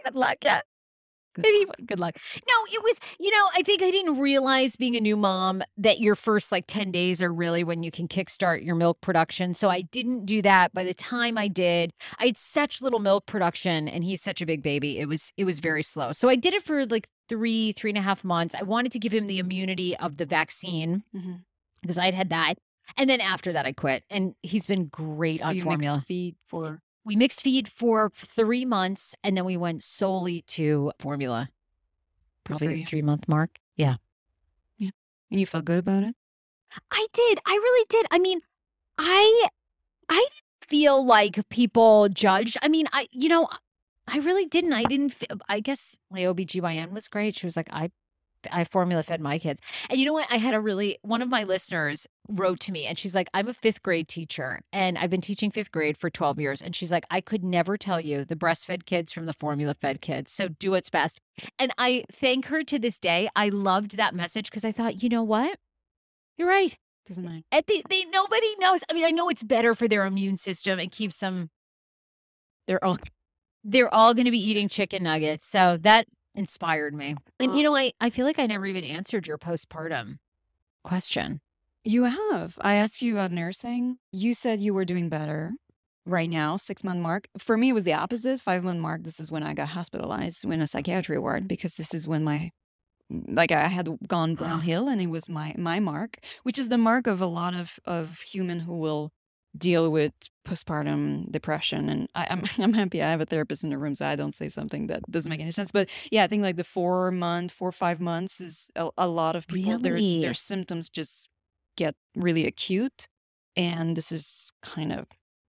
Good 0.04 0.14
luck, 0.14 0.36
yeah. 0.44 0.60
Maybe 1.42 1.66
good 1.84 2.00
luck. 2.00 2.16
No, 2.36 2.54
it 2.72 2.82
was, 2.82 2.98
you 3.18 3.30
know, 3.30 3.48
I 3.54 3.62
think 3.62 3.82
I 3.82 3.90
didn't 3.90 4.18
realize 4.18 4.76
being 4.76 4.96
a 4.96 5.00
new 5.00 5.16
mom 5.16 5.62
that 5.76 6.00
your 6.00 6.14
first 6.14 6.52
like 6.52 6.64
10 6.66 6.90
days 6.90 7.22
are 7.22 7.32
really 7.32 7.64
when 7.64 7.82
you 7.82 7.90
can 7.90 8.08
kickstart 8.08 8.64
your 8.64 8.74
milk 8.74 9.00
production. 9.00 9.54
So 9.54 9.68
I 9.68 9.82
didn't 9.82 10.26
do 10.26 10.42
that. 10.42 10.72
By 10.72 10.84
the 10.84 10.94
time 10.94 11.36
I 11.38 11.48
did, 11.48 11.92
I 12.18 12.26
had 12.26 12.38
such 12.38 12.80
little 12.82 13.00
milk 13.00 13.26
production 13.26 13.88
and 13.88 14.02
he's 14.04 14.22
such 14.22 14.40
a 14.40 14.46
big 14.46 14.62
baby. 14.62 14.98
It 14.98 15.08
was, 15.08 15.32
it 15.36 15.44
was 15.44 15.58
very 15.60 15.82
slow. 15.82 16.12
So 16.12 16.28
I 16.28 16.36
did 16.36 16.54
it 16.54 16.62
for 16.62 16.86
like 16.86 17.08
three, 17.28 17.72
three 17.72 17.90
and 17.90 17.98
a 17.98 18.02
half 18.02 18.22
months. 18.24 18.54
I 18.54 18.62
wanted 18.62 18.92
to 18.92 18.98
give 18.98 19.12
him 19.12 19.26
the 19.26 19.38
immunity 19.38 19.96
of 19.96 20.16
the 20.16 20.26
vaccine 20.26 21.02
Mhm. 21.14 21.42
because 21.82 21.98
I'd 21.98 22.14
had 22.14 22.30
that. 22.30 22.54
And 22.96 23.10
then 23.10 23.20
after 23.20 23.52
that, 23.52 23.66
I 23.66 23.72
quit. 23.72 24.04
And 24.10 24.34
he's 24.42 24.64
been 24.66 24.86
great 24.86 25.40
so 25.40 25.48
on 25.48 25.60
formula. 25.60 26.04
feed 26.06 26.36
for 26.46 26.80
We 27.06 27.14
mixed 27.14 27.42
feed 27.42 27.68
for 27.68 28.10
three 28.16 28.64
months 28.64 29.14
and 29.22 29.36
then 29.36 29.44
we 29.44 29.56
went 29.56 29.84
solely 29.84 30.42
to 30.48 30.90
formula. 30.98 31.50
Probably 32.42 32.66
the 32.66 32.84
three 32.84 33.00
month 33.00 33.28
mark. 33.28 33.50
Yeah. 33.76 33.94
and 34.80 34.90
you 35.30 35.46
felt 35.46 35.66
good 35.66 35.78
about 35.78 36.02
it. 36.02 36.16
I 36.90 37.06
did. 37.12 37.38
I 37.46 37.52
really 37.54 37.86
did. 37.88 38.06
I 38.10 38.18
mean, 38.18 38.40
I 38.98 39.48
I 40.08 40.16
didn't 40.16 40.42
feel 40.68 41.06
like 41.06 41.48
people 41.48 42.08
judged. 42.08 42.56
I 42.60 42.66
mean, 42.66 42.86
I 42.92 43.06
you 43.12 43.28
know, 43.28 43.48
I 44.08 44.18
really 44.18 44.46
didn't. 44.46 44.72
I 44.72 44.82
didn't 44.82 45.10
feel, 45.10 45.38
I 45.48 45.60
guess 45.60 45.96
my 46.10 46.20
OBGYN 46.20 46.90
was 46.90 47.06
great. 47.06 47.36
She 47.36 47.46
was 47.46 47.56
like, 47.56 47.68
I 47.72 47.92
I 48.50 48.64
formula 48.64 49.02
fed 49.02 49.20
my 49.20 49.38
kids. 49.38 49.60
And 49.90 49.98
you 49.98 50.06
know 50.06 50.12
what? 50.12 50.26
I 50.30 50.36
had 50.36 50.54
a 50.54 50.60
really 50.60 50.98
one 51.02 51.22
of 51.22 51.28
my 51.28 51.44
listeners 51.44 52.06
wrote 52.28 52.60
to 52.60 52.72
me 52.72 52.86
and 52.86 52.98
she's 52.98 53.14
like, 53.14 53.28
I'm 53.34 53.48
a 53.48 53.54
fifth 53.54 53.82
grade 53.82 54.08
teacher 54.08 54.60
and 54.72 54.98
I've 54.98 55.10
been 55.10 55.20
teaching 55.20 55.50
fifth 55.50 55.70
grade 55.72 55.96
for 55.96 56.10
12 56.10 56.40
years. 56.40 56.62
And 56.62 56.74
she's 56.74 56.90
like, 56.90 57.04
I 57.10 57.20
could 57.20 57.44
never 57.44 57.76
tell 57.76 58.00
you 58.00 58.24
the 58.24 58.36
breastfed 58.36 58.86
kids 58.86 59.12
from 59.12 59.26
the 59.26 59.32
formula 59.32 59.74
fed 59.74 60.00
kids. 60.00 60.32
So 60.32 60.48
do 60.48 60.72
what's 60.72 60.90
best. 60.90 61.20
And 61.58 61.72
I 61.78 62.04
thank 62.12 62.46
her 62.46 62.64
to 62.64 62.78
this 62.78 62.98
day. 62.98 63.28
I 63.36 63.48
loved 63.48 63.96
that 63.96 64.14
message 64.14 64.50
because 64.50 64.64
I 64.64 64.72
thought, 64.72 65.02
you 65.02 65.08
know 65.08 65.22
what? 65.22 65.58
You're 66.36 66.48
right. 66.48 66.76
Doesn't 67.06 67.24
matter. 67.24 67.42
And 67.52 67.64
they, 67.66 67.82
they 67.88 68.04
nobody 68.06 68.54
knows. 68.58 68.82
I 68.90 68.94
mean, 68.94 69.04
I 69.04 69.10
know 69.10 69.28
it's 69.28 69.44
better 69.44 69.74
for 69.74 69.86
their 69.86 70.04
immune 70.04 70.36
system 70.36 70.78
and 70.78 70.90
keeps 70.90 71.18
them. 71.18 71.50
They're 72.66 72.84
all 72.84 72.98
They're 73.62 73.92
all 73.94 74.12
going 74.12 74.24
to 74.24 74.30
be 74.32 74.50
eating 74.50 74.68
chicken 74.68 75.04
nuggets, 75.04 75.46
so 75.46 75.76
that 75.82 76.06
inspired 76.36 76.94
me. 76.94 77.16
And 77.40 77.56
you 77.56 77.62
know, 77.62 77.74
I 77.74 77.92
I 78.00 78.10
feel 78.10 78.26
like 78.26 78.38
I 78.38 78.46
never 78.46 78.66
even 78.66 78.84
answered 78.84 79.26
your 79.26 79.38
postpartum 79.38 80.18
question. 80.84 81.40
You 81.84 82.04
have. 82.04 82.58
I 82.60 82.74
asked 82.74 83.02
you 83.02 83.14
about 83.14 83.32
nursing. 83.32 83.98
You 84.12 84.34
said 84.34 84.60
you 84.60 84.74
were 84.74 84.84
doing 84.84 85.08
better 85.08 85.52
right 86.04 86.30
now, 86.30 86.56
six 86.56 86.82
month 86.82 87.00
mark. 87.00 87.28
For 87.38 87.56
me, 87.56 87.70
it 87.70 87.74
was 87.74 87.84
the 87.84 87.94
opposite. 87.94 88.40
Five 88.40 88.64
month 88.64 88.80
mark, 88.80 89.02
this 89.02 89.20
is 89.20 89.30
when 89.30 89.42
I 89.42 89.54
got 89.54 89.68
hospitalized 89.68 90.44
in 90.44 90.60
a 90.60 90.66
psychiatry 90.66 91.18
ward 91.18 91.48
because 91.48 91.74
this 91.74 91.92
is 91.92 92.08
when 92.08 92.24
my 92.24 92.50
like 93.10 93.52
I 93.52 93.68
had 93.68 93.88
gone 94.08 94.34
downhill 94.34 94.88
and 94.88 95.00
it 95.00 95.08
was 95.08 95.28
my 95.28 95.54
my 95.58 95.78
mark, 95.80 96.18
which 96.42 96.58
is 96.58 96.68
the 96.68 96.78
mark 96.78 97.06
of 97.06 97.20
a 97.20 97.26
lot 97.26 97.54
of 97.54 97.78
of 97.84 98.20
human 98.20 98.60
who 98.60 98.76
will 98.76 99.12
deal 99.56 99.90
with 99.90 100.12
postpartum 100.46 101.30
depression 101.30 101.88
and 101.88 102.08
I, 102.14 102.26
I'm 102.30 102.44
I'm 102.58 102.72
happy 102.72 103.02
I 103.02 103.10
have 103.10 103.20
a 103.20 103.26
therapist 103.26 103.64
in 103.64 103.70
the 103.70 103.78
room 103.78 103.94
so 103.94 104.06
I 104.06 104.16
don't 104.16 104.34
say 104.34 104.48
something 104.48 104.86
that 104.86 105.02
doesn't 105.10 105.30
make 105.30 105.40
any 105.40 105.50
sense. 105.50 105.72
But 105.72 105.88
yeah, 106.10 106.24
I 106.24 106.26
think 106.26 106.42
like 106.42 106.56
the 106.56 106.64
four 106.64 107.10
month, 107.10 107.52
four 107.52 107.68
or 107.68 107.72
five 107.72 108.00
months 108.00 108.40
is 108.40 108.70
a, 108.76 108.90
a 108.96 109.08
lot 109.08 109.36
of 109.36 109.46
people 109.46 109.78
their 109.78 109.94
Really? 109.94 110.20
their 110.20 110.34
symptoms 110.34 110.88
just 110.88 111.28
get 111.76 111.94
really 112.14 112.46
acute. 112.46 113.08
And 113.56 113.96
this 113.96 114.12
is 114.12 114.52
kind 114.62 114.92
of 114.92 115.06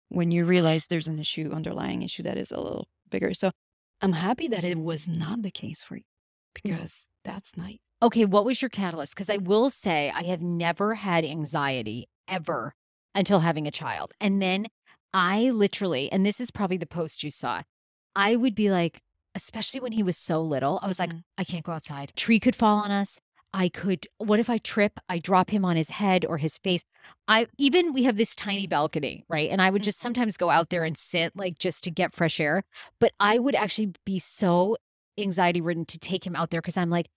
when 0.09 0.31
you 0.31 0.45
realize 0.45 0.87
there's 0.87 1.07
an 1.07 1.19
issue, 1.19 1.51
underlying 1.53 2.01
issue 2.01 2.23
that 2.23 2.37
is 2.37 2.51
a 2.51 2.59
little 2.59 2.87
bigger. 3.09 3.33
So 3.33 3.51
I'm 4.01 4.13
happy 4.13 4.47
that 4.47 4.63
it 4.63 4.79
was 4.79 5.07
not 5.07 5.41
the 5.41 5.51
case 5.51 5.83
for 5.83 5.97
you 5.97 6.03
because 6.53 7.07
that's 7.25 7.57
nice. 7.57 7.77
Okay, 8.01 8.23
what 8.23 8.45
was 8.45 8.61
your 8.61 8.69
catalyst? 8.69 9.13
Because 9.13 9.29
I 9.29 9.37
will 9.37 9.69
say 9.69 10.09
I 10.15 10.23
have 10.23 10.41
never 10.41 10.95
had 10.95 11.25
anxiety 11.25 12.07
ever 12.29 12.73
until 13.15 13.39
having 13.39 13.67
a 13.67 13.71
child. 13.71 14.13
And 14.19 14.41
then 14.41 14.67
I 15.13 15.49
literally, 15.49 16.11
and 16.11 16.25
this 16.25 16.39
is 16.39 16.51
probably 16.51 16.77
the 16.77 16.85
post 16.85 17.23
you 17.23 17.31
saw, 17.31 17.63
I 18.15 18.35
would 18.35 18.55
be 18.55 18.69
like, 18.71 19.01
especially 19.35 19.79
when 19.79 19.91
he 19.91 20.03
was 20.03 20.17
so 20.17 20.41
little, 20.41 20.79
I 20.81 20.87
was 20.87 20.99
like, 20.99 21.11
Mhm. 21.11 21.23
I 21.37 21.43
can't 21.43 21.63
go 21.63 21.71
outside. 21.71 22.11
Tree 22.15 22.39
could 22.39 22.55
fall 22.55 22.77
on 22.77 22.91
us. 22.91 23.19
I 23.51 23.69
could, 23.69 24.07
what 24.19 24.39
if 24.39 24.47
I 24.49 24.59
trip? 24.59 24.99
I 25.09 25.17
drop 25.17 25.49
him 25.49 25.65
on 25.65 25.75
his 25.75 25.89
head 25.89 26.23
or 26.23 26.37
his 26.37 26.59
face. 26.59 26.83
I 27.27 27.47
even, 27.57 27.93
we 27.93 28.03
have 28.03 28.15
this 28.17 28.35
tiny 28.35 28.67
balcony, 28.67 29.25
right? 29.27 29.49
And 29.49 29.59
I 29.59 29.71
would 29.71 29.81
just 29.81 29.99
sometimes 29.99 30.37
go 30.37 30.51
out 30.51 30.69
there 30.69 30.83
and 30.83 30.95
sit, 30.95 31.35
like 31.35 31.57
just 31.57 31.83
to 31.85 31.91
get 31.91 32.13
fresh 32.13 32.39
air. 32.39 32.63
But 32.99 33.13
I 33.19 33.39
would 33.39 33.55
actually 33.55 33.93
be 34.05 34.19
so 34.19 34.77
anxiety 35.17 35.61
ridden 35.61 35.85
to 35.85 35.97
take 35.99 36.25
him 36.27 36.35
out 36.35 36.51
there 36.51 36.61
because 36.61 36.77
I'm 36.77 36.91
like, 36.91 37.07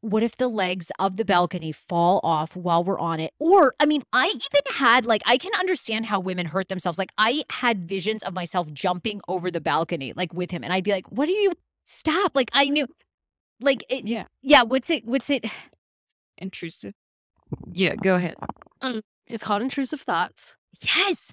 what 0.00 0.22
if 0.22 0.36
the 0.36 0.48
legs 0.48 0.90
of 0.98 1.16
the 1.16 1.24
balcony 1.24 1.72
fall 1.72 2.20
off 2.22 2.54
while 2.54 2.84
we're 2.84 2.98
on 2.98 3.18
it? 3.20 3.32
Or, 3.38 3.74
I 3.80 3.86
mean, 3.86 4.02
I 4.12 4.26
even 4.26 4.62
had 4.76 5.06
like, 5.06 5.22
I 5.26 5.38
can 5.38 5.52
understand 5.58 6.06
how 6.06 6.20
women 6.20 6.46
hurt 6.46 6.68
themselves. 6.68 6.98
Like, 6.98 7.12
I 7.18 7.42
had 7.50 7.88
visions 7.88 8.22
of 8.22 8.34
myself 8.34 8.72
jumping 8.72 9.20
over 9.28 9.50
the 9.50 9.60
balcony, 9.60 10.12
like 10.14 10.32
with 10.32 10.50
him. 10.50 10.62
And 10.62 10.72
I'd 10.72 10.84
be 10.84 10.92
like, 10.92 11.06
what 11.10 11.28
are 11.28 11.32
you? 11.32 11.52
Stop. 11.84 12.32
Like, 12.34 12.50
I 12.52 12.68
knew, 12.68 12.86
like, 13.60 13.84
it, 13.88 14.06
Yeah. 14.06 14.24
yeah, 14.42 14.62
what's 14.62 14.90
it? 14.90 15.04
What's 15.04 15.30
it? 15.30 15.46
Intrusive. 16.38 16.94
Yeah, 17.72 17.94
go 17.96 18.16
ahead. 18.16 18.34
Um, 18.82 19.02
it's 19.26 19.42
called 19.44 19.62
intrusive 19.62 20.00
thoughts. 20.00 20.54
Yes. 20.82 21.32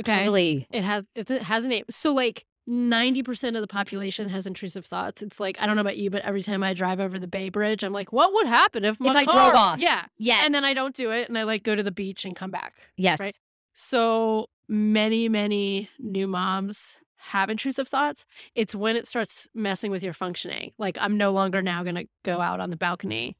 Okay. 0.00 0.20
Totally. 0.20 0.66
It 0.70 0.82
has 0.82 1.04
it 1.14 1.28
has 1.28 1.64
a 1.64 1.68
name. 1.68 1.84
So 1.90 2.12
like 2.12 2.44
90% 2.68 3.54
of 3.56 3.60
the 3.60 3.66
population 3.66 4.28
has 4.28 4.46
intrusive 4.46 4.86
thoughts. 4.86 5.22
It's 5.22 5.40
like 5.40 5.60
I 5.60 5.66
don't 5.66 5.74
know 5.76 5.80
about 5.80 5.96
you, 5.98 6.10
but 6.10 6.22
every 6.22 6.42
time 6.42 6.62
I 6.62 6.74
drive 6.74 7.00
over 7.00 7.18
the 7.18 7.26
Bay 7.26 7.48
Bridge, 7.48 7.82
I'm 7.82 7.92
like, 7.92 8.12
what 8.12 8.32
would 8.32 8.46
happen 8.46 8.84
if 8.84 9.00
my 9.00 9.10
I 9.10 9.24
car? 9.24 9.50
drove 9.50 9.54
off. 9.56 9.78
Yeah. 9.80 10.04
Yes. 10.18 10.42
And 10.44 10.54
then 10.54 10.64
I 10.64 10.72
don't 10.74 10.94
do 10.94 11.10
it 11.10 11.28
and 11.28 11.36
I 11.36 11.42
like 11.42 11.62
go 11.64 11.74
to 11.74 11.82
the 11.82 11.90
beach 11.92 12.24
and 12.24 12.36
come 12.36 12.50
back. 12.50 12.74
yes. 12.96 13.18
right. 13.20 13.36
So 13.74 14.46
many, 14.68 15.28
many 15.28 15.88
new 15.98 16.26
moms 16.26 16.98
have 17.16 17.48
intrusive 17.50 17.88
thoughts. 17.88 18.26
It's 18.54 18.74
when 18.74 18.96
it 18.96 19.06
starts 19.08 19.48
messing 19.54 19.90
with 19.90 20.02
your 20.02 20.12
functioning. 20.12 20.72
Like 20.78 20.98
I'm 21.00 21.16
no 21.16 21.30
longer 21.32 21.62
now 21.62 21.82
going 21.82 21.94
to 21.94 22.06
go 22.24 22.40
out 22.40 22.60
on 22.60 22.70
the 22.70 22.76
balcony. 22.76 23.36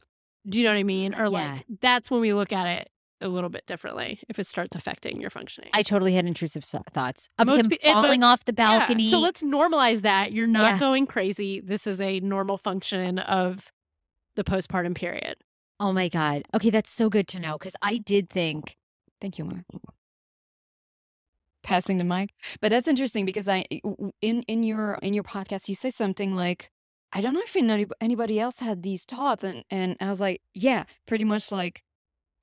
Do 0.49 0.59
you 0.59 0.65
know 0.65 0.73
what 0.73 0.79
I 0.79 0.85
mean? 0.85 1.15
Or 1.15 1.25
Yeah. 1.25 1.29
like 1.29 1.67
that's 1.81 2.11
when 2.11 2.21
we 2.21 2.33
look 2.33 2.53
at 2.53 2.67
it 2.67 2.89
a 3.23 3.29
little 3.29 3.49
bit 3.51 3.65
differently 3.67 4.21
if 4.29 4.39
it 4.39 4.47
starts 4.47 4.77
affecting 4.77 5.21
your 5.21 5.31
functioning. 5.31 5.71
I 5.73 5.83
totally 5.83 6.15
had 6.15 6.27
intrusive 6.27 6.65
so- 6.65 6.83
thoughts 6.93 7.29
of 7.39 7.47
Most 7.47 7.65
him 7.67 7.73
falling 7.83 8.21
most- 8.21 8.27
off 8.29 8.45
the 8.45 8.55
Yeah, 8.57 8.79
balcony. 8.79 9.09
So 9.09 9.19
let's 9.19 9.41
normalize 9.43 10.03
that. 10.03 10.33
You're 10.33 10.47
not 10.47 10.73
Yeah. 10.73 10.79
going 10.79 11.07
crazy. 11.07 11.61
This 11.61 11.87
is 11.87 12.01
a 12.01 12.21
normal 12.21 12.59
function 12.59 13.19
of 13.19 13.73
the 14.35 14.45
postpartum 14.45 14.95
period. 14.95 15.37
oh 15.81 15.93
my 15.93 16.09
God. 16.09 16.43
Okay, 16.55 16.71
that's 16.71 16.93
so 16.93 17.09
good 17.11 17.27
to 17.29 17.41
know 17.41 17.59
because 17.59 17.75
I 17.83 17.97
did 17.99 18.29
think, 18.31 18.77
Thank 19.21 19.39
you, 19.39 19.45
Mara. 19.45 19.65
Passing 21.65 21.99
the 21.99 22.05
mic, 22.05 22.31
but 22.61 22.71
that's 22.71 22.89
interesting 22.89 23.25
because 23.25 23.49
I 23.49 23.65
in 24.21 24.43
in 24.43 24.65
your 24.65 24.95
in 25.01 25.15
your 25.15 25.23
podcast 25.23 25.69
you 25.69 25.77
say 25.77 25.91
something 25.91 26.35
like, 26.35 26.71
I 27.13 27.21
don't 27.21 27.35
know 27.35 27.43
if 27.47 27.93
anybody 28.01 28.41
else 28.41 28.59
had 28.59 28.83
these 28.83 29.05
thoughts, 29.05 29.45
and 29.45 29.63
and 29.71 29.97
I 30.01 30.09
was 30.09 30.21
like, 30.21 30.41
yeah, 30.55 30.85
pretty 31.07 31.23
much 31.25 31.53
like 31.53 31.85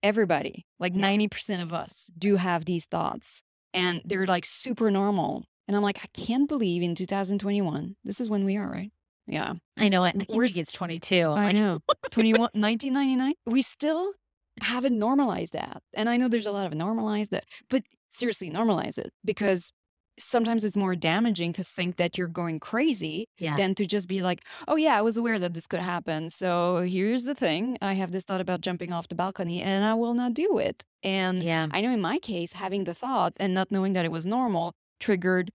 everybody, 0.04 0.66
like 0.80 0.94
ninety 0.94 1.28
percent 1.28 1.62
of 1.62 1.74
us 1.74 2.10
do 2.18 2.36
have 2.38 2.66
these 2.66 2.86
thoughts, 2.86 3.44
and 3.74 4.02
they're 4.06 4.26
like 4.26 4.46
super 4.46 4.90
normal. 4.92 5.46
And 5.68 5.76
I'm 5.76 5.84
like, 5.84 6.00
I 6.04 6.08
can't 6.20 6.48
believe 6.50 6.82
in 6.82 6.96
2021, 6.96 7.96
this 8.04 8.20
is 8.20 8.28
when 8.28 8.44
we 8.44 8.58
are, 8.58 8.68
right? 8.68 8.92
Yeah, 9.28 9.54
I 9.78 9.88
know 9.90 10.04
it. 10.06 10.16
I 10.20 10.24
think 10.26 10.58
it's 10.58 10.72
22. 10.72 11.16
I 11.16 11.28
Like, 11.28 11.56
know. 11.56 11.80
21, 12.10 12.40
1999. 12.54 13.34
We 13.46 13.62
still 13.62 14.14
haven't 14.62 14.98
normalized 14.98 15.54
that. 15.54 15.84
And 15.94 16.10
I 16.10 16.18
know 16.18 16.28
there's 16.28 16.48
a 16.48 16.52
lot 16.52 16.66
of 16.66 16.74
normalized 16.74 17.30
that, 17.30 17.46
but 17.70 17.84
seriously, 18.10 18.50
normalize 18.50 18.98
it 18.98 19.12
because 19.24 19.72
sometimes 20.19 20.63
it's 20.63 20.77
more 20.77 20.95
damaging 20.95 21.53
to 21.53 21.63
think 21.63 21.95
that 21.95 22.17
you're 22.17 22.27
going 22.27 22.60
crazy 22.60 23.27
Yeah. 23.38 23.55
than 23.55 23.73
to 23.75 23.86
just 23.86 24.08
be 24.08 24.21
like, 24.21 24.43
oh, 24.67 24.75
yeah, 24.75 24.95
I 24.97 25.01
was 25.01 25.17
aware 25.17 25.39
that 25.39 25.53
this 25.53 25.65
could 25.67 25.79
happen. 25.79 26.29
So 26.29 26.82
here's 26.84 27.23
the 27.23 27.34
thing 27.36 27.77
I 27.82 27.93
have 27.93 28.12
this 28.12 28.23
thought 28.25 28.41
about 28.41 28.62
jumping 28.62 28.91
off 28.91 29.08
the 29.08 29.15
balcony 29.15 29.62
and 29.62 29.84
I 29.86 29.93
will 29.93 30.13
not 30.13 30.34
do 30.34 30.58
it. 30.58 30.84
And 31.03 31.41
Yeah. 31.43 31.67
I 31.71 31.82
know 31.82 31.91
in 31.91 32.01
my 32.01 32.19
case, 32.19 32.53
having 32.53 32.84
the 32.84 32.93
thought 32.93 33.34
and 33.38 33.53
not 33.53 33.71
knowing 33.71 33.93
that 33.93 34.05
it 34.05 34.12
was 34.12 34.25
normal 34.25 34.73
triggered 34.99 35.51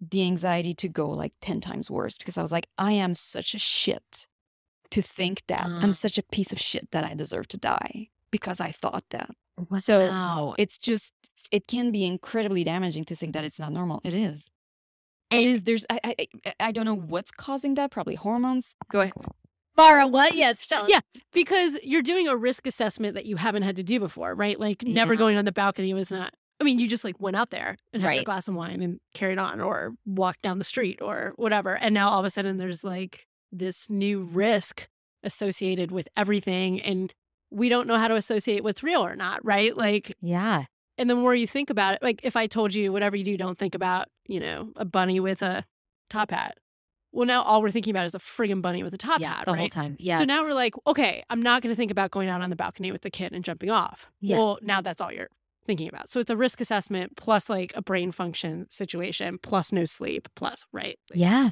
the 0.00 0.22
anxiety 0.24 0.72
to 0.74 0.88
go 0.88 1.08
like 1.10 1.32
10 1.42 1.60
times 1.60 1.90
worse 1.90 2.18
because 2.18 2.36
I 2.38 2.42
was 2.42 2.50
like, 2.52 2.66
I 2.78 2.92
am 2.92 3.14
such 3.14 3.54
a 3.54 3.58
shit 3.58 4.26
to 4.90 5.02
think 5.02 5.42
that 5.46 5.66
Uh. 5.66 5.78
I'm 5.82 5.92
such 5.92 6.18
a 6.18 6.22
piece 6.22 6.52
of 6.52 6.58
shit 6.60 6.90
that 6.90 7.04
I 7.04 7.14
deserve 7.14 7.46
to 7.48 7.56
die 7.58 8.08
because 8.30 8.60
I 8.60 8.70
thought 8.72 9.04
that. 9.10 9.30
So 9.78 10.54
it's 10.58 10.78
just, 10.78 11.12
it 11.50 11.66
can 11.66 11.90
be 11.90 12.04
incredibly 12.04 12.64
damaging 12.64 13.04
to 13.06 13.14
think 13.14 13.32
that 13.34 13.44
it's 13.44 13.58
not 13.58 13.72
normal. 13.72 14.00
It 14.04 14.14
is. 14.14 14.48
It 15.30 15.46
is. 15.48 15.62
There's, 15.64 15.86
I, 15.90 16.00
I, 16.04 16.52
I- 16.58 16.72
don't 16.72 16.84
know 16.84 16.96
what's 16.96 17.30
causing 17.30 17.74
that. 17.74 17.90
Probably 17.90 18.14
hormones. 18.16 18.74
Go 18.90 19.00
ahead. 19.00 19.12
Mara, 19.76 20.06
what? 20.06 20.34
Yes. 20.34 20.66
Yeah, 20.88 21.00
because 21.32 21.78
you're 21.82 22.02
doing 22.02 22.28
a 22.28 22.36
risk 22.36 22.66
assessment 22.66 23.14
that 23.14 23.24
you 23.26 23.36
haven't 23.36 23.62
had 23.62 23.76
to 23.76 23.82
do 23.82 23.98
before, 24.00 24.34
right? 24.34 24.58
Like 24.58 24.82
never 24.82 25.14
Yeah. 25.14 25.18
going 25.18 25.36
on 25.36 25.44
the 25.44 25.52
balcony 25.52 25.94
was 25.94 26.10
not. 26.10 26.34
I 26.60 26.64
mean, 26.64 26.78
you 26.78 26.86
just 26.88 27.04
like 27.04 27.18
went 27.18 27.36
out 27.36 27.48
there 27.50 27.76
and 27.94 28.02
had 28.02 28.08
Right. 28.08 28.24
glass 28.24 28.46
of 28.46 28.54
wine 28.54 28.82
and 28.82 29.00
carried 29.14 29.38
on, 29.38 29.60
or 29.60 29.94
walked 30.04 30.42
down 30.42 30.58
the 30.58 30.64
street, 30.64 30.98
or 31.00 31.32
whatever. 31.36 31.74
And 31.76 31.94
now 31.94 32.10
all 32.10 32.18
of 32.18 32.26
a 32.26 32.30
sudden, 32.30 32.58
there's 32.58 32.84
like 32.84 33.26
this 33.50 33.88
new 33.88 34.22
risk 34.22 34.86
associated 35.22 35.90
with 35.90 36.08
everything, 36.16 36.80
and 36.82 37.14
we 37.50 37.68
don't 37.68 37.86
know 37.86 37.96
how 37.96 38.08
to 38.08 38.14
associate 38.14 38.62
what's 38.64 38.82
real 38.82 39.04
or 39.04 39.16
not, 39.16 39.44
right? 39.44 39.76
Like, 39.76 40.16
Yeah. 40.20 40.64
and 40.98 41.08
the 41.10 41.14
more 41.16 41.34
you 41.34 41.46
think 41.46 41.70
about 41.70 41.94
it, 41.94 42.02
like 42.02 42.20
if 42.22 42.36
I 42.36 42.46
told 42.46 42.74
you 42.74 42.92
whatever 42.92 43.16
you 43.16 43.24
do, 43.24 43.36
don't 43.36 43.58
think 43.58 43.74
about, 43.74 44.08
you 44.26 44.40
know, 44.40 44.70
a 44.76 44.84
bunny 44.84 45.20
with 45.20 45.42
a 45.42 45.64
top 46.08 46.30
hat. 46.30 46.58
Well, 47.12 47.26
now 47.26 47.42
all 47.42 47.60
we're 47.60 47.72
thinking 47.72 47.90
about 47.90 48.06
is 48.06 48.14
a 48.14 48.20
friggin' 48.20 48.62
bunny 48.62 48.84
with 48.84 48.94
a 48.94 48.98
top 48.98 49.20
yeah. 49.20 49.34
hat, 49.34 49.46
The 49.46 49.52
right? 49.52 49.58
whole 49.58 49.68
time. 49.68 49.96
Yeah. 49.98 50.18
So 50.18 50.24
now 50.24 50.42
we're 50.44 50.54
like, 50.54 50.74
okay, 50.86 51.24
I'm 51.28 51.42
not 51.42 51.60
going 51.60 51.72
to 51.72 51.76
think 51.76 51.90
about 51.90 52.12
going 52.12 52.28
out 52.28 52.40
on 52.40 52.50
the 52.50 52.56
balcony 52.56 52.92
with 52.92 53.02
the 53.02 53.10
kid 53.10 53.32
and 53.32 53.44
jumping 53.44 53.68
off. 53.70 54.08
Yeah. 54.20 54.36
Well, 54.38 54.58
now 54.62 54.80
that's 54.80 55.00
all 55.00 55.12
you're 55.12 55.28
thinking 55.66 55.88
about. 55.88 56.08
So 56.08 56.20
it's 56.20 56.30
a 56.30 56.36
risk 56.36 56.60
assessment 56.60 57.16
plus 57.16 57.48
like 57.50 57.72
a 57.74 57.82
brain 57.82 58.12
function 58.12 58.70
situation 58.70 59.38
plus 59.42 59.72
no 59.72 59.84
sleep 59.86 60.28
plus, 60.36 60.64
right? 60.72 60.98
Like, 61.10 61.18
yeah. 61.18 61.50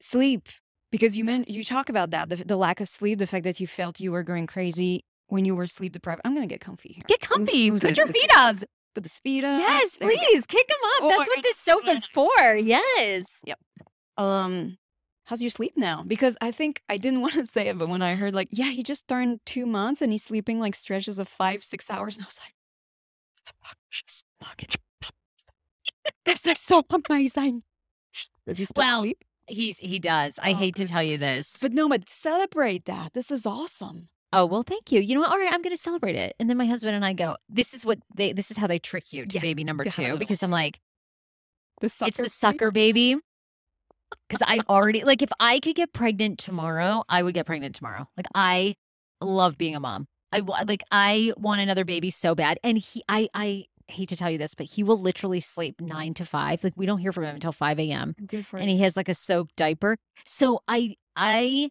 sleep 0.00 0.48
because 0.92 1.16
you 1.18 1.24
meant 1.24 1.48
you 1.48 1.64
talk 1.64 1.88
about 1.88 2.10
that 2.10 2.28
the, 2.28 2.36
the 2.36 2.56
lack 2.56 2.80
of 2.80 2.88
sleep 2.88 3.18
the 3.18 3.26
fact 3.26 3.42
that 3.44 3.58
you 3.58 3.66
felt 3.66 3.98
you 3.98 4.12
were 4.12 4.22
going 4.22 4.46
crazy 4.46 5.04
when 5.26 5.44
you 5.44 5.56
were 5.56 5.66
sleep 5.66 5.92
deprived 5.92 6.20
i'm 6.24 6.34
gonna 6.34 6.46
get 6.46 6.60
comfy 6.60 6.92
here 6.92 7.02
Get 7.08 7.20
comfy. 7.20 7.70
Put 7.72 7.80
the- 7.80 7.94
your 7.94 8.06
feet 8.06 8.30
up. 8.36 8.56
put 8.94 9.02
the 9.02 9.08
speed 9.08 9.42
up 9.44 9.58
Yes, 9.58 9.96
There 9.96 10.08
please. 10.08 10.46
Kick 10.46 10.68
them 10.68 10.78
up. 10.96 11.02
Oh, 11.02 11.08
That's 11.16 11.28
what 11.28 11.42
this 11.42 11.56
sofa's 11.56 12.06
for. 12.06 12.54
Yes. 12.56 13.40
Yep. 13.44 13.58
Um 14.18 14.78
how's 15.26 15.40
your 15.40 15.50
sleep 15.50 15.72
now 15.76 16.02
because 16.06 16.36
i 16.42 16.50
think 16.50 16.82
i 16.90 16.96
didn't 16.98 17.20
want 17.24 17.32
to 17.34 17.46
say 17.54 17.68
it 17.68 17.78
but 17.78 17.88
when 17.88 18.02
i 18.02 18.14
heard 18.16 18.34
like 18.34 18.48
yeah 18.50 18.70
he 18.70 18.82
just 18.82 19.06
turned 19.08 19.38
two 19.46 19.64
months 19.64 20.02
and 20.02 20.10
he's 20.12 20.24
sleeping 20.24 20.58
like 20.60 20.74
stretches 20.74 21.18
of 21.18 21.28
five 21.28 21.62
six 21.62 21.88
hours 21.88 22.16
and 22.16 22.24
i 22.26 22.26
was 22.26 22.40
like 22.44 22.54
fuck, 23.62 23.76
just 23.90 24.24
fuck 24.42 24.58
this 26.26 26.44
is 26.46 26.58
so 26.58 26.82
amazing 27.08 27.62
does 28.46 28.58
he 28.58 28.64
still 28.64 28.82
Well, 28.82 29.00
sleep 29.02 29.18
He's 29.52 29.78
he 29.78 29.98
does. 29.98 30.38
I 30.42 30.52
Oh, 30.52 30.54
hate 30.54 30.76
to 30.76 30.86
tell 30.86 31.02
you 31.02 31.18
this. 31.18 31.58
but 31.60 31.72
Noma, 31.72 31.98
celebrate 32.06 32.84
that 32.86 33.12
this 33.12 33.30
is 33.30 33.46
awesome 33.46 34.08
Oh 34.32 34.46
well, 34.46 34.62
thank 34.62 34.90
you. 34.90 35.00
You 35.00 35.14
know 35.14 35.20
what? 35.20 35.30
All 35.30 35.38
right, 35.38 35.52
I'm 35.52 35.60
going 35.60 35.76
to 35.76 35.80
celebrate 35.82 36.16
it. 36.16 36.34
And 36.40 36.48
then 36.48 36.56
my 36.56 36.64
husband 36.64 36.96
and 36.96 37.04
I 37.04 37.12
go. 37.12 37.36
This 37.50 37.74
is 37.74 37.84
what 37.84 37.98
they. 38.14 38.32
This 38.32 38.50
is 38.50 38.56
how 38.56 38.66
they 38.66 38.78
trick 38.78 39.12
you 39.12 39.26
to 39.26 39.34
Yeah, 39.34 39.42
baby 39.42 39.62
number 39.62 39.84
two 39.84 40.16
because 40.16 40.42
I'm 40.42 40.50
like, 40.50 40.80
the 41.82 41.90
sucker 41.90 42.08
it's 42.08 42.16
the 42.16 42.28
sucker 42.30 42.70
baby. 42.70 43.16
Because 44.28 44.42
I 44.46 44.60
already 44.70 45.04
like 45.04 45.20
if 45.20 45.30
I 45.38 45.60
could 45.60 45.76
get 45.76 45.92
pregnant 45.92 46.38
tomorrow, 46.38 47.04
I 47.10 47.22
would 47.22 47.34
get 47.34 47.44
pregnant 47.44 47.74
tomorrow. 47.74 48.08
Like 48.16 48.26
I 48.34 48.76
love 49.20 49.58
being 49.58 49.76
a 49.76 49.80
mom. 49.80 50.08
I 50.32 50.38
like 50.66 50.82
I 50.90 51.34
want 51.36 51.60
another 51.60 51.84
baby 51.84 52.08
so 52.08 52.34
bad, 52.34 52.58
and 52.64 52.78
he 52.78 53.02
I 53.10 53.28
I 53.34 53.66
hate 53.88 54.08
to 54.10 54.16
tell 54.16 54.30
you 54.30 54.38
this, 54.38 54.54
but 54.54 54.66
he 54.66 54.82
will 54.82 54.98
literally 54.98 55.40
sleep 55.40 55.80
nine 55.80 56.14
to 56.14 56.24
five. 56.24 56.62
Like 56.64 56.74
we 56.76 56.86
don't 56.86 56.98
hear 56.98 57.12
from 57.12 57.24
him 57.24 57.34
until 57.34 57.52
five 57.52 57.78
a.m. 57.78 58.14
good 58.26 58.46
for 58.46 58.58
and 58.58 58.68
he 58.68 58.78
has 58.78 58.96
like 58.96 59.08
a 59.08 59.14
soaked 59.14 59.56
diaper. 59.56 59.96
So 60.24 60.60
I 60.68 60.96
I 61.16 61.70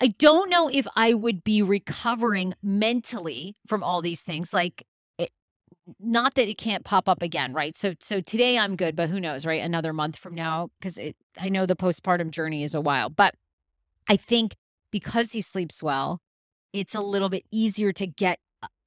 I 0.00 0.08
don't 0.08 0.50
know 0.50 0.68
if 0.68 0.86
I 0.96 1.14
would 1.14 1.44
be 1.44 1.62
recovering 1.62 2.54
mentally 2.62 3.54
from 3.66 3.82
all 3.82 4.02
these 4.02 4.22
things. 4.22 4.52
Like 4.52 4.86
it, 5.18 5.30
not 6.00 6.34
that 6.34 6.48
it 6.48 6.58
can't 6.58 6.84
pop 6.84 7.08
up 7.08 7.22
again, 7.22 7.52
right? 7.52 7.76
So 7.76 7.94
so 8.00 8.20
today 8.20 8.58
I'm 8.58 8.76
good, 8.76 8.96
but 8.96 9.08
who 9.08 9.20
knows, 9.20 9.46
right? 9.46 9.62
Another 9.62 9.92
month 9.92 10.16
from 10.16 10.34
now 10.34 10.70
because 10.78 10.98
I 11.38 11.48
know 11.48 11.66
the 11.66 11.76
postpartum 11.76 12.30
journey 12.30 12.64
is 12.64 12.74
a 12.74 12.80
while, 12.80 13.10
but 13.10 13.34
I 14.08 14.16
think 14.16 14.56
because 14.90 15.32
he 15.32 15.40
sleeps 15.40 15.82
well, 15.82 16.20
it's 16.72 16.94
a 16.94 17.00
little 17.00 17.28
bit 17.28 17.44
easier 17.50 17.92
to 17.92 18.06
get 18.06 18.38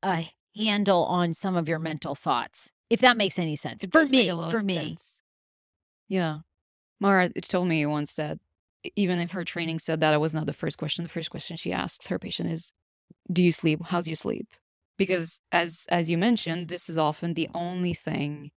a 0.04 0.30
handle 0.58 1.04
on 1.06 1.34
some 1.34 1.56
of 1.56 1.68
your 1.70 1.80
mental 1.80 2.16
thoughts. 2.16 2.72
If 2.90 3.02
that 3.02 3.18
makes 3.18 3.38
any 3.38 3.56
sense. 3.56 3.84
It 3.84 3.92
for 3.92 4.06
me, 4.06 4.30
for 4.30 4.62
me. 4.62 4.76
sense. 4.76 5.22
Yeah. 6.08 6.40
Mara 7.00 7.30
told 7.30 7.68
me 7.68 7.86
once 7.86 8.14
that 8.16 8.40
even 8.96 9.20
if 9.20 9.32
her 9.32 9.44
training 9.44 9.80
said 9.80 10.00
that 10.02 10.14
it 10.14 10.22
was 10.22 10.34
not 10.34 10.46
the 10.46 10.54
first 10.54 10.78
question, 10.78 11.04
the 11.04 11.10
first 11.10 11.30
question 11.30 11.58
she 11.58 11.74
asks 11.74 12.08
her 12.08 12.18
patient 12.20 12.50
is, 12.50 12.74
"Do 13.32 13.44
you 13.44 13.52
sleep? 13.52 13.80
How's 13.86 14.08
your 14.08 14.16
sleep?" 14.16 14.48
Because 14.98 15.42
as 15.52 15.86
as 15.90 16.10
you 16.10 16.18
mentioned, 16.18 16.70
this 16.70 16.90
is 16.90 16.98
often 16.98 17.34
the 17.34 17.50
only 17.54 17.94
thing, 17.94 18.52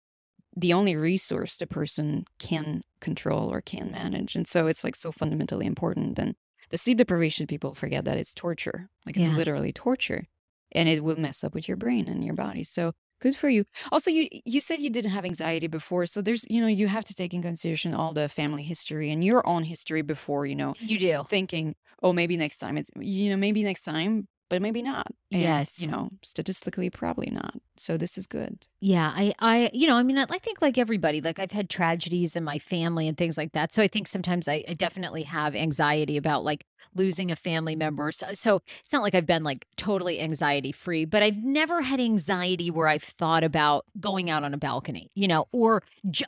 the 0.56 0.72
only 0.72 0.96
resource 0.96 1.56
the 1.56 1.66
person 1.66 2.24
can 2.38 2.82
control 3.00 3.52
or 3.52 3.60
can 3.60 3.90
manage, 3.90 4.36
and 4.36 4.46
so 4.46 4.66
it's 4.68 4.84
like 4.84 4.94
so 4.96 5.10
fundamentally 5.12 5.66
important. 5.66 6.18
And 6.18 6.36
the 6.70 6.78
sleep 6.78 6.98
deprivation 6.98 7.46
people 7.46 7.74
forget 7.74 8.04
that 8.04 8.16
it's 8.16 8.34
torture, 8.34 8.88
like 9.04 9.16
it's 9.16 9.28
Yeah. 9.28 9.36
literally 9.36 9.72
torture, 9.72 10.28
and 10.72 10.88
it 10.88 11.02
will 11.04 11.18
mess 11.18 11.42
up 11.44 11.54
with 11.54 11.68
your 11.68 11.76
brain 11.76 12.08
and 12.08 12.24
your 12.24 12.34
body. 12.34 12.64
So 12.64 12.92
good 13.20 13.36
for 13.36 13.48
you. 13.48 13.64
Also, 13.92 14.10
you 14.10 14.28
you 14.44 14.60
said 14.60 14.80
you 14.80 14.90
didn't 14.90 15.10
have 15.12 15.24
anxiety 15.24 15.66
before, 15.66 16.06
so 16.06 16.22
there's 16.22 16.44
you 16.50 16.60
know 16.60 16.66
you 16.66 16.88
have 16.88 17.04
to 17.04 17.14
take 17.14 17.34
in 17.34 17.42
consideration 17.42 17.94
all 17.94 18.12
the 18.12 18.28
family 18.28 18.62
history 18.62 19.10
and 19.10 19.24
your 19.24 19.46
own 19.46 19.64
history 19.64 20.02
before 20.02 20.46
you 20.46 20.56
know 20.56 20.74
You 20.78 20.98
do. 20.98 21.24
thinking, 21.28 21.74
oh, 22.02 22.12
maybe 22.12 22.36
next 22.36 22.58
time 22.58 22.76
it's 22.78 22.90
you 22.96 23.30
know 23.30 23.36
maybe 23.36 23.62
next 23.62 23.82
time, 23.82 24.28
but 24.50 24.60
maybe 24.60 24.82
not. 24.82 25.06
And, 25.32 25.40
Yes. 25.42 25.80
you 25.80 25.88
know 25.88 26.10
statistically 26.22 26.90
probably 26.90 27.30
not. 27.30 27.54
So 27.76 27.96
this 27.96 28.18
is 28.18 28.26
good. 28.26 28.66
Yeah, 28.80 29.10
I, 29.14 29.32
I, 29.38 29.70
you 29.72 29.86
know, 29.86 29.96
I 29.96 30.02
mean, 30.02 30.18
I, 30.18 30.26
I 30.28 30.38
think 30.38 30.60
like 30.60 30.76
everybody, 30.76 31.22
like 31.22 31.38
I've 31.38 31.52
had 31.52 31.70
tragedies 31.70 32.36
in 32.36 32.44
my 32.44 32.58
family 32.58 33.08
and 33.08 33.16
things 33.16 33.38
like 33.38 33.52
that. 33.52 33.72
So 33.72 33.82
I 33.82 33.88
think 33.88 34.06
sometimes 34.06 34.48
I, 34.48 34.64
I 34.68 34.74
definitely 34.74 35.22
have 35.22 35.54
anxiety 35.54 36.18
about 36.18 36.44
like 36.44 36.66
losing 36.94 37.30
a 37.30 37.36
family 37.36 37.76
member. 37.76 38.12
So, 38.12 38.26
so 38.34 38.60
it's 38.84 38.92
not 38.92 39.02
like 39.02 39.14
I've 39.14 39.24
been 39.24 39.44
like 39.44 39.66
totally 39.76 40.20
anxiety 40.20 40.72
free, 40.72 41.04
but 41.06 41.22
I've 41.22 41.42
never 41.42 41.80
had 41.80 42.00
anxiety 42.00 42.70
where 42.70 42.88
I've 42.88 43.02
thought 43.04 43.44
about 43.44 43.86
going 43.98 44.28
out 44.28 44.44
on 44.44 44.52
a 44.52 44.58
balcony, 44.58 45.10
you 45.14 45.28
know, 45.28 45.46
or, 45.52 45.82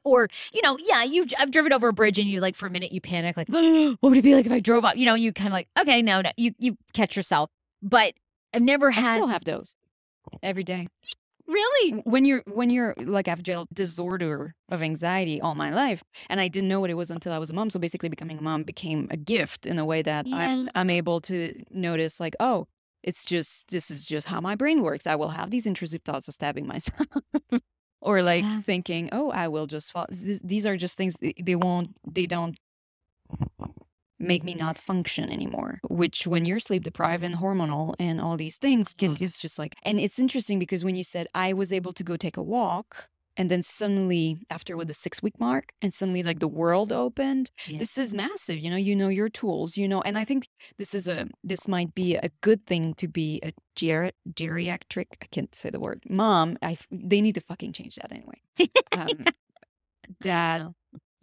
or, 0.04 0.28
you 0.54 0.62
know, 0.62 0.78
yeah, 0.80 1.02
you, 1.02 1.26
I've 1.38 1.50
driven 1.50 1.72
over 1.72 1.88
a 1.88 1.92
bridge 1.92 2.18
and 2.18 2.28
you 2.28 2.40
like 2.40 2.54
for 2.56 2.66
a 2.66 2.70
minute 2.70 2.92
you 2.92 3.00
panic, 3.00 3.36
like, 3.36 3.48
what 3.50 3.98
would 4.02 4.16
it 4.16 4.22
be 4.22 4.34
like 4.34 4.46
if 4.46 4.52
I 4.52 4.60
drove 4.60 4.84
up? 4.84 4.96
You 4.96 5.06
know, 5.06 5.14
you 5.14 5.32
kind 5.32 5.48
of 5.48 5.52
like, 5.52 5.68
okay, 5.78 6.00
no, 6.00 6.20
no, 6.22 6.30
you, 6.36 6.52
you 6.58 6.78
catch 6.94 7.16
yourself. 7.16 7.50
But 7.82 8.14
I've 8.54 8.62
never 8.62 8.90
had. 8.90 9.04
I 9.12 9.14
still 9.16 9.26
have 9.28 9.44
those 9.44 9.76
every 10.42 10.62
day. 10.64 10.88
really. 11.46 12.00
when 12.04 12.24
you're 12.24 12.42
when 12.46 12.70
you're 12.70 12.94
like 12.98 13.28
I've 13.28 13.42
dealt 13.42 13.68
disorder 13.74 14.54
of 14.70 14.82
anxiety 14.82 15.40
all 15.40 15.54
my 15.54 15.70
life, 15.70 16.02
and 16.30 16.40
I 16.40 16.48
didn't 16.48 16.68
know 16.68 16.80
what 16.80 16.90
it 16.90 16.94
was 16.94 17.10
until 17.10 17.32
I 17.32 17.38
was 17.38 17.50
a 17.50 17.54
mom. 17.54 17.70
So 17.70 17.78
basically, 17.80 18.08
becoming 18.08 18.38
a 18.38 18.42
mom 18.42 18.62
became 18.62 19.08
a 19.10 19.16
gift 19.16 19.66
in 19.66 19.78
a 19.78 19.84
way 19.84 20.02
that 20.02 20.26
I'm, 20.26 20.64
Yeah. 20.64 20.70
I'm 20.74 20.90
able 20.90 21.20
to 21.22 21.62
notice, 21.70 22.20
like, 22.20 22.36
oh, 22.40 22.68
it's 23.02 23.24
just 23.24 23.68
this 23.68 23.90
is 23.90 24.06
just 24.06 24.28
how 24.28 24.40
my 24.40 24.54
brain 24.54 24.82
works. 24.82 25.06
I 25.06 25.16
will 25.16 25.30
have 25.30 25.50
these 25.50 25.66
intrusive 25.66 26.02
thoughts 26.02 26.28
of 26.28 26.34
stabbing 26.34 26.66
myself. 26.66 27.06
Or 28.04 28.20
like 28.20 28.42
Yeah. 28.42 28.60
thinking, 28.62 29.08
oh, 29.12 29.30
I 29.30 29.46
will 29.46 29.68
just 29.68 29.92
fall. 29.92 30.06
These 30.10 30.66
are 30.66 30.76
just 30.76 30.96
things 30.96 31.16
they 31.20 31.54
won't, 31.54 31.90
they 32.04 32.26
don't 32.26 32.56
make 34.22 34.44
me 34.44 34.54
not 34.54 34.78
function 34.78 35.30
anymore 35.30 35.78
which 35.88 36.26
when 36.26 36.44
you're 36.44 36.60
sleep 36.60 36.82
deprived 36.84 37.24
and 37.24 37.36
hormonal 37.36 37.94
and 37.98 38.20
all 38.20 38.36
these 38.36 38.56
things 38.56 38.92
can 38.94 39.12
Mm-hmm. 39.12 39.24
is 39.24 39.36
just 39.36 39.58
like 39.58 39.74
and 39.82 39.98
it's 40.00 40.18
interesting 40.18 40.58
because 40.58 40.84
when 40.84 40.94
you 40.94 41.04
said 41.04 41.26
i 41.34 41.52
was 41.52 41.72
able 41.72 41.92
to 41.92 42.04
go 42.04 42.16
take 42.16 42.36
a 42.36 42.42
walk 42.42 43.08
and 43.36 43.50
then 43.50 43.62
suddenly 43.62 44.38
after 44.50 44.76
with 44.76 44.88
the 44.88 44.94
six 44.94 45.22
week 45.22 45.40
mark 45.40 45.72
and 45.82 45.92
suddenly 45.94 46.22
like 46.22 46.38
the 46.40 46.48
world 46.48 46.92
opened 46.92 47.50
this 47.78 47.96
is 47.98 48.12
massive 48.14 48.58
you 48.58 48.70
know 48.70 48.76
you 48.76 48.94
know 48.94 49.08
your 49.08 49.28
tools 49.30 49.76
you 49.76 49.88
know 49.88 50.02
and 50.02 50.18
i 50.18 50.24
think 50.24 50.48
this 50.78 50.94
is 50.94 51.08
a 51.08 51.28
this 51.42 51.66
might 51.66 51.94
be 51.94 52.14
a 52.16 52.30
good 52.42 52.66
thing 52.66 52.94
to 52.94 53.08
be 53.08 53.40
a 53.42 53.52
ger- 53.74 54.12
geriatric 54.40 55.06
i 55.22 55.26
can't 55.30 55.54
say 55.54 55.70
the 55.70 55.80
word 55.80 56.02
mom 56.08 56.56
i 56.62 56.76
they 56.90 57.20
need 57.22 57.34
to 57.34 57.40
fucking 57.40 57.72
change 57.72 57.96
that 57.96 58.12
anyway 58.12 58.40
um, 58.92 59.24
that. 60.20 60.62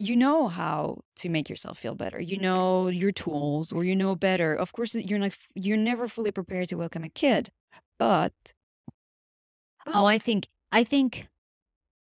You 0.00 0.16
know 0.16 0.48
how 0.48 1.02
to 1.16 1.28
make 1.28 1.48
yourself 1.50 1.78
feel 1.78 1.94
better. 1.94 2.20
You 2.20 2.38
know 2.38 2.88
your 2.88 3.12
tools, 3.12 3.72
or 3.72 3.84
you 3.84 3.94
know 3.94 4.16
better. 4.16 4.54
Of 4.54 4.72
course, 4.72 4.94
you're 4.96 5.18
not. 5.20 5.36
You're 5.54 5.76
never 5.76 6.08
fully 6.08 6.32
prepared 6.32 6.70
to 6.70 6.76
welcome 6.76 7.04
a 7.04 7.10
kid, 7.10 7.50
but 7.98 8.32
Oh, 9.86 10.04
I 10.04 10.18
think 10.18 10.46
I 10.72 10.84
think 10.84 11.28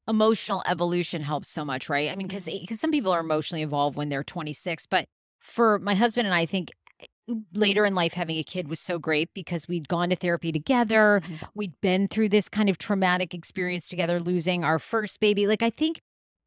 emotional 0.08 0.63
evolution 0.67 1.21
helps 1.23 1.49
so 1.49 1.65
much, 1.65 1.89
right? 1.89 2.10
I 2.12 2.15
mean, 2.15 2.27
because 2.27 2.45
because 2.45 2.79
some 2.79 2.91
people 2.91 3.12
are 3.12 3.21
emotionally 3.21 3.63
evolved 3.63 3.97
when 3.97 4.10
they're 4.10 4.23
26, 4.23 4.88
but 4.88 5.06
for 5.41 5.79
my 5.79 5.95
husband 5.95 6.27
and 6.27 6.36
I, 6.36 6.41
I 6.41 6.45
think 6.45 6.71
eh, 7.01 7.06
later 7.53 7.86
in 7.86 7.95
life 7.95 8.13
having 8.13 8.38
a 8.38 8.43
kid 8.43 8.67
was 8.69 8.79
so 8.79 8.99
great 8.99 9.29
because 9.34 9.67
we'd 9.67 9.88
gone 9.89 10.10
to 10.12 10.15
therapy 10.15 10.51
together, 10.51 11.21
Mhm. 11.25 11.49
we'd 11.56 11.82
been 11.82 12.08
through 12.08 12.29
this 12.29 12.49
kind 12.49 12.69
of 12.69 12.77
traumatic 12.77 13.34
experience 13.34 13.88
together, 13.88 14.19
losing 14.19 14.63
our 14.63 14.79
first 14.79 15.19
baby. 15.19 15.47
Like 15.47 15.63
I 15.63 15.69
think, 15.69 16.01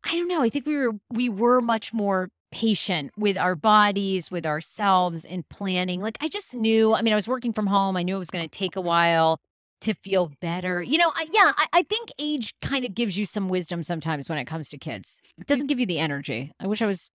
I 0.06 0.16
don't 0.16 0.28
know, 0.28 0.42
I 0.42 0.48
think 0.48 0.66
we 0.66 0.76
were 0.76 0.92
we 1.10 1.28
were 1.28 1.60
much 1.60 1.92
more 1.92 2.28
patient 2.52 3.12
with 3.16 3.36
our 3.36 3.54
bodies, 3.54 4.30
with 4.30 4.46
ourselves, 4.46 5.24
in 5.24 5.44
planning. 5.50 6.00
Like 6.00 6.16
I 6.20 6.28
just 6.28 6.54
knew. 6.54 6.94
I 6.94 7.02
mean, 7.02 7.12
I 7.12 7.16
was 7.16 7.28
working 7.28 7.52
from 7.52 7.66
home. 7.66 7.96
I 7.96 8.02
knew 8.02 8.16
it 8.16 8.20
was 8.20 8.30
going 8.30 8.48
to 8.48 8.58
take 8.58 8.76
a 8.76 8.80
while 8.80 9.40
to 9.82 9.94
feel 9.94 10.32
better. 10.40 10.82
You 10.82 10.98
know, 10.98 11.12
I, 11.14 11.26
yeah, 11.32 11.52
I, 11.56 11.66
I 11.72 11.82
think 11.82 12.10
age 12.18 12.54
kind 12.62 12.84
of 12.84 12.94
gives 12.94 13.18
you 13.18 13.26
some 13.26 13.48
wisdom 13.48 13.82
sometimes 13.82 14.28
when 14.28 14.38
it 14.38 14.46
comes 14.46 14.70
to 14.70 14.78
kids. 14.78 15.20
It 15.38 15.46
doesn't 15.46 15.66
give 15.66 15.78
you 15.78 15.86
the 15.86 15.98
energy. 15.98 16.52
I 16.58 16.66
wish 16.66 16.80
I 16.80 16.86
was, 16.86 17.10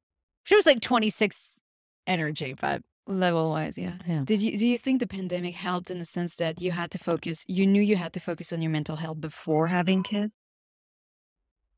wish 0.46 0.52
I 0.52 0.56
was 0.56 0.66
like 0.66 0.82
26 0.82 1.60
energy, 2.06 2.54
but 2.60 2.82
level 3.08 3.50
wise, 3.50 3.78
yeah. 3.78 3.94
Yeah. 4.08 4.22
Did 4.26 4.42
you 4.42 4.58
do 4.58 4.68
you 4.68 4.78
think 4.78 5.00
the 5.00 5.08
pandemic 5.08 5.56
helped 5.56 5.90
in 5.90 6.00
the 6.00 6.06
sense 6.06 6.36
that 6.36 6.62
you 6.62 6.72
had 6.72 6.92
to 6.92 7.00
focus? 7.00 7.46
You 7.48 7.66
knew 7.66 7.82
you 7.82 7.96
had 7.96 8.14
to 8.14 8.20
focus 8.20 8.54
on 8.54 8.62
your 8.62 8.72
mental 8.72 8.98
health 8.98 9.20
before 9.20 9.68
having 9.68 10.04
kids. 10.04 10.34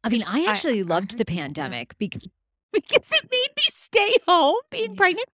I 0.03 0.09
mean, 0.09 0.23
I 0.27 0.45
actually 0.45 0.79
I 0.79 0.83
loved 0.83 1.17
the 1.17 1.25
pandemic 1.39 1.97
because 1.97 2.27
because 2.71 3.11
it 3.11 3.27
made 3.31 3.49
me 3.55 3.63
stay 3.67 4.15
home 4.27 4.55
being 4.69 4.95
pregnant. 4.95 5.29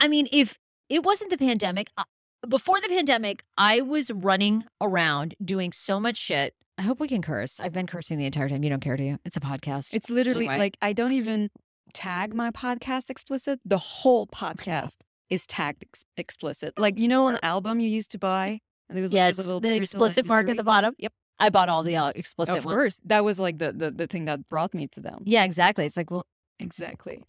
I 0.00 0.08
mean, 0.08 0.28
if 0.32 0.58
it 0.88 1.02
wasn't 1.02 1.30
the 1.30 1.38
pandemic, 1.38 1.88
uh, 1.96 2.04
before 2.48 2.80
the 2.80 2.88
pandemic, 2.88 3.44
I 3.56 3.80
was 3.80 4.10
running 4.10 4.64
around 4.80 5.34
doing 5.44 5.72
so 5.72 6.00
much 6.00 6.16
shit. 6.16 6.54
I 6.76 6.82
hope 6.82 6.98
we 7.00 7.08
can 7.08 7.22
curse. 7.22 7.60
I've 7.60 7.72
been 7.72 7.86
cursing 7.86 8.18
the 8.18 8.26
entire 8.26 8.48
time. 8.48 8.64
You 8.64 8.70
don't 8.70 8.80
care, 8.80 8.96
do 8.96 9.04
you? 9.04 9.18
It's 9.24 9.36
a 9.36 9.40
podcast. 9.40 9.94
It's 9.94 10.10
literally 10.10 10.46
Anyway. 10.46 10.58
like 10.58 10.76
I 10.82 10.92
don't 10.92 11.12
even 11.12 11.50
tag 11.92 12.34
my 12.34 12.50
podcast 12.50 13.10
explicit. 13.10 13.60
The 13.64 13.78
whole 13.78 14.26
podcast 14.26 14.96
is 15.30 15.46
tagged 15.46 15.84
ex- 15.84 16.04
explicit. 16.16 16.78
Like 16.78 16.98
you 16.98 17.08
know, 17.08 17.28
an 17.28 17.38
album 17.42 17.78
you 17.80 17.88
used 17.88 18.10
to 18.12 18.18
buy. 18.18 18.60
And 18.88 18.96
there 18.96 19.02
was 19.02 19.12
like, 19.12 19.18
yes, 19.18 19.38
little 19.38 19.60
the 19.60 19.74
explicit 19.74 20.26
mark 20.26 20.48
at 20.48 20.56
the 20.56 20.64
bottom. 20.64 20.94
Yep. 20.98 21.12
I 21.38 21.50
bought 21.50 21.68
all 21.68 21.82
the 21.82 21.96
uh, 21.96 22.12
explicit 22.14 22.56
Of 22.58 22.64
ones. 22.64 22.74
course, 22.74 23.00
that 23.04 23.24
was 23.24 23.38
like 23.40 23.58
the, 23.58 23.72
the 23.72 23.90
the 23.90 24.06
thing 24.06 24.24
that 24.26 24.48
brought 24.48 24.72
me 24.74 24.86
to 24.88 25.00
them. 25.00 25.22
Yeah, 25.24 25.44
exactly. 25.44 25.84
It's 25.86 25.96
like, 25.96 26.10
well, 26.10 26.26
Exactly. 26.60 27.24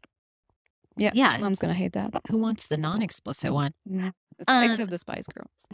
Yeah. 0.98 1.12
yeah. 1.14 1.38
Mom's 1.40 1.60
gonna 1.60 1.74
hate 1.74 1.94
that. 1.94 2.14
Who 2.30 2.38
wants 2.38 2.68
the 2.68 2.78
non-explicit 2.78 3.52
one? 3.52 3.74
It's 3.90 4.46
Uh, 4.48 4.64
except 4.70 4.92
the 4.92 4.98
Spice 4.98 5.28
Girls. 5.28 5.50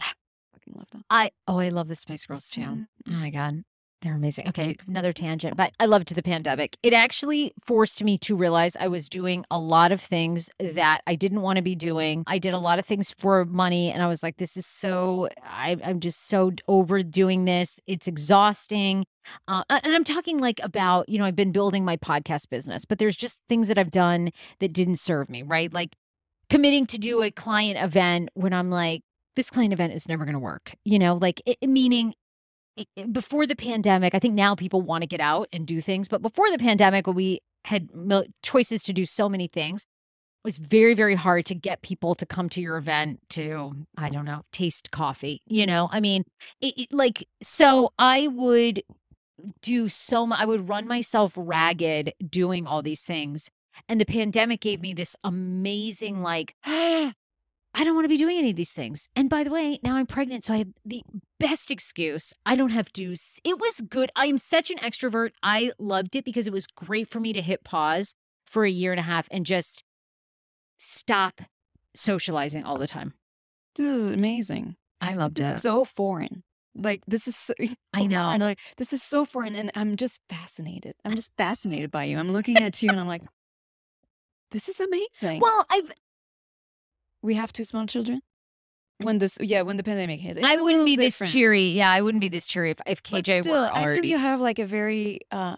Fucking 0.52 0.74
love 0.74 0.90
them. 0.90 1.04
I 1.10 1.30
oh, 1.46 1.58
I 1.58 1.68
love 1.68 1.88
the 1.88 1.94
Spice 1.94 2.26
Girls 2.26 2.48
too. 2.48 2.62
Mhm. 2.62 2.86
Oh 3.08 3.12
my 3.12 3.30
god, 3.30 3.62
they're 4.02 4.14
amazing. 4.14 4.48
Okay, 4.48 4.76
another 4.88 5.12
tangent, 5.12 5.56
but 5.56 5.72
I 5.78 5.86
loved 5.86 6.14
the 6.14 6.22
pandemic. 6.22 6.76
It 6.82 6.92
actually 6.92 7.52
forced 7.64 8.02
me 8.02 8.18
to 8.18 8.36
realize 8.36 8.76
I 8.76 8.88
was 8.88 9.08
doing 9.08 9.44
a 9.50 9.58
lot 9.58 9.92
of 9.92 10.00
things 10.00 10.50
that 10.58 11.02
I 11.06 11.14
didn't 11.14 11.40
want 11.40 11.56
to 11.56 11.62
be 11.62 11.76
doing. 11.76 12.24
I 12.26 12.38
did 12.38 12.52
a 12.52 12.58
lot 12.58 12.78
of 12.78 12.84
things 12.84 13.14
for 13.16 13.44
money, 13.44 13.90
and 13.90 14.02
I 14.02 14.08
was 14.08 14.22
like, 14.22 14.36
"This 14.38 14.56
is 14.56 14.66
so. 14.66 15.28
I, 15.44 15.76
I'm 15.84 16.00
just 16.00 16.26
so 16.28 16.50
overdoing 16.66 17.44
this. 17.44 17.78
It's 17.86 18.08
exhausting." 18.08 19.06
Uh, 19.46 19.62
and 19.68 19.94
I'm 19.94 20.04
talking 20.04 20.38
like 20.38 20.60
about 20.64 21.08
you 21.08 21.18
know 21.18 21.24
I've 21.24 21.36
been 21.36 21.52
building 21.52 21.84
my 21.84 21.96
podcast 21.96 22.50
business, 22.50 22.84
but 22.84 22.98
there's 22.98 23.16
just 23.16 23.40
things 23.48 23.68
that 23.68 23.78
I've 23.78 23.90
done 23.90 24.32
that 24.58 24.72
didn't 24.72 24.96
serve 24.98 25.30
me. 25.30 25.42
Right, 25.42 25.72
like 25.72 25.94
committing 26.50 26.86
to 26.86 26.98
do 26.98 27.22
a 27.22 27.30
client 27.30 27.78
event 27.78 28.30
when 28.34 28.52
I'm 28.52 28.70
like 28.70 29.02
this 29.36 29.48
client 29.48 29.72
event 29.72 29.92
is 29.92 30.08
never 30.08 30.24
going 30.24 30.34
to 30.34 30.40
work. 30.40 30.74
You 30.84 30.98
know, 30.98 31.14
like 31.14 31.40
it, 31.46 31.58
meaning 31.66 32.14
before 33.12 33.46
the 33.46 33.56
pandemic, 33.56 34.14
I 34.14 34.18
think 34.18 34.34
now 34.34 34.54
people 34.54 34.80
want 34.82 35.02
to 35.02 35.06
get 35.08 35.20
out 35.20 35.48
and 35.52 35.66
do 35.66 35.80
things, 35.80 36.08
but 36.08 36.22
before 36.22 36.50
the 36.50 36.58
pandemic, 36.58 37.06
when 37.06 37.16
we 37.16 37.40
had 37.64 37.88
choices 38.42 38.82
to 38.84 38.92
do 38.92 39.06
so 39.06 39.28
many 39.28 39.46
things, 39.46 39.82
it 39.82 40.46
was 40.46 40.56
very, 40.58 40.94
very 40.94 41.14
hard 41.14 41.44
to 41.46 41.54
get 41.54 41.82
people 41.82 42.14
to 42.16 42.26
come 42.26 42.48
to 42.50 42.60
your 42.60 42.76
event 42.76 43.20
to, 43.30 43.86
I 43.96 44.08
don't 44.10 44.24
know, 44.24 44.42
taste 44.52 44.90
coffee. 44.90 45.40
You 45.46 45.66
know, 45.66 45.88
I 45.92 46.00
mean, 46.00 46.24
it, 46.60 46.74
it- 46.76 46.92
like, 46.92 47.26
so 47.42 47.92
I 47.98 48.26
would 48.28 48.82
do 49.62 49.88
so 49.88 50.26
much, 50.26 50.40
I 50.40 50.44
would 50.44 50.68
run 50.68 50.86
myself 50.88 51.34
ragged 51.36 52.12
doing 52.28 52.66
all 52.66 52.82
these 52.82 53.02
things. 53.02 53.50
And 53.88 54.00
the 54.00 54.04
pandemic 54.04 54.60
gave 54.60 54.82
me 54.82 54.94
this 54.94 55.16
amazing, 55.24 56.22
like, 56.22 56.54
I 57.74 57.84
don't 57.84 57.94
want 57.94 58.04
to 58.04 58.08
be 58.08 58.18
doing 58.18 58.38
any 58.38 58.50
of 58.50 58.56
these 58.56 58.72
things. 58.72 59.08
And 59.16 59.30
by 59.30 59.44
the 59.44 59.50
way, 59.50 59.78
now 59.82 59.96
I'm 59.96 60.06
pregnant, 60.06 60.44
so 60.44 60.54
I 60.54 60.58
have 60.58 60.68
the 60.84 61.02
best 61.40 61.70
excuse. 61.70 62.34
I 62.44 62.54
don't 62.54 62.70
have 62.70 62.92
to. 62.94 63.14
It 63.44 63.58
was 63.58 63.80
good. 63.88 64.10
I 64.14 64.26
am 64.26 64.38
such 64.38 64.70
an 64.70 64.78
extrovert. 64.78 65.30
I 65.42 65.72
loved 65.78 66.14
it 66.14 66.24
because 66.24 66.46
it 66.46 66.52
was 66.52 66.66
great 66.66 67.08
for 67.08 67.18
me 67.18 67.32
to 67.32 67.40
hit 67.40 67.64
pause 67.64 68.14
for 68.46 68.64
a 68.64 68.70
year 68.70 68.92
and 68.92 69.00
a 69.00 69.04
half 69.04 69.26
and 69.30 69.46
just 69.46 69.84
stop 70.76 71.40
socializing 71.94 72.64
all 72.64 72.78
the 72.78 72.86
time. 72.86 73.14
This 73.76 73.86
is 73.86 74.12
amazing. 74.12 74.76
I 75.00 75.14
loved 75.14 75.40
it. 75.40 75.60
So 75.60 75.84
foreign. 75.84 76.42
Like 76.74 77.02
this 77.06 77.26
is 77.26 77.36
so 77.36 77.54
I 77.94 78.06
know. 78.06 78.28
And 78.28 78.42
like 78.42 78.60
this 78.76 78.92
is 78.92 79.02
so 79.02 79.24
foreign 79.24 79.54
and 79.54 79.70
I'm 79.74 79.96
just 79.96 80.20
fascinated. 80.28 80.94
I'm 81.04 81.14
just 81.14 81.32
fascinated 81.36 81.90
by 81.90 82.04
you. 82.04 82.18
I'm 82.18 82.32
looking 82.32 82.58
at 82.58 82.82
you 82.82 82.90
and 82.90 83.00
I'm 83.00 83.08
like, 83.08 83.22
this 84.50 84.68
is 84.68 84.80
amazing. 84.80 85.40
Well, 85.40 85.64
I've 85.70 85.90
we 87.22 87.34
have 87.34 87.52
two 87.52 87.64
small 87.64 87.86
children. 87.86 88.20
When 88.98 89.18
this 89.18 89.38
yeah, 89.40 89.62
when 89.62 89.76
the 89.76 89.82
pandemic 89.82 90.20
hit. 90.20 90.36
it's 90.36 90.46
I 90.46 90.56
wouldn't 90.56 90.84
be 90.84 90.96
this 90.96 91.20
cheery. 91.24 91.68
Yeah, 91.70 91.90
I 91.90 92.02
wouldn't 92.02 92.20
be 92.20 92.28
this 92.28 92.46
cheery 92.46 92.70
if, 92.70 92.78
if 92.86 93.02
But 93.02 93.24
KJ 93.24 93.42
still, 93.42 93.62
were 93.62 93.70
I 93.72 93.94
think 93.94 94.06
you 94.06 94.18
have 94.18 94.40
like 94.40 94.58
a 94.58 94.66
very 94.66 95.20
uh 95.30 95.56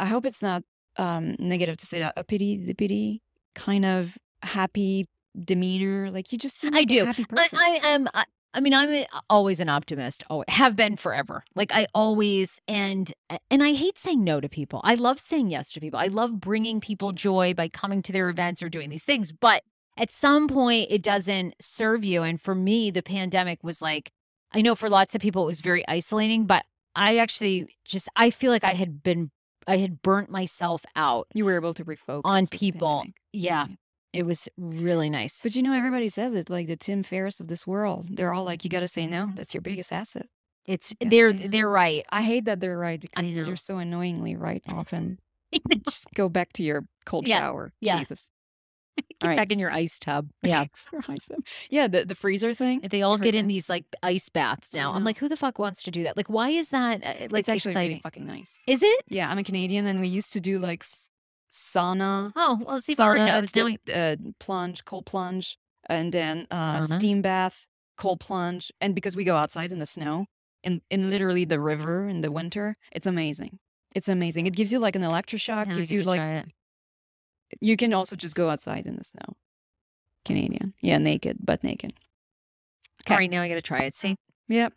I 0.00 0.06
hope 0.06 0.24
it's 0.24 0.40
not 0.40 0.62
um 0.96 1.36
negative 1.38 1.76
to 1.78 1.86
say 1.86 1.98
that 1.98 2.14
a 2.16 2.24
pity 2.24 2.56
the 2.56 2.74
pity 2.74 3.22
kind 3.54 3.84
of 3.84 4.16
happy 4.42 5.08
demeanor. 5.38 6.10
Like 6.10 6.32
you 6.32 6.38
just 6.38 6.60
seem 6.60 6.74
I 6.74 6.78
like 6.78 6.90
a 6.90 6.94
do. 6.94 7.04
happy 7.04 7.26
I, 7.30 7.34
person. 7.34 7.58
I 7.58 7.80
am. 7.84 8.08
I, 8.14 8.24
I 8.56 8.60
mean, 8.60 8.72
I'm 8.72 8.90
a- 8.90 9.06
always 9.28 9.58
an 9.60 9.68
optimist. 9.68 10.22
Always 10.30 10.46
have 10.48 10.76
been 10.76 10.96
forever. 10.96 11.44
Like 11.54 11.72
I 11.72 11.86
always 11.94 12.60
and 12.68 13.12
and 13.50 13.62
I 13.62 13.74
hate 13.74 13.98
saying 13.98 14.22
no 14.22 14.40
to 14.40 14.48
people. 14.48 14.80
I 14.84 14.94
love 14.94 15.18
saying 15.20 15.48
yes 15.48 15.72
to 15.72 15.80
people. 15.80 15.98
I 15.98 16.06
love 16.06 16.40
bringing 16.40 16.80
people 16.80 17.12
joy 17.12 17.52
by 17.54 17.68
coming 17.68 18.00
to 18.02 18.12
their 18.12 18.28
events 18.28 18.62
or 18.62 18.68
doing 18.68 18.90
these 18.90 19.02
things. 19.02 19.32
But 19.32 19.62
at 19.96 20.12
some 20.12 20.48
point, 20.48 20.88
it 20.90 21.02
doesn't 21.02 21.54
serve 21.60 22.04
you. 22.04 22.22
And 22.22 22.40
for 22.40 22.54
me, 22.54 22.90
the 22.90 23.02
pandemic 23.02 23.62
was 23.62 23.80
like, 23.80 24.10
I 24.52 24.60
know 24.60 24.74
for 24.74 24.88
lots 24.88 25.14
of 25.14 25.20
people 25.20 25.42
it 25.44 25.46
was 25.46 25.60
very 25.60 25.86
isolating, 25.88 26.46
but 26.46 26.64
I 26.94 27.18
actually 27.18 27.68
just 27.84 28.08
I 28.16 28.30
feel 28.30 28.50
like 28.52 28.64
I 28.64 28.72
had 28.74 29.02
been 29.02 29.30
I 29.66 29.78
had 29.78 30.02
burnt 30.02 30.30
myself 30.30 30.84
out. 30.94 31.26
you 31.34 31.44
were 31.44 31.56
able 31.56 31.74
to 31.74 31.84
refocus 31.84 32.20
On 32.24 32.46
people. 32.46 33.04
Yeah, 33.32 33.64
mm-hmm. 33.64 33.74
it 34.12 34.24
was 34.26 34.48
really 34.56 35.10
nice. 35.10 35.40
But 35.42 35.56
you 35.56 35.62
know, 35.62 35.72
everybody 35.72 36.08
says 36.08 36.34
it 36.34 36.50
like 36.50 36.66
the 36.66 36.76
Tim 36.76 37.02
Ferriss 37.02 37.40
of 37.40 37.48
this 37.48 37.66
world. 37.66 38.06
They're 38.10 38.32
all 38.32 38.44
like, 38.44 38.62
you 38.62 38.70
got 38.70 38.80
to 38.80 38.88
say 38.88 39.06
no. 39.06 39.32
That's 39.34 39.54
your 39.54 39.60
biggest 39.62 39.92
asset. 39.92 40.26
It's 40.66 40.94
they're 41.00 41.32
they're 41.32 41.68
right. 41.68 42.04
I 42.10 42.22
hate 42.22 42.44
that 42.46 42.60
they're 42.60 42.78
right 42.78 43.00
because 43.00 43.34
they're 43.34 43.56
so 43.56 43.78
annoyingly 43.78 44.36
right 44.36 44.62
often. 44.68 45.18
Just 45.84 46.08
go 46.14 46.28
back 46.28 46.52
to 46.54 46.62
your 46.62 46.84
cold 47.04 47.26
Yeah, 47.28 47.40
shower. 47.40 47.72
yeah. 47.80 47.98
Jesus. 47.98 48.30
Get 49.20 49.28
right. 49.28 49.36
back 49.36 49.52
in 49.52 49.58
your 49.58 49.70
ice 49.70 49.98
tub. 49.98 50.28
Yeah. 50.42 50.66
Yeah, 51.70 51.88
the, 51.88 52.04
the 52.04 52.14
freezer 52.14 52.54
thing. 52.54 52.80
They 52.88 53.02
all 53.02 53.18
get 53.18 53.34
in 53.34 53.48
these 53.48 53.68
like 53.68 53.84
ice 54.02 54.28
baths 54.28 54.72
now. 54.72 54.92
I'm 54.92 55.04
like, 55.04 55.18
who 55.18 55.28
the 55.28 55.36
fuck 55.36 55.58
wants 55.58 55.82
to 55.82 55.90
do 55.90 56.04
that? 56.04 56.16
Like, 56.16 56.28
why 56.28 56.50
is 56.50 56.70
that 56.70 57.02
uh, 57.04 57.26
like 57.30 57.40
it's 57.40 57.48
actually 57.48 57.74
really 57.74 57.84
exciting? 57.86 58.00
fucking 58.00 58.26
nice. 58.26 58.62
Is 58.66 58.82
it? 58.82 59.04
Yeah, 59.08 59.30
I'm 59.30 59.38
a 59.38 59.44
Canadian 59.44 59.86
and 59.86 60.00
we 60.00 60.08
used 60.08 60.32
to 60.34 60.40
do 60.40 60.58
like 60.58 60.84
sauna. 61.50 62.32
Oh, 62.36 62.60
well, 62.66 62.80
see, 62.80 62.94
sauna, 62.94 63.30
I 63.30 63.40
was 63.40 63.52
doing. 63.52 63.78
uh, 63.92 64.16
plunge, 64.38 64.84
cold 64.84 65.06
plunge, 65.06 65.58
and 65.88 66.12
then 66.12 66.46
uh, 66.50 66.80
steam 66.82 67.22
bath, 67.22 67.66
cold 67.96 68.20
plunge. 68.20 68.72
And 68.80 68.94
because 68.94 69.16
we 69.16 69.24
go 69.24 69.36
outside 69.36 69.72
in 69.72 69.78
the 69.78 69.86
snow, 69.86 70.26
in, 70.62 70.82
in 70.90 71.10
literally 71.10 71.44
the 71.44 71.60
river 71.60 72.08
in 72.08 72.20
the 72.20 72.32
winter, 72.32 72.74
it's 72.92 73.06
amazing. 73.06 73.58
It's 73.94 74.08
amazing. 74.08 74.46
It 74.46 74.54
gives 74.54 74.72
you 74.72 74.78
like 74.78 74.96
an 74.96 75.02
electroshock, 75.02 75.74
gives 75.74 75.92
you 75.92 76.02
like. 76.02 76.46
You 77.60 77.76
can 77.76 77.92
also 77.94 78.16
just 78.16 78.34
go 78.34 78.50
outside 78.50 78.86
in 78.86 78.96
the 78.96 79.04
snow. 79.04 79.36
Canadian. 80.24 80.74
Yeah, 80.80 80.98
naked, 80.98 81.38
but 81.42 81.62
naked. 81.62 81.92
All 83.10 83.16
right, 83.16 83.30
now 83.30 83.42
I 83.42 83.48
got 83.48 83.56
to 83.56 83.62
try 83.62 83.80
it. 83.80 83.94
See, 83.94 84.16
Yep. 84.48 84.72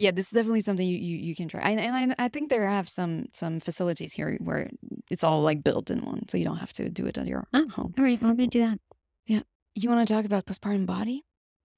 Yeah, 0.00 0.12
this 0.12 0.26
is 0.26 0.30
definitely 0.30 0.60
something 0.60 0.86
you, 0.86 0.96
you, 0.96 1.16
you 1.16 1.34
can 1.34 1.48
try. 1.48 1.60
And, 1.60 1.80
and 1.80 2.14
I, 2.18 2.26
I 2.26 2.28
think 2.28 2.50
there 2.50 2.68
have 2.68 2.88
some 2.88 3.26
some 3.32 3.58
facilities 3.58 4.12
here 4.12 4.38
where 4.40 4.70
it's 5.10 5.24
all 5.24 5.40
like 5.42 5.64
built 5.64 5.90
in 5.90 6.04
one, 6.04 6.28
so 6.28 6.38
you 6.38 6.44
don't 6.44 6.58
have 6.58 6.72
to 6.74 6.88
do 6.88 7.06
it 7.06 7.18
at 7.18 7.26
your 7.26 7.48
Oh. 7.52 7.68
home. 7.68 7.94
all 7.98 8.04
right, 8.04 8.18
I'm 8.22 8.36
gonna 8.36 8.46
do 8.46 8.60
that. 8.60 8.78
Yeah. 9.26 9.40
You 9.74 9.88
want 9.90 10.06
to 10.06 10.14
talk 10.14 10.24
about 10.24 10.46
postpartum 10.46 10.86
body? 10.86 11.24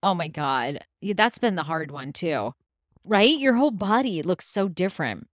Oh 0.03 0.15
my 0.15 0.29
god, 0.29 0.81
yeah, 1.01 1.15
that's 1.17 1.39
been 1.39 1.55
the 1.55 1.63
hard 1.63 1.91
one 1.91 2.13
too, 2.13 2.53
right? 3.05 3.39
Your 3.39 3.55
whole 3.55 3.71
body 3.71 4.23
looks 4.23 4.47
so 4.47 4.69
different, 4.69 5.27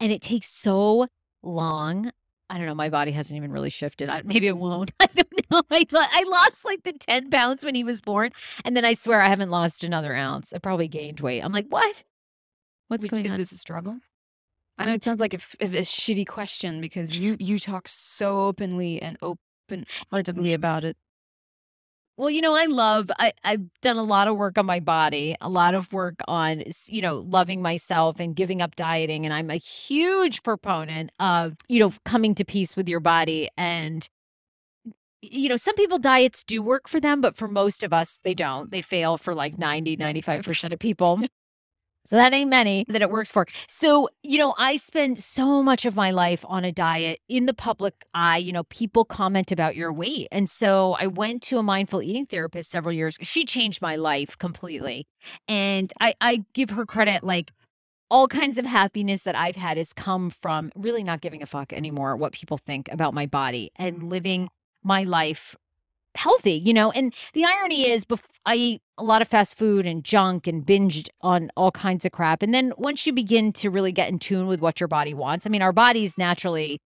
and 0.00 0.10
it 0.10 0.22
takes 0.22 0.48
so 0.48 1.06
long. 1.42 2.12
I 2.50 2.56
don't 2.56 2.66
know. 2.66 2.74
My 2.74 2.88
body 2.88 3.10
hasn't 3.12 3.36
even 3.36 3.52
really 3.52 3.70
shifted. 3.70 4.08
I, 4.08 4.22
maybe 4.24 4.46
it 4.46 4.56
won't. 4.56 4.92
I 5.00 5.06
don't 5.14 5.50
know. 5.50 5.62
I, 5.70 5.86
lo- 5.90 6.00
I 6.00 6.24
lost 6.26 6.64
like 6.64 6.82
the 6.82 6.92
10 6.92 7.30
pounds 7.30 7.64
when 7.64 7.74
he 7.74 7.84
was 7.84 8.00
born. 8.00 8.30
And 8.64 8.76
then 8.76 8.84
I 8.84 8.94
swear 8.94 9.20
I 9.20 9.28
haven't 9.28 9.50
lost 9.50 9.84
another 9.84 10.14
ounce. 10.14 10.52
I 10.52 10.58
probably 10.58 10.88
gained 10.88 11.20
weight. 11.20 11.42
I'm 11.42 11.52
like, 11.52 11.66
what? 11.68 12.04
What's 12.88 13.02
Wait, 13.02 13.10
going 13.10 13.26
is 13.26 13.32
on? 13.32 13.40
Is 13.40 13.50
this 13.50 13.58
a 13.58 13.60
struggle? 13.60 13.98
I 14.78 14.86
know 14.86 14.92
it 14.92 15.02
sounds 15.04 15.20
like 15.20 15.34
a 15.34 15.38
shitty 15.38 16.26
question 16.26 16.80
because 16.80 17.18
you 17.18 17.36
you 17.40 17.58
talk 17.58 17.88
so 17.88 18.42
openly 18.42 19.02
and 19.02 19.18
open 19.20 19.84
heartedly 20.10 20.52
about 20.54 20.84
it. 20.84 20.96
Well, 22.18 22.30
you 22.30 22.40
know, 22.40 22.56
I 22.56 22.64
love, 22.64 23.12
I, 23.20 23.32
I've 23.44 23.62
done 23.80 23.96
a 23.96 24.02
lot 24.02 24.26
of 24.26 24.36
work 24.36 24.58
on 24.58 24.66
my 24.66 24.80
body, 24.80 25.36
a 25.40 25.48
lot 25.48 25.74
of 25.74 25.92
work 25.92 26.16
on, 26.26 26.64
you 26.86 27.00
know, 27.00 27.18
loving 27.18 27.62
myself 27.62 28.18
and 28.18 28.34
giving 28.34 28.60
up 28.60 28.74
dieting. 28.74 29.24
And 29.24 29.32
I'm 29.32 29.50
a 29.50 29.56
huge 29.56 30.42
proponent 30.42 31.12
of, 31.20 31.54
you 31.68 31.78
know, 31.78 31.92
coming 32.04 32.34
to 32.34 32.44
peace 32.44 32.74
with 32.74 32.88
your 32.88 32.98
body. 32.98 33.48
And, 33.56 34.08
you 35.22 35.48
know, 35.48 35.56
some 35.56 35.76
people 35.76 36.00
diets 36.00 36.42
do 36.42 36.60
work 36.60 36.88
for 36.88 36.98
them, 36.98 37.20
but 37.20 37.36
for 37.36 37.46
most 37.46 37.84
of 37.84 37.92
us, 37.92 38.18
they 38.24 38.34
don't. 38.34 38.72
They 38.72 38.82
fail 38.82 39.16
for 39.16 39.32
like 39.32 39.56
90, 39.56 39.96
95% 39.96 40.72
of 40.72 40.80
people. 40.80 41.20
So 42.08 42.16
that 42.16 42.32
ain't 42.32 42.48
many 42.48 42.86
that 42.88 43.02
it 43.02 43.10
works 43.10 43.30
for. 43.30 43.46
So, 43.68 44.08
you 44.22 44.38
know, 44.38 44.54
I 44.56 44.76
spend 44.76 45.18
so 45.18 45.62
much 45.62 45.84
of 45.84 45.94
my 45.94 46.10
life 46.10 46.42
on 46.48 46.64
a 46.64 46.72
diet 46.72 47.20
in 47.28 47.44
the 47.44 47.52
public 47.52 48.06
eye. 48.14 48.38
You 48.38 48.50
know, 48.50 48.64
people 48.64 49.04
comment 49.04 49.52
about 49.52 49.76
your 49.76 49.92
weight. 49.92 50.26
And 50.32 50.48
so 50.48 50.96
I 50.98 51.06
went 51.06 51.42
to 51.42 51.58
a 51.58 51.62
mindful 51.62 52.00
eating 52.00 52.24
therapist 52.24 52.70
several 52.70 52.94
years. 52.94 53.18
She 53.20 53.44
changed 53.44 53.82
my 53.82 53.96
life 53.96 54.38
completely. 54.38 55.06
And 55.48 55.92
I, 56.00 56.14
I 56.18 56.44
give 56.54 56.70
her 56.70 56.86
credit 56.86 57.24
like 57.24 57.52
all 58.10 58.26
kinds 58.26 58.56
of 58.56 58.64
happiness 58.64 59.24
that 59.24 59.36
I've 59.36 59.56
had 59.56 59.76
has 59.76 59.92
come 59.92 60.30
from 60.30 60.72
really 60.74 61.04
not 61.04 61.20
giving 61.20 61.42
a 61.42 61.46
fuck 61.46 61.74
anymore 61.74 62.16
what 62.16 62.32
people 62.32 62.56
think 62.56 62.90
about 62.90 63.12
my 63.12 63.26
body 63.26 63.70
and 63.76 64.04
living 64.04 64.48
my 64.82 65.04
life 65.04 65.54
healthy, 66.18 66.52
you 66.52 66.74
know. 66.74 66.90
And 66.90 67.14
the 67.32 67.44
irony 67.44 67.88
is, 67.88 68.04
bef- 68.04 68.24
I 68.44 68.54
eat 68.56 68.82
a 68.98 69.04
lot 69.04 69.22
of 69.22 69.28
fast 69.28 69.56
food 69.56 69.86
and 69.86 70.04
junk 70.04 70.46
and 70.46 70.66
binged 70.66 71.08
on 71.20 71.50
all 71.56 71.70
kinds 71.70 72.04
of 72.04 72.12
crap. 72.12 72.42
And 72.42 72.52
then 72.52 72.72
once 72.76 73.06
you 73.06 73.12
begin 73.12 73.52
to 73.54 73.70
really 73.70 73.92
get 73.92 74.08
in 74.08 74.18
tune 74.18 74.46
with 74.46 74.60
what 74.60 74.80
your 74.80 74.88
body 74.88 75.14
wants, 75.14 75.46
I 75.46 75.50
mean, 75.50 75.62
our 75.62 75.72
bodies 75.72 76.18
naturally. 76.18 76.80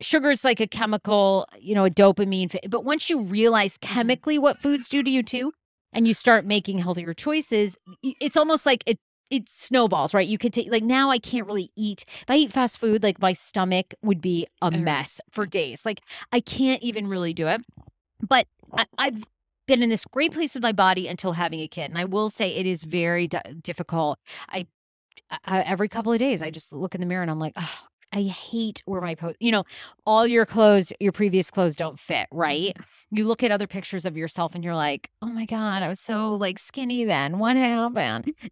Sugar 0.00 0.30
is 0.30 0.44
like 0.44 0.60
a 0.60 0.68
chemical, 0.68 1.46
you 1.58 1.74
know, 1.74 1.84
a 1.84 1.90
dopamine. 1.90 2.56
But 2.68 2.84
once 2.84 3.10
you 3.10 3.22
realize 3.22 3.78
mm-hmm. 3.78 3.94
chemically 3.94 4.38
what 4.38 4.58
foods 4.58 4.88
do 4.88 5.02
to 5.02 5.10
you 5.10 5.22
too, 5.22 5.52
and 5.92 6.06
you 6.06 6.14
start 6.14 6.44
making 6.44 6.78
healthier 6.78 7.14
choices, 7.14 7.76
it's 8.02 8.36
almost 8.36 8.66
like 8.66 8.82
it 8.86 8.98
it 9.30 9.48
snowballs, 9.48 10.14
right? 10.14 10.26
You 10.26 10.38
could 10.38 10.52
take 10.52 10.70
like 10.70 10.82
now 10.82 11.10
I 11.10 11.18
can't 11.18 11.46
really 11.46 11.70
eat. 11.76 12.04
If 12.22 12.30
I 12.30 12.36
eat 12.36 12.52
fast 12.52 12.78
food, 12.78 13.02
like 13.02 13.20
my 13.20 13.32
stomach 13.32 13.94
would 14.02 14.20
be 14.20 14.46
a 14.62 14.70
mess 14.70 15.20
for 15.30 15.46
days. 15.46 15.84
Like 15.84 16.00
I 16.32 16.40
can't 16.40 16.82
even 16.82 17.08
really 17.08 17.34
do 17.34 17.46
it. 17.46 17.60
But 18.26 18.46
I, 18.72 18.86
I've 18.96 19.24
been 19.66 19.82
in 19.82 19.90
this 19.90 20.04
great 20.06 20.32
place 20.32 20.54
with 20.54 20.62
my 20.62 20.72
body 20.72 21.08
until 21.08 21.32
having 21.32 21.60
a 21.60 21.68
kid, 21.68 21.90
and 21.90 21.98
I 21.98 22.04
will 22.04 22.30
say 22.30 22.54
it 22.54 22.66
is 22.66 22.82
very 22.82 23.26
d- 23.26 23.38
difficult. 23.62 24.18
I, 24.48 24.66
I 25.44 25.60
every 25.60 25.88
couple 25.88 26.12
of 26.12 26.18
days 26.18 26.42
I 26.42 26.50
just 26.50 26.72
look 26.72 26.94
in 26.94 27.00
the 27.00 27.06
mirror 27.06 27.22
and 27.22 27.30
I'm 27.30 27.38
like, 27.38 27.52
oh, 27.56 27.80
I 28.12 28.22
hate 28.22 28.82
where 28.86 29.00
my 29.00 29.14
post, 29.14 29.36
you 29.40 29.52
know, 29.52 29.64
all 30.06 30.26
your 30.26 30.46
clothes, 30.46 30.92
your 30.98 31.12
previous 31.12 31.50
clothes 31.50 31.76
don't 31.76 31.98
fit, 31.98 32.26
right? 32.32 32.74
You 33.10 33.26
look 33.26 33.42
at 33.42 33.50
other 33.50 33.66
pictures 33.66 34.06
of 34.06 34.16
yourself 34.16 34.54
and 34.54 34.64
you're 34.64 34.74
like, 34.74 35.10
oh 35.20 35.26
my 35.26 35.44
God, 35.44 35.82
I 35.82 35.88
was 35.88 36.00
so 36.00 36.34
like 36.34 36.58
skinny 36.58 37.04
then. 37.04 37.38
What 37.38 37.56
happened? 37.56 38.32
Uh, 38.42 38.48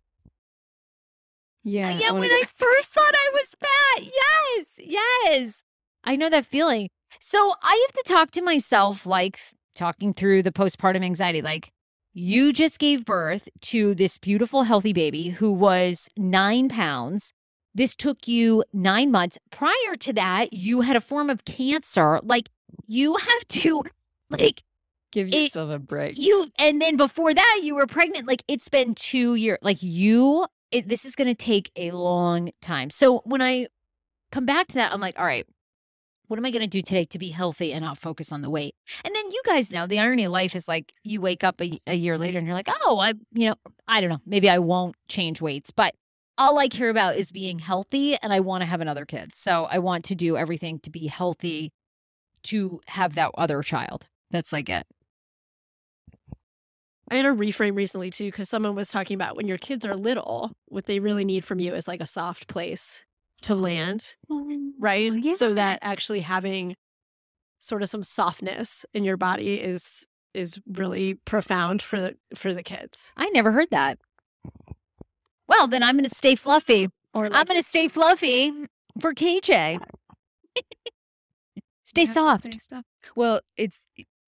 yeah. 1.64 1.98
yeah, 1.98 2.08
I 2.08 2.12
when 2.12 2.28
go- 2.28 2.34
I 2.34 2.44
first 2.44 2.92
thought 2.92 3.14
I 3.14 3.30
was 3.32 3.54
fat. 3.58 4.04
Yes, 4.04 4.66
yes. 4.78 5.62
I 6.04 6.16
know 6.16 6.30
that 6.30 6.46
feeling. 6.46 6.90
So 7.20 7.54
I 7.62 7.86
have 7.88 8.04
to 8.04 8.12
talk 8.12 8.30
to 8.32 8.42
myself 8.42 9.06
like 9.06 9.38
talking 9.74 10.12
through 10.14 10.42
the 10.42 10.52
postpartum 10.52 11.04
anxiety. 11.04 11.42
Like, 11.42 11.70
you 12.14 12.52
just 12.52 12.78
gave 12.78 13.04
birth 13.04 13.48
to 13.60 13.94
this 13.94 14.16
beautiful, 14.18 14.62
healthy 14.62 14.92
baby 14.92 15.28
who 15.30 15.52
was 15.52 16.08
nine 16.16 16.68
pounds. 16.68 17.32
This 17.74 17.94
took 17.94 18.26
you 18.26 18.64
nine 18.72 19.10
months. 19.10 19.38
Prior 19.50 19.96
to 20.00 20.12
that, 20.14 20.52
you 20.54 20.80
had 20.80 20.96
a 20.96 21.00
form 21.00 21.28
of 21.28 21.44
cancer. 21.44 22.20
Like, 22.22 22.48
you 22.86 23.16
have 23.16 23.48
to, 23.48 23.82
like, 24.30 24.62
Give 25.12 25.28
it- 25.28 25.34
yourself 25.34 25.70
a 25.70 25.78
break. 25.78 26.18
you 26.18 26.48
and 26.58 26.80
then 26.82 26.96
before 26.96 27.32
that 27.32 27.60
you 27.62 27.74
were 27.74 27.86
pregnant 27.86 28.26
like 28.26 28.42
it's 28.48 28.68
been 28.68 28.94
two 28.94 29.34
years 29.34 29.56
like 29.62 29.78
you 29.80 30.46
it, 30.72 30.88
this 30.88 31.04
is 31.06 31.14
going 31.14 31.28
to 31.28 31.34
take 31.34 31.70
a 31.76 31.92
long 31.92 32.50
time 32.60 32.90
so 32.90 33.20
when 33.24 33.40
i 33.40 33.66
come 34.32 34.44
back 34.44 34.66
to 34.66 34.74
that 34.74 34.92
i'm 34.92 35.00
like 35.00 35.18
all 35.18 35.24
right 35.24 35.46
what 36.28 36.38
am 36.38 36.44
i 36.44 36.50
going 36.50 36.62
to 36.62 36.66
do 36.66 36.82
today 36.82 37.04
to 37.04 37.18
be 37.18 37.30
healthy 37.30 37.72
and 37.72 37.84
not 37.84 37.98
focus 37.98 38.32
on 38.32 38.42
the 38.42 38.50
weight? 38.50 38.74
And 39.04 39.14
then 39.14 39.30
you 39.30 39.42
guys 39.44 39.70
know 39.70 39.86
the 39.86 39.98
irony 39.98 40.24
of 40.24 40.32
life 40.32 40.54
is 40.54 40.68
like 40.68 40.92
you 41.02 41.20
wake 41.20 41.44
up 41.44 41.60
a, 41.60 41.80
a 41.86 41.94
year 41.94 42.18
later 42.18 42.38
and 42.38 42.46
you're 42.46 42.56
like 42.56 42.70
oh 42.82 42.98
i 42.98 43.14
you 43.32 43.48
know 43.48 43.54
i 43.88 44.00
don't 44.00 44.10
know 44.10 44.20
maybe 44.26 44.48
i 44.48 44.58
won't 44.58 44.96
change 45.08 45.40
weights 45.40 45.70
but 45.70 45.94
all 46.38 46.58
i 46.58 46.68
care 46.68 46.90
about 46.90 47.16
is 47.16 47.30
being 47.30 47.58
healthy 47.58 48.16
and 48.16 48.32
i 48.32 48.40
want 48.40 48.62
to 48.62 48.66
have 48.66 48.80
another 48.80 49.04
kid 49.04 49.34
so 49.34 49.64
i 49.64 49.78
want 49.78 50.04
to 50.04 50.14
do 50.14 50.36
everything 50.36 50.78
to 50.80 50.90
be 50.90 51.06
healthy 51.06 51.72
to 52.46 52.80
have 52.86 53.14
that 53.14 53.30
other 53.36 53.62
child. 53.62 54.08
That's 54.30 54.52
like 54.52 54.68
it. 54.68 54.86
I 57.08 57.16
had 57.16 57.26
a 57.26 57.30
reframe 57.30 57.76
recently 57.76 58.10
too, 58.10 58.26
because 58.26 58.48
someone 58.48 58.74
was 58.74 58.88
talking 58.88 59.14
about 59.14 59.36
when 59.36 59.46
your 59.46 59.58
kids 59.58 59.86
are 59.86 59.94
little, 59.94 60.52
what 60.66 60.86
they 60.86 60.98
really 60.98 61.24
need 61.24 61.44
from 61.44 61.60
you 61.60 61.72
is 61.72 61.86
like 61.86 62.00
a 62.00 62.06
soft 62.06 62.48
place 62.48 63.04
to 63.42 63.54
land, 63.54 64.14
right? 64.78 65.12
yeah. 65.12 65.34
So 65.34 65.54
that 65.54 65.78
actually 65.82 66.20
having 66.20 66.76
sort 67.60 67.82
of 67.82 67.88
some 67.88 68.02
softness 68.02 68.84
in 68.94 69.04
your 69.04 69.16
body 69.16 69.60
is 69.60 70.06
is 70.34 70.58
really 70.66 71.14
profound 71.24 71.82
for 71.82 72.00
the 72.00 72.16
for 72.34 72.52
the 72.52 72.62
kids. 72.62 73.12
I 73.16 73.28
never 73.30 73.52
heard 73.52 73.70
that. 73.70 73.98
Well, 75.48 75.66
then 75.68 75.82
I'm 75.82 75.96
going 75.96 76.08
to 76.08 76.14
stay 76.14 76.34
fluffy. 76.34 76.88
Or 77.14 77.26
I'm 77.26 77.46
going 77.46 77.60
to 77.60 77.66
stay 77.66 77.88
fluffy 77.88 78.52
for 79.00 79.14
KJ. 79.14 79.80
stay 81.84 82.02
You 82.02 82.06
have 82.06 82.08
to 82.08 82.14
soft. 82.14 82.44
stay 82.44 82.58
soft. 82.58 82.86
Well, 83.14 83.40
it's 83.56 83.78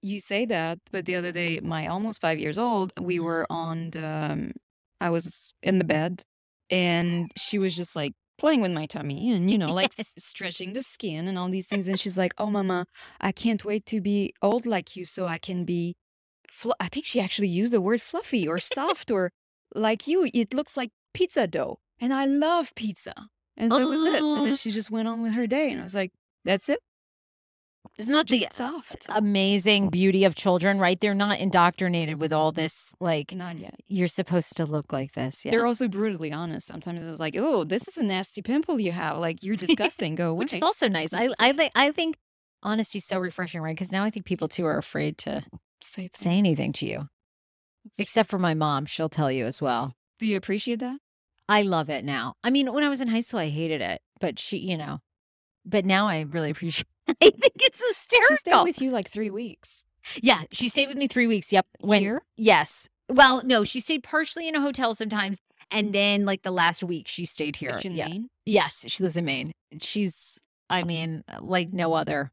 you 0.01 0.21
say 0.21 0.47
that, 0.47 0.79
but 0.93 1.05
the 1.07 1.17
other 1.17 1.33
day, 1.33 1.61
my 1.61 1.87
almost 1.87 2.21
five 2.21 2.39
years 2.39 2.57
old, 2.57 2.93
we 3.01 3.19
were 3.21 3.47
on 3.51 3.91
the. 3.91 4.07
Um, 4.07 4.53
I 5.01 5.11
was 5.11 5.53
in 5.63 5.79
the 5.79 5.85
bed, 5.85 6.23
and 6.71 7.31
she 7.37 7.59
was 7.59 7.75
just 7.77 7.95
like 7.95 8.13
playing 8.39 8.61
with 8.61 8.73
my 8.73 8.87
tummy, 8.87 9.31
and 9.33 9.51
you 9.51 9.59
know, 9.59 9.73
like 9.73 9.93
s- 9.99 10.15
stretching 10.19 10.73
the 10.73 10.83
skin 10.83 11.29
and 11.29 11.39
all 11.39 11.49
these 11.49 11.67
things. 11.67 11.89
And 11.89 11.99
she's 11.99 12.17
like, 12.17 12.35
"Oh, 12.39 12.51
mama, 12.51 12.87
I 13.21 13.33
can't 13.33 13.65
wait 13.65 13.87
to 13.87 14.01
be 14.01 14.35
old 14.41 14.67
like 14.67 14.97
you, 14.97 15.05
so 15.05 15.27
I 15.27 15.39
can 15.39 15.65
be." 15.65 15.97
Fl-. 16.51 16.73
I 16.81 16.89
think 16.89 17.07
she 17.07 17.21
actually 17.21 17.49
used 17.49 17.73
the 17.73 17.81
word 17.81 18.01
fluffy 18.01 18.49
or 18.49 18.59
soft 18.77 19.11
or 19.11 19.31
like 19.75 20.07
you. 20.07 20.31
It 20.33 20.55
looks 20.55 20.77
like 20.77 20.91
pizza 21.13 21.47
dough, 21.47 21.79
and 22.01 22.13
I 22.15 22.25
love 22.25 22.75
pizza. 22.75 23.15
And 23.57 23.73
that 23.73 23.89
was 23.89 24.05
it. 24.05 24.23
And 24.23 24.47
then 24.47 24.53
oh. 24.53 24.55
she 24.55 24.71
just 24.71 24.91
went 24.91 25.09
on 25.09 25.21
with 25.21 25.33
her 25.33 25.47
day, 25.47 25.71
and 25.71 25.81
I 25.81 25.85
was 25.85 25.95
like, 25.95 26.13
"That's 26.45 26.69
it." 26.69 26.81
Isn't 27.97 28.13
that 28.13 28.29
the 28.29 28.47
soft. 28.53 29.07
amazing 29.09 29.89
beauty 29.89 30.25
of 30.25 30.35
children, 30.35 30.79
right? 30.79 31.01
They're 31.01 31.15
not 31.15 31.39
indoctrinated 31.39 32.21
with 32.21 32.33
all 32.33 32.53
this, 32.53 32.93
like, 33.01 33.33
Not 33.33 33.59
yet. 33.59 33.81
you're 33.89 34.09
supposed 34.09 34.57
to 34.59 34.67
look 34.67 34.93
like 34.93 35.13
this. 35.13 35.45
Yeah. 35.45 35.51
They're 35.53 35.67
also 35.67 35.89
brutally 35.89 36.33
honest. 36.33 36.67
Sometimes 36.67 37.05
it's 37.07 37.21
like, 37.21 37.37
oh, 37.37 37.65
this 37.65 37.89
is 37.89 37.97
a 37.97 38.03
nasty 38.03 38.43
pimple 38.43 38.81
you 38.81 38.93
have. 38.93 39.19
Like 39.19 39.43
you're 39.43 39.57
disgusting. 39.57 40.15
Go 40.15 40.31
away. 40.31 40.39
Which 40.39 40.53
is 40.53 40.63
also 40.63 40.89
nice. 40.89 41.13
I, 41.13 41.31
I, 41.39 41.53
think 41.53 41.73
I 41.75 41.91
think 41.93 42.17
honesty's 42.63 43.07
so 43.07 43.19
refreshing, 43.19 43.61
right? 43.61 43.75
Because 43.75 43.93
now 43.93 44.05
I 44.05 44.11
think 44.11 44.27
people 44.27 44.49
too 44.49 44.67
are 44.67 44.79
afraid 44.79 45.19
to 45.19 45.45
say, 45.83 46.09
say 46.13 46.33
anything 46.37 46.73
to 46.75 46.87
you, 46.87 47.09
except 47.99 48.29
for 48.29 48.39
my 48.39 48.55
mom. 48.55 48.87
She'll 48.87 49.09
tell 49.09 49.31
you 49.31 49.47
as 49.47 49.61
well. 49.61 49.95
Do 50.19 50.27
you 50.27 50.37
appreciate 50.37 50.81
that? 50.81 50.99
I 51.49 51.63
love 51.63 51.89
it 51.89 52.05
now. 52.05 52.35
I 52.45 52.51
mean, 52.51 52.73
when 52.73 52.85
I 52.85 52.89
was 52.89 53.01
in 53.01 53.09
high 53.09 53.21
school, 53.21 53.41
I 53.41 53.49
hated 53.49 53.81
it, 53.81 54.03
but 54.21 54.39
she, 54.39 54.59
you 54.59 54.77
know, 54.77 54.99
but 55.65 55.85
now 55.85 56.07
I 56.07 56.21
really 56.23 56.51
appreciate. 56.55 56.87
I 57.23 57.31
think 57.31 57.55
it's 57.57 57.83
hysterical. 57.87 58.37
She 58.37 58.41
stayed 58.41 58.63
with 58.65 58.81
you 58.81 58.91
like 58.91 59.09
three 59.09 59.31
weeks. 59.31 59.85
yeah, 60.23 60.43
she 60.53 60.69
stayed 60.69 60.89
with 60.89 60.97
me 60.97 61.09
three 61.09 61.27
weeks. 61.27 61.53
Yep. 61.53 61.67
When 61.81 62.01
Here? 62.01 62.23
yes, 62.37 62.89
well, 63.09 63.43
no, 63.45 63.65
she 63.65 63.81
stayed 63.81 64.03
partially 64.03 64.49
in 64.49 64.55
a 64.55 64.61
hotel 64.61 64.95
sometimes, 64.95 65.41
and 65.71 65.89
mm. 65.89 65.93
then 65.93 66.25
like 66.25 66.43
the 66.43 66.51
last 66.51 66.83
week 66.85 67.09
she 67.09 67.25
stayed 67.25 67.57
here. 67.57 67.81
In 67.83 67.93
yeah. 67.93 68.09
Maine? 68.09 68.29
Yes, 68.45 68.85
she 68.89 69.03
lives 69.03 69.17
in 69.17 69.25
Maine. 69.25 69.53
She's, 69.81 70.41
I 70.69 70.83
mean, 70.83 71.25
uh, 71.29 71.39
like 71.41 71.73
no 71.73 71.95
other. 71.95 72.31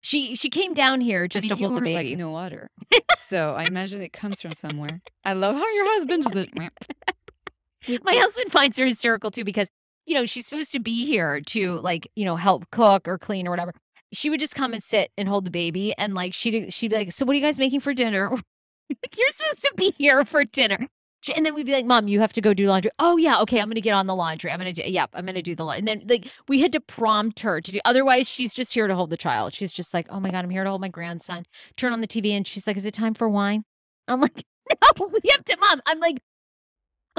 She 0.00 0.34
she 0.34 0.50
came 0.50 0.74
down 0.74 1.00
here 1.00 1.28
just 1.28 1.46
I 1.46 1.48
to 1.48 1.54
mean, 1.54 1.62
you 1.62 1.68
hold 1.68 1.80
the 1.80 1.84
baby. 1.84 2.10
like 2.10 2.18
no 2.18 2.34
other. 2.34 2.68
so 3.26 3.54
I 3.54 3.64
imagine 3.64 4.02
it 4.02 4.12
comes 4.12 4.42
from 4.42 4.52
somewhere. 4.52 5.00
I 5.24 5.32
love 5.32 5.54
how 5.54 5.74
your 5.74 5.86
husband 5.94 6.24
just 6.24 6.48
My 8.04 8.14
husband 8.14 8.52
finds 8.52 8.78
her 8.78 8.86
hysterical 8.86 9.30
too 9.30 9.44
because, 9.44 9.68
you 10.06 10.14
know, 10.14 10.24
she's 10.24 10.46
supposed 10.46 10.72
to 10.72 10.80
be 10.80 11.04
here 11.04 11.40
to 11.40 11.78
like, 11.78 12.08
you 12.14 12.24
know, 12.24 12.36
help 12.36 12.70
cook 12.70 13.08
or 13.08 13.18
clean 13.18 13.46
or 13.46 13.50
whatever. 13.50 13.74
She 14.12 14.30
would 14.30 14.40
just 14.40 14.54
come 14.54 14.72
mm. 14.72 14.74
and 14.74 14.82
sit 14.82 15.10
and 15.16 15.28
hold 15.28 15.44
the 15.44 15.50
baby 15.50 15.94
and 15.96 16.14
like 16.14 16.34
she'd 16.34 16.72
she'd 16.72 16.88
be 16.88 16.96
like, 16.96 17.12
So 17.12 17.24
what 17.24 17.32
are 17.32 17.36
you 17.36 17.42
guys 17.44 17.58
making 17.58 17.80
for 17.80 17.94
dinner? 17.94 18.30
You're 19.16 19.30
supposed 19.30 19.62
to 19.62 19.72
be 19.76 19.94
here 19.98 20.24
for 20.24 20.44
dinner. 20.44 20.88
And 21.36 21.46
then 21.46 21.54
we'd 21.54 21.66
be 21.66 21.72
like, 21.72 21.86
Mom, 21.86 22.08
you 22.08 22.18
have 22.20 22.32
to 22.32 22.40
go 22.40 22.52
do 22.52 22.66
laundry. 22.66 22.90
Oh 22.98 23.16
yeah, 23.16 23.40
okay, 23.42 23.60
I'm 23.60 23.68
gonna 23.68 23.80
get 23.80 23.94
on 23.94 24.06
the 24.06 24.14
laundry. 24.14 24.50
I'm 24.50 24.58
gonna 24.58 24.72
do 24.72 24.82
yep, 24.84 25.10
I'm 25.14 25.24
gonna 25.24 25.42
do 25.42 25.54
the 25.54 25.64
laundry. 25.64 25.78
And 25.78 25.88
then 25.88 26.08
like 26.08 26.30
we 26.48 26.60
had 26.60 26.72
to 26.72 26.80
prompt 26.80 27.40
her 27.40 27.60
to 27.60 27.72
do 27.72 27.80
otherwise 27.84 28.28
she's 28.28 28.52
just 28.54 28.74
here 28.74 28.86
to 28.88 28.94
hold 28.94 29.10
the 29.10 29.16
child. 29.16 29.54
She's 29.54 29.72
just 29.72 29.94
like, 29.94 30.06
Oh 30.10 30.20
my 30.20 30.30
god, 30.30 30.44
I'm 30.44 30.50
here 30.50 30.64
to 30.64 30.70
hold 30.70 30.80
my 30.80 30.88
grandson. 30.88 31.44
Turn 31.76 31.92
on 31.92 32.00
the 32.00 32.08
TV 32.08 32.30
and 32.30 32.46
she's 32.46 32.66
like, 32.66 32.76
Is 32.76 32.84
it 32.84 32.94
time 32.94 33.14
for 33.14 33.28
wine? 33.28 33.64
I'm 34.08 34.20
like, 34.20 34.44
No, 34.98 35.08
we 35.08 35.30
have 35.30 35.44
to 35.44 35.56
mom. 35.58 35.80
I'm 35.86 36.00
like 36.00 36.18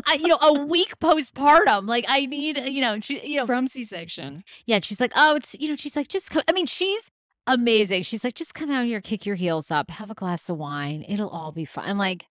I, 0.05 0.15
you 0.15 0.27
know, 0.27 0.37
a 0.41 0.53
week 0.65 0.99
postpartum. 0.99 1.87
Like 1.87 2.05
I 2.07 2.25
need, 2.25 2.57
you 2.57 2.81
know, 2.81 2.99
she, 3.01 3.25
you 3.27 3.37
know, 3.37 3.45
from 3.45 3.67
C-section. 3.67 4.43
yeah. 4.65 4.79
She's 4.81 4.99
like, 4.99 5.11
oh, 5.15 5.35
it's, 5.35 5.55
you 5.59 5.69
know, 5.69 5.75
she's 5.75 5.95
like, 5.95 6.07
just 6.07 6.31
come. 6.31 6.43
I 6.47 6.51
mean, 6.51 6.65
she's 6.65 7.11
amazing. 7.47 8.03
She's 8.03 8.23
like, 8.23 8.33
just 8.35 8.53
come 8.55 8.71
out 8.71 8.85
here, 8.85 9.01
kick 9.01 9.25
your 9.25 9.35
heels 9.35 9.69
up, 9.71 9.91
have 9.91 10.09
a 10.09 10.15
glass 10.15 10.49
of 10.49 10.57
wine. 10.57 11.05
It'll 11.07 11.29
all 11.29 11.51
be 11.51 11.65
fine. 11.65 11.89
I'm 11.89 11.97
like, 11.97 12.25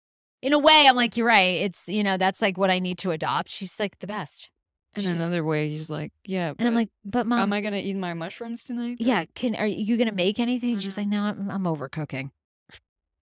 in 0.42 0.52
a 0.52 0.58
way, 0.58 0.86
I'm 0.88 0.94
like, 0.96 1.16
you're 1.16 1.26
right. 1.26 1.56
It's, 1.62 1.88
you 1.88 2.02
know, 2.04 2.16
that's 2.16 2.40
like 2.40 2.56
what 2.56 2.70
I 2.70 2.78
need 2.78 2.98
to 2.98 3.10
adopt. 3.10 3.50
She's 3.50 3.80
like 3.80 3.98
the 3.98 4.06
best. 4.06 4.50
In 4.94 5.02
She's- 5.02 5.18
another 5.18 5.44
way, 5.44 5.68
he's 5.68 5.90
like, 5.90 6.12
yeah. 6.24 6.54
And 6.58 6.66
I'm 6.66 6.74
like, 6.74 6.88
but 7.04 7.26
mom, 7.26 7.40
am 7.40 7.52
I 7.52 7.60
gonna 7.60 7.76
eat 7.76 7.96
my 7.96 8.14
mushrooms 8.14 8.64
tonight? 8.64 8.96
yeah, 9.00 9.26
can 9.34 9.54
are 9.54 9.66
you 9.66 9.96
gonna 9.98 10.12
make 10.12 10.40
anything? 10.40 10.78
She's 10.78 10.94
Mhm. 10.94 10.98
like, 10.98 11.06
no, 11.08 11.22
I'm, 11.24 11.50
I'm 11.50 11.66
over 11.66 11.88
cooking. 11.88 12.30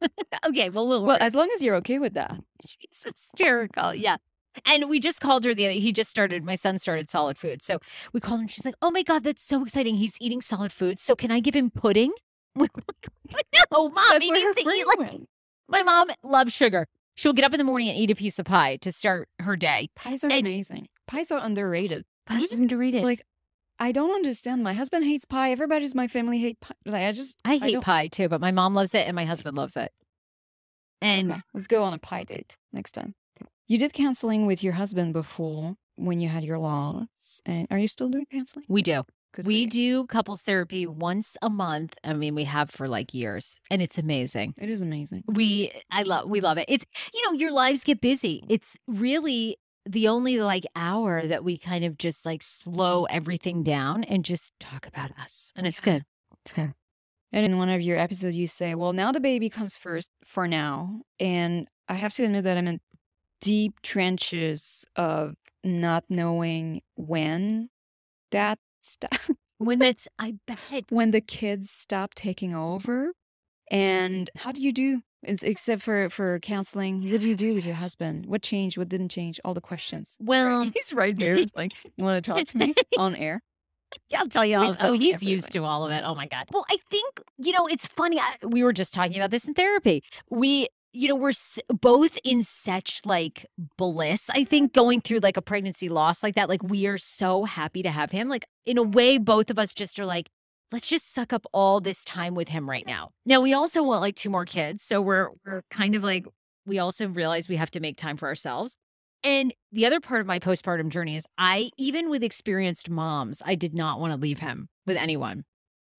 okay, 0.47 0.69
well, 0.71 0.87
we'll 0.87 1.11
as 1.21 1.35
long 1.35 1.49
as 1.55 1.63
you're 1.63 1.77
okay 1.77 1.99
with 1.99 2.15
that. 2.15 2.39
She's 2.67 3.03
hysterical. 3.05 3.95
Yeah. 3.95 4.17
And 4.65 4.89
we 4.89 5.01
just 5.01 5.21
called 5.21 5.45
her 5.45 5.55
the 5.55 5.67
other, 5.67 5.73
he 5.75 5.93
just 5.93 6.09
started, 6.11 6.43
my 6.45 6.55
son 6.55 6.79
started 6.79 7.11
solid 7.11 7.37
food. 7.37 7.63
So 7.63 7.79
we 8.15 8.21
called 8.21 8.39
her 8.39 8.43
and 8.43 8.51
she's 8.51 8.65
like, 8.65 8.75
oh 8.81 8.91
my 8.91 9.03
God, 9.03 9.23
that's 9.23 9.43
so 9.43 9.63
exciting. 9.63 9.97
He's 9.97 10.17
eating 10.21 10.41
solid 10.41 10.73
food. 10.73 10.99
So 10.99 11.15
can 11.15 11.31
I 11.31 11.41
give 11.41 11.55
him 11.55 11.71
pudding? 11.71 12.13
We 12.55 12.63
were 12.75 12.83
like, 13.35 13.47
no, 13.71 13.91
mom, 13.91 14.21
he 14.23 14.31
needs 14.31 14.63
to 14.63 14.71
eat 14.71 14.87
like, 14.87 14.99
went. 14.99 15.29
my 15.69 15.83
mom 15.83 16.09
loves 16.23 16.55
sugar. 16.55 16.87
She'll 17.15 17.35
get 17.35 17.45
up 17.45 17.53
in 17.53 17.59
the 17.59 17.65
morning 17.65 17.89
and 17.91 17.99
eat 17.99 18.11
a 18.11 18.15
piece 18.15 18.39
of 18.39 18.47
pie 18.47 18.77
to 18.77 18.93
start 18.93 19.29
her 19.41 19.57
day. 19.57 19.91
Pies 19.95 20.25
are 20.25 20.29
And- 20.31 20.41
amazing. 20.47 20.89
Pies 21.07 21.31
are 21.31 21.39
underrated. 21.45 22.05
Pies 22.27 22.51
are 22.53 22.57
underrated. 22.57 23.03
Like, 23.05 23.23
I 23.79 23.93
don't 23.93 24.15
understand. 24.15 24.63
My 24.63 24.73
husband 24.73 25.05
hates 25.05 25.25
pie. 25.25 25.51
Everybody's 25.51 25.93
in 25.93 25.97
my 25.97 26.09
family 26.09 26.39
hate 26.39 26.61
pie. 26.61 26.75
Like, 26.87 27.05
I 27.07 27.13
just 27.13 27.39
I 27.45 27.59
hate 27.59 27.73
don't- 27.75 27.85
pie 27.85 28.09
too, 28.09 28.29
but 28.29 28.41
my 28.41 28.51
mom 28.51 28.75
loves 28.75 28.95
it 28.95 29.07
and 29.07 29.15
my 29.15 29.25
husband 29.25 29.57
loves 29.57 29.77
it. 29.77 29.93
And 31.03 31.33
Okay, 31.33 31.41
let's 31.55 31.67
go 31.67 31.83
on 31.85 31.93
a 31.93 31.99
pie 31.99 32.25
date 32.25 32.57
next 32.73 32.93
time. 32.93 33.15
You 33.69 33.79
did 33.79 33.93
counseling 33.93 34.47
with 34.47 34.63
your 34.63 34.75
husband 34.75 35.13
before 35.13 35.77
when 35.97 36.21
you 36.21 36.29
had 36.29 36.45
your 36.45 36.59
loss, 36.59 37.41
and 37.45 37.67
are 37.71 37.79
you 37.79 37.89
still 37.89 38.09
doing 38.09 38.27
counseling? 38.31 38.65
we 38.69 38.81
do. 38.83 39.05
Good 39.35 39.47
We 39.47 39.67
do 39.67 40.07
couples 40.07 40.43
therapy 40.43 40.87
once 40.87 41.37
a 41.43 41.51
month. 41.51 41.95
I 42.03 42.15
mean, 42.15 42.35
we 42.35 42.45
have 42.45 42.71
for 42.71 42.89
like 42.89 43.13
years, 43.13 43.61
and 43.71 43.83
it's 43.83 43.99
amazing. 43.99 44.55
It 44.59 44.71
is 44.71 44.81
amazing. 44.81 45.25
We 45.27 45.73
I 45.91 46.05
love 46.05 46.31
we 46.31 46.41
love 46.41 46.57
it. 46.59 46.65
It's 46.69 46.87
you 47.13 47.23
know, 47.27 47.33
your 47.33 47.51
lives 47.51 47.85
get 47.85 48.01
busy. 48.01 48.45
It's 48.49 48.77
really 48.87 49.59
the 49.87 50.09
only 50.09 50.41
like 50.41 50.65
hour 50.75 51.27
that 51.27 51.45
we 51.45 51.57
kind 51.59 51.85
of 51.85 51.97
just 51.99 52.27
like 52.27 52.43
slow 52.43 53.05
everything 53.05 53.63
down 53.63 54.05
and 54.05 54.25
just 54.25 54.53
talk 54.59 54.87
about 54.87 55.13
us. 55.19 55.53
And 55.57 55.67
it's 55.67 55.81
good. 55.81 56.05
It's 56.45 56.53
good. 56.53 56.75
And 57.33 57.45
in 57.45 57.59
one 57.59 57.69
of 57.69 57.81
your 57.83 57.99
episodes, 57.99 58.37
you 58.37 58.47
say, 58.47 58.75
"Well, 58.75 58.93
now 58.93 59.13
the 59.13 59.21
baby 59.21 59.51
comes 59.51 59.77
first 59.77 60.11
for 60.25 60.49
now," 60.49 61.03
and 61.21 61.69
I 61.89 61.95
have 61.95 62.13
to 62.15 62.25
admit 62.25 62.45
that 62.45 62.57
I'm 62.57 62.69
in 62.69 62.81
deep 63.41 63.83
trenches 63.83 64.85
of 64.97 65.37
not 65.65 66.05
knowing 66.09 66.83
when 66.97 67.71
that 68.31 68.59
stop 68.83 69.13
When 69.59 69.79
that's 69.79 70.07
I 70.19 70.35
bet 70.47 70.85
when 70.91 71.13
the 71.13 71.21
kids 71.23 71.71
stop 71.71 72.15
taking 72.15 72.55
over. 72.55 73.13
And 73.71 74.31
how 74.37 74.53
do 74.53 74.61
you 74.63 74.73
do? 74.73 75.03
It's, 75.27 75.43
except 75.43 75.83
for 75.83 76.09
for 76.11 76.39
counseling, 76.41 77.11
what 77.11 77.21
do 77.21 77.29
you 77.29 77.37
do 77.37 77.55
with 77.55 77.65
your 77.67 77.75
husband? 77.75 78.27
What 78.27 78.43
changed? 78.43 78.79
What 78.79 78.89
didn't 78.89 79.09
change? 79.11 79.41
All 79.45 79.55
the 79.55 79.61
questions. 79.61 80.17
well 80.21 80.63
He's 80.63 80.93
right 80.93 81.19
there. 81.19 81.35
It's 81.35 81.55
like, 81.55 81.73
you 81.97 82.05
want 82.05 82.23
to 82.25 82.31
talk 82.31 82.47
to 82.49 82.57
me 82.59 82.75
on 82.99 83.15
air? 83.17 83.43
I'll 84.15 84.27
tell 84.27 84.45
you 84.45 84.57
all. 84.59 84.67
Please 84.75 84.77
Oh, 84.81 84.93
he's 84.93 85.23
used 85.23 85.53
to 85.53 85.65
all 85.65 85.85
of 85.87 85.93
it. 85.93 86.03
Oh 86.05 86.15
my 86.15 86.27
god. 86.27 86.45
Well, 86.53 86.65
I 86.71 86.77
think 86.91 87.21
you 87.39 87.53
know 87.53 87.67
it's 87.67 87.87
funny. 87.87 88.19
I, 88.21 88.35
we 88.45 88.63
were 88.63 88.73
just 88.73 88.93
talking 88.95 89.17
about 89.17 89.31
this 89.31 89.47
in 89.47 89.55
therapy. 89.55 90.03
We, 90.31 90.69
you 90.93 91.09
know, 91.09 91.15
we're 91.15 91.31
s- 91.31 91.59
both 91.69 92.19
in 92.25 92.43
such 92.43 93.01
like 93.05 93.47
bliss. 93.79 94.29
I 94.35 94.45
think 94.45 94.73
going 94.73 95.01
through 95.01 95.21
like 95.21 95.37
a 95.37 95.43
pregnancy 95.43 95.89
loss 95.89 96.23
like 96.23 96.35
that. 96.35 96.49
Like 96.49 96.63
we 96.63 96.87
are 96.87 96.99
so 96.99 97.45
happy 97.45 97.83
to 97.83 97.91
have 97.91 98.11
him. 98.11 98.29
Like 98.29 98.47
in 98.65 98.77
a 98.77 98.83
way, 98.83 99.19
both 99.19 99.51
of 99.51 99.59
us 99.59 99.73
just 99.73 99.99
are 100.01 100.07
like, 100.07 100.29
let's 100.73 100.89
just 100.89 101.13
suck 101.13 101.33
up 101.33 101.47
all 101.53 101.81
this 101.81 102.05
time 102.05 102.35
with 102.35 102.49
him 102.49 102.69
right 102.69 102.87
now. 102.87 103.11
Now 103.25 103.41
we 103.41 103.53
also 103.53 103.83
want 103.83 104.01
like 104.01 104.17
two 104.17 104.31
more 104.31 104.45
kids, 104.45 104.83
so 104.83 105.01
we're 105.01 105.29
we're 105.45 105.63
kind 105.71 105.95
of 105.95 106.03
like 106.03 106.27
we 106.67 106.79
also 106.79 107.09
realize 107.09 107.49
we 107.49 107.57
have 107.57 107.71
to 107.73 107.81
make 107.81 107.97
time 107.97 108.17
for 108.17 108.27
ourselves. 108.29 108.77
And 109.23 109.55
the 109.73 109.87
other 109.87 110.01
part 110.01 110.21
of 110.21 110.27
my 110.27 110.39
postpartum 110.39 110.89
journey 110.89 111.17
is 111.17 111.25
I, 111.39 111.71
even 111.79 112.11
with 112.11 112.23
experienced 112.23 112.91
moms, 112.91 113.43
I 113.45 113.55
did 113.55 113.75
not 113.75 113.99
want 113.99 114.13
to 114.13 114.19
leave 114.19 114.41
him 114.41 114.69
with 114.87 114.97
anyone. 114.97 115.45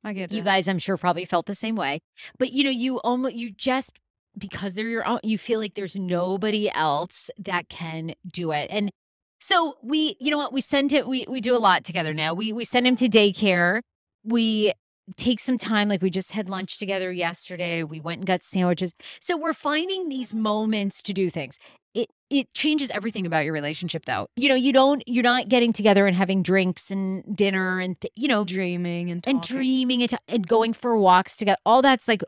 I 0.04 0.14
get 0.14 0.32
You 0.32 0.44
that. 0.44 0.50
guys, 0.50 0.68
I'm 0.68 0.80
sure, 0.80 0.98
probably 0.98 1.26
felt 1.26 1.46
the 1.46 1.56
same 1.56 1.76
way. 1.76 2.00
But 2.38 2.54
you 2.54 2.64
know, 2.64 2.70
you 2.70 3.00
almost, 3.00 3.36
you 3.36 3.52
just, 3.52 4.00
because 4.38 4.76
they're 4.76 4.88
your 4.88 5.06
own, 5.06 5.20
you 5.24 5.38
feel 5.38 5.60
like 5.60 5.74
there's 5.74 5.96
nobody 5.96 6.70
else 6.74 7.30
that 7.40 7.70
can 7.70 8.14
do 8.32 8.52
it. 8.52 8.68
And 8.70 8.92
so 9.40 9.78
we, 9.82 10.16
you 10.20 10.30
know 10.32 10.38
what, 10.38 10.54
we 10.54 10.62
send 10.62 10.94
it, 10.94 11.08
we, 11.08 11.26
we 11.28 11.42
do 11.42 11.56
a 11.56 11.60
lot 11.60 11.84
together 11.84 12.14
now. 12.14 12.34
We, 12.34 12.54
we 12.54 12.64
send 12.66 12.88
him 12.88 12.96
to 12.98 13.10
daycare. 13.10 13.82
We 14.28 14.74
take 15.16 15.40
some 15.40 15.58
time, 15.58 15.88
like 15.88 16.02
we 16.02 16.10
just 16.10 16.34
had 16.34 16.50
lunch 16.50 16.78
together 16.78 17.12
yesterday. 17.12 17.84
We 17.84 18.02
went 18.02 18.20
and 18.20 18.28
got 18.28 18.44
sandwiches. 18.44 18.94
So 19.22 19.38
we're 19.38 19.54
finding 19.54 20.10
these 20.10 20.34
moments 20.34 21.02
to 21.04 21.14
do 21.14 21.30
things 21.30 21.58
it 21.98 22.10
it 22.30 22.54
changes 22.54 22.90
everything 22.92 23.26
about 23.26 23.44
your 23.44 23.54
relationship 23.54 24.06
though 24.06 24.28
you 24.36 24.48
know 24.48 24.56
you 24.56 24.72
don't 24.72 25.04
you're 25.08 25.24
not 25.24 25.50
getting 25.50 25.74
together 25.74 26.06
and 26.06 26.16
having 26.16 26.44
drinks 26.44 26.92
and 26.92 27.24
dinner 27.36 27.80
and 27.80 28.00
th- 28.00 28.14
you 28.16 28.28
know 28.28 28.44
dreaming 28.44 29.10
and 29.10 29.28
and 29.28 29.42
dreaming 29.42 30.02
and, 30.04 30.12
t- 30.12 30.18
and 30.28 30.48
going 30.48 30.74
for 30.74 30.96
walks 30.98 31.36
together 31.36 31.58
all 31.66 31.82
that's 31.82 32.08
like 32.08 32.22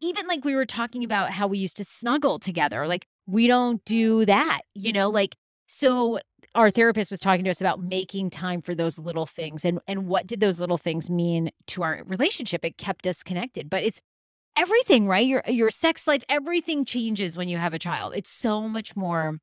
even 0.00 0.26
like 0.26 0.44
we 0.44 0.54
were 0.54 0.66
talking 0.66 1.02
about 1.02 1.30
how 1.30 1.46
we 1.46 1.58
used 1.58 1.76
to 1.76 1.84
snuggle 1.84 2.38
together 2.38 2.86
like 2.86 3.06
we 3.26 3.46
don't 3.46 3.82
do 3.84 4.24
that 4.26 4.60
you 4.74 4.92
know 4.92 5.08
like 5.08 5.34
so 5.66 6.18
our 6.58 6.70
therapist 6.70 7.12
was 7.12 7.20
talking 7.20 7.44
to 7.44 7.50
us 7.52 7.60
about 7.60 7.80
making 7.80 8.30
time 8.30 8.60
for 8.60 8.74
those 8.74 8.98
little 8.98 9.26
things 9.26 9.64
and 9.64 9.78
and 9.86 10.08
what 10.08 10.26
did 10.26 10.40
those 10.40 10.58
little 10.58 10.76
things 10.76 11.08
mean 11.08 11.52
to 11.68 11.84
our 11.84 12.02
relationship. 12.04 12.64
It 12.64 12.76
kept 12.76 13.06
us 13.06 13.22
connected 13.22 13.70
but 13.70 13.84
it's 13.84 14.00
everything 14.56 15.06
right? 15.06 15.26
Your 15.26 15.42
your 15.46 15.70
sex 15.70 16.08
life 16.08 16.24
everything 16.28 16.84
changes 16.84 17.36
when 17.36 17.48
you 17.48 17.58
have 17.58 17.74
a 17.74 17.78
child. 17.78 18.12
It's 18.16 18.32
so 18.32 18.62
much 18.62 18.96
more 18.96 19.38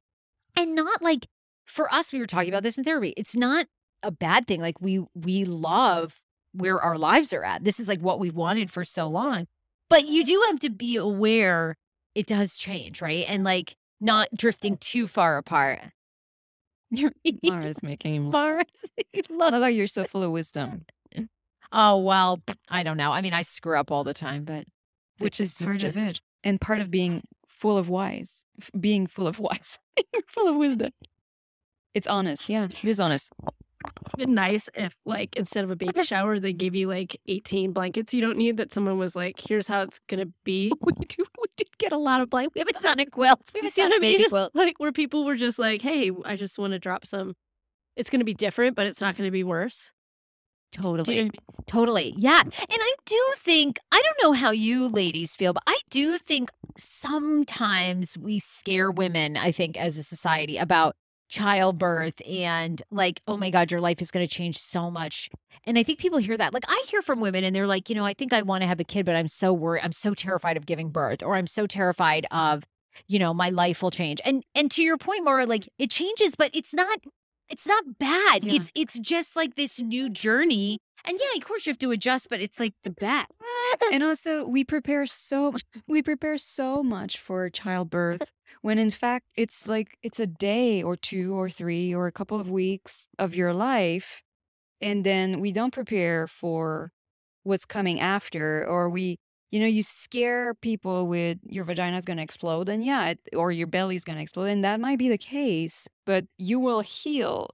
and 0.58 0.76
not 0.76 1.02
like 1.02 1.28
for 1.66 1.92
us 1.92 2.12
we 2.12 2.20
were 2.20 2.26
talking 2.26 2.50
about 2.50 2.64
this 2.64 2.78
in 2.78 2.84
therapy 2.84 3.14
it's 3.16 3.36
not 3.36 3.66
a 4.04 4.12
bad 4.12 4.46
thing 4.46 4.60
like 4.60 4.82
we 4.82 5.02
we 5.16 5.46
love 5.46 6.20
where 6.52 6.82
our 6.82 6.98
lives 6.98 7.32
are 7.32 7.46
at. 7.46 7.64
This 7.64 7.80
is 7.80 7.88
like 7.88 8.02
what 8.02 8.20
we 8.20 8.30
wanted 8.30 8.70
for 8.70 8.84
so 8.84 9.08
long 9.08 9.48
but 9.90 10.06
you 10.06 10.26
do 10.26 10.44
have 10.48 10.60
to 10.60 10.70
be 10.70 10.98
aware 10.98 11.78
it 12.14 12.28
does 12.28 12.58
change 12.58 13.02
right? 13.02 13.24
And 13.30 13.46
like 13.46 13.78
not 14.02 14.28
drifting 14.36 14.76
too 14.76 15.08
far 15.08 15.38
apart 15.38 15.80
Mara's 17.44 17.78
making. 17.84 18.30
Mars, 18.32 18.66
Love 19.30 19.54
how 19.54 19.66
you're 19.68 19.88
so 19.88 20.06
full 20.06 20.24
of 20.24 20.32
wisdom, 20.32 20.86
oh 21.72 21.98
well 21.98 22.40
i 22.70 22.84
don't 22.84 22.96
know 22.96 23.12
i 23.12 23.22
mean 23.22 23.34
i 23.34 23.42
screw 23.42 23.76
up 23.78 23.92
all 23.92 24.04
the 24.04 24.14
time 24.14 24.46
but 24.46 24.66
which 25.18 25.40
is 25.40 25.60
part 25.62 25.84
of 25.84 25.98
it. 25.98 26.22
and 26.44 26.62
part 26.62 26.80
of 26.80 26.92
being 26.92 27.24
full 27.48 27.78
of 27.78 27.90
wise, 27.90 28.46
f- 28.62 28.70
being 28.80 29.08
full 29.08 29.26
of 29.28 29.40
wise, 29.40 29.80
full 30.28 30.48
of 30.48 30.56
wisdom. 30.58 30.92
It's 31.94 32.08
honest. 32.08 32.50
Yeah, 32.50 32.66
it 32.66 32.84
is 32.84 33.00
honest. 33.00 33.32
been 34.18 34.34
nice 34.34 34.70
if 34.76 34.96
like 35.06 35.36
instead 35.38 35.64
of 35.64 35.72
a 35.72 35.76
baby 35.76 36.04
shower 36.12 36.38
they 36.40 36.54
gave 36.54 36.76
you 36.76 36.88
like 36.88 37.20
18 37.28 37.72
blankets 37.72 38.14
you 38.14 38.22
don't 38.22 38.38
need 38.38 38.58
that 38.58 38.74
someone 38.74 38.98
was 38.98 39.16
like 39.16 39.40
here's 39.48 39.68
how 39.68 39.82
it's 39.84 40.00
gonna 40.08 40.28
be 40.44 40.72
we 40.82 40.92
do 41.08 41.24
we 41.35 41.35
did 41.58 41.68
get 41.78 41.92
a 41.92 41.98
lot 41.98 42.22
of 42.22 42.30
blame 42.30 42.50
we 42.56 42.60
haven't 42.60 42.80
done 42.82 43.00
a 43.00 43.06
quilt 43.06 43.40
we 43.54 43.60
you 43.60 43.64
haven't 43.64 43.72
see 43.72 43.82
done 43.82 43.92
what 43.92 43.96
a 43.96 43.98
I 43.98 44.00
baby 44.12 44.18
mean? 44.24 44.30
quilt 44.30 44.52
like 44.56 44.80
where 44.80 44.92
people 44.92 45.26
were 45.26 45.36
just 45.36 45.60
like 45.60 45.82
hey 45.82 46.12
i 46.26 46.36
just 46.36 46.58
want 46.60 46.72
to 46.74 46.80
drop 46.80 47.06
some 47.06 47.34
it's 47.96 48.10
gonna 48.10 48.24
be 48.24 48.34
different 48.34 48.76
but 48.76 48.88
it's 48.88 49.02
not 49.02 49.16
gonna 49.16 49.32
be 49.32 49.44
worse 49.44 49.92
you 50.76 50.82
know 50.84 50.98
totally 50.98 51.20
I 51.20 51.24
mean? 51.24 51.32
Totally. 51.68 52.14
Yeah. 52.18 52.42
And 52.42 52.54
I 52.70 52.94
do 53.06 53.20
think, 53.38 53.80
I 53.92 54.02
don't 54.02 54.18
know 54.22 54.34
how 54.34 54.52
you 54.52 54.88
ladies 54.88 55.36
feel, 55.36 55.54
but 55.54 55.64
I 55.66 55.80
do 55.90 56.18
think 56.18 56.52
sometimes 56.78 58.18
we 58.18 58.40
scare 58.40 58.92
women, 58.92 59.38
I 59.38 59.52
think, 59.52 59.78
as 59.78 59.98
a 59.98 60.04
society 60.04 60.58
about 60.58 60.96
childbirth 61.36 62.22
and 62.28 62.82
like, 62.92 63.22
oh 63.28 63.36
my 63.36 63.50
God, 63.50 63.70
your 63.70 63.82
life 63.82 64.02
is 64.02 64.10
going 64.10 64.26
to 64.26 64.34
change 64.34 64.58
so 64.58 64.90
much. 64.90 65.30
And 65.66 65.78
I 65.78 65.84
think 65.84 66.00
people 66.00 66.20
hear 66.20 66.38
that. 66.38 66.54
Like, 66.54 66.64
I 66.68 66.84
hear 66.88 67.02
from 67.02 67.20
women 67.20 67.44
and 67.44 67.56
they're 67.56 67.68
like, 67.68 67.90
you 67.90 67.96
know, 67.96 68.06
I 68.06 68.14
think 68.14 68.32
I 68.32 68.42
want 68.42 68.62
to 68.62 68.68
have 68.68 68.80
a 68.80 68.84
kid, 68.84 69.06
but 69.06 69.16
I'm 69.16 69.28
so 69.28 69.52
worried. 69.52 69.82
I'm 69.84 69.92
so 69.92 70.14
terrified 70.14 70.56
of 70.56 70.66
giving 70.66 70.90
birth, 70.90 71.22
or 71.22 71.36
I'm 71.36 71.48
so 71.48 71.68
terrified 71.68 72.26
of, 72.32 72.64
you 73.08 73.20
know, 73.20 73.34
my 73.34 73.50
life 73.50 73.84
will 73.84 73.92
change. 73.92 74.22
And 74.24 74.44
and 74.54 74.72
to 74.72 74.82
your 74.82 74.98
point, 74.98 75.26
Mara, 75.26 75.46
like 75.46 75.68
it 75.78 75.90
changes, 75.90 76.36
but 76.36 76.52
it's 76.54 76.74
not 76.74 77.00
it's 77.50 77.68
not 77.68 78.00
bad. 78.00 78.46
Yeah. 78.46 78.54
It's 78.54 78.72
it's 78.74 78.98
just 79.00 79.36
like 79.36 79.56
this 79.56 79.82
new 79.82 80.10
journey. 80.10 80.80
And 81.08 81.20
yeah, 81.20 81.38
of 81.38 81.46
course 81.46 81.66
you 81.66 81.72
have 81.72 81.80
to 81.80 81.92
adjust, 81.92 82.30
but 82.30 82.42
it's 82.42 82.60
like 82.60 82.74
the 82.84 82.90
best. 82.90 83.28
and 83.92 84.04
also 84.04 84.46
we 84.46 84.64
prepare 84.64 85.06
so 85.06 85.54
we 85.88 86.02
prepare 86.02 86.38
so 86.38 86.84
much 86.84 87.20
for 87.20 87.50
childbirth 87.50 88.32
when 88.62 88.78
in 88.78 88.92
fact 88.92 89.28
it's 89.36 89.68
like 89.68 89.98
it's 90.04 90.20
a 90.20 90.28
day 90.28 90.82
or 90.82 90.96
two 90.96 91.34
or 91.34 91.50
three 91.50 91.94
or 91.94 92.08
a 92.08 92.12
couple 92.12 92.40
of 92.40 92.50
weeks 92.50 93.08
of 93.20 93.36
your 93.36 93.54
life 93.54 94.22
and 94.82 95.04
then 95.04 95.40
we 95.40 95.52
don't 95.52 95.74
prepare 95.74 96.28
for 96.28 96.92
what's 97.44 97.66
coming 97.66 98.00
after 98.00 98.66
or 98.68 98.90
we 98.90 99.18
you 99.52 99.60
know 99.60 99.66
you 99.66 99.84
scare 99.84 100.54
people 100.54 101.08
with 101.08 101.38
your 101.48 101.64
vagina 101.64 101.98
is 101.98 102.06
going 102.06 102.18
to 102.18 102.24
explode 102.24 102.70
and 102.70 102.84
yeah 102.84 103.10
it, 103.10 103.20
or 103.36 103.52
your 103.52 103.68
belly 103.68 103.96
is 103.96 104.04
going 104.04 104.18
to 104.18 104.22
explode 104.24 104.46
and 104.46 104.64
that 104.64 104.80
might 104.80 105.00
be 105.00 105.10
the 105.10 105.18
case 105.18 105.88
but 106.06 106.26
you 106.38 106.60
will 106.60 106.82
heal 106.82 107.50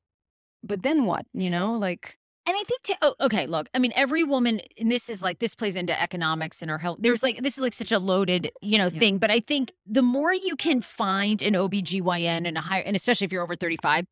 but 0.64 0.84
then 0.84 1.06
what 1.06 1.26
you 1.34 1.50
know 1.50 1.74
like 1.74 2.18
And 2.48 2.58
I 2.58 2.64
think, 2.64 2.82
to, 2.84 2.96
oh, 3.04 3.16
okay, 3.22 3.46
look, 3.46 3.68
I 3.76 3.80
mean, 3.80 3.94
every 3.96 4.24
woman, 4.24 4.62
and 4.80 4.92
this 4.92 5.10
is 5.10 5.22
like, 5.22 5.38
this 5.40 5.54
plays 5.54 5.76
into 5.76 6.00
economics 6.02 6.62
and 6.64 6.72
our 6.72 6.80
health. 6.80 6.98
There's 7.02 7.22
like, 7.22 7.44
this 7.44 7.56
is 7.58 7.62
like 7.62 7.74
such 7.74 7.92
a 7.92 8.00
loaded, 8.00 8.52
you 8.62 8.80
know, 8.80 8.86
Yeah. 8.86 9.00
thing. 9.00 9.18
But 9.20 9.30
I 9.30 9.42
think 9.42 9.72
the 9.86 10.02
more 10.02 10.34
you 10.34 10.56
can 10.56 10.82
find 10.82 11.42
an 11.44 11.54
OBGYN 11.54 12.48
and 12.48 12.58
a 12.58 12.62
high, 12.62 12.80
and 12.80 12.96
especially 12.96 13.26
if 13.26 13.32
you're 13.32 13.44
over 13.44 13.56
35, 13.56 14.06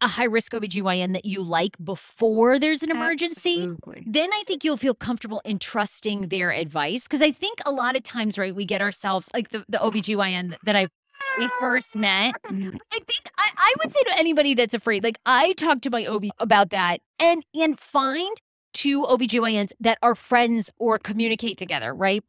a 0.00 0.08
high 0.08 0.24
risk 0.24 0.52
OBGYN 0.52 1.12
that 1.12 1.24
you 1.26 1.42
like 1.42 1.76
before 1.82 2.58
there's 2.58 2.82
an 2.82 2.90
emergency, 2.90 3.56
Absolutely. 3.62 4.04
then 4.06 4.30
I 4.32 4.42
think 4.46 4.64
you'll 4.64 4.78
feel 4.78 4.94
comfortable 4.94 5.40
in 5.44 5.58
trusting 5.58 6.28
their 6.28 6.50
advice. 6.50 7.06
Cause 7.06 7.20
I 7.22 7.30
think 7.30 7.58
a 7.66 7.70
lot 7.72 7.94
of 7.96 8.02
times, 8.02 8.38
right, 8.38 8.54
we 8.54 8.64
get 8.64 8.80
ourselves 8.80 9.28
like 9.34 9.50
the, 9.50 9.64
the 9.68 9.78
OBGYN 9.78 10.56
that 10.64 10.76
I've 10.76 10.90
we 11.38 11.48
first 11.60 11.96
met. 11.96 12.34
I 12.44 12.50
think 12.50 13.30
I, 13.38 13.50
I 13.56 13.74
would 13.82 13.92
say 13.92 14.02
to 14.02 14.18
anybody 14.18 14.54
that's 14.54 14.74
afraid, 14.74 15.04
like 15.04 15.18
I 15.26 15.52
talked 15.54 15.82
to 15.82 15.90
my 15.90 16.06
OB 16.06 16.26
about 16.38 16.70
that 16.70 17.00
and 17.18 17.44
and 17.54 17.78
find 17.78 18.40
two 18.72 19.04
OBGYNs 19.04 19.72
that 19.80 19.98
are 20.02 20.14
friends 20.14 20.70
or 20.78 20.98
communicate 20.98 21.58
together, 21.58 21.94
right? 21.94 22.22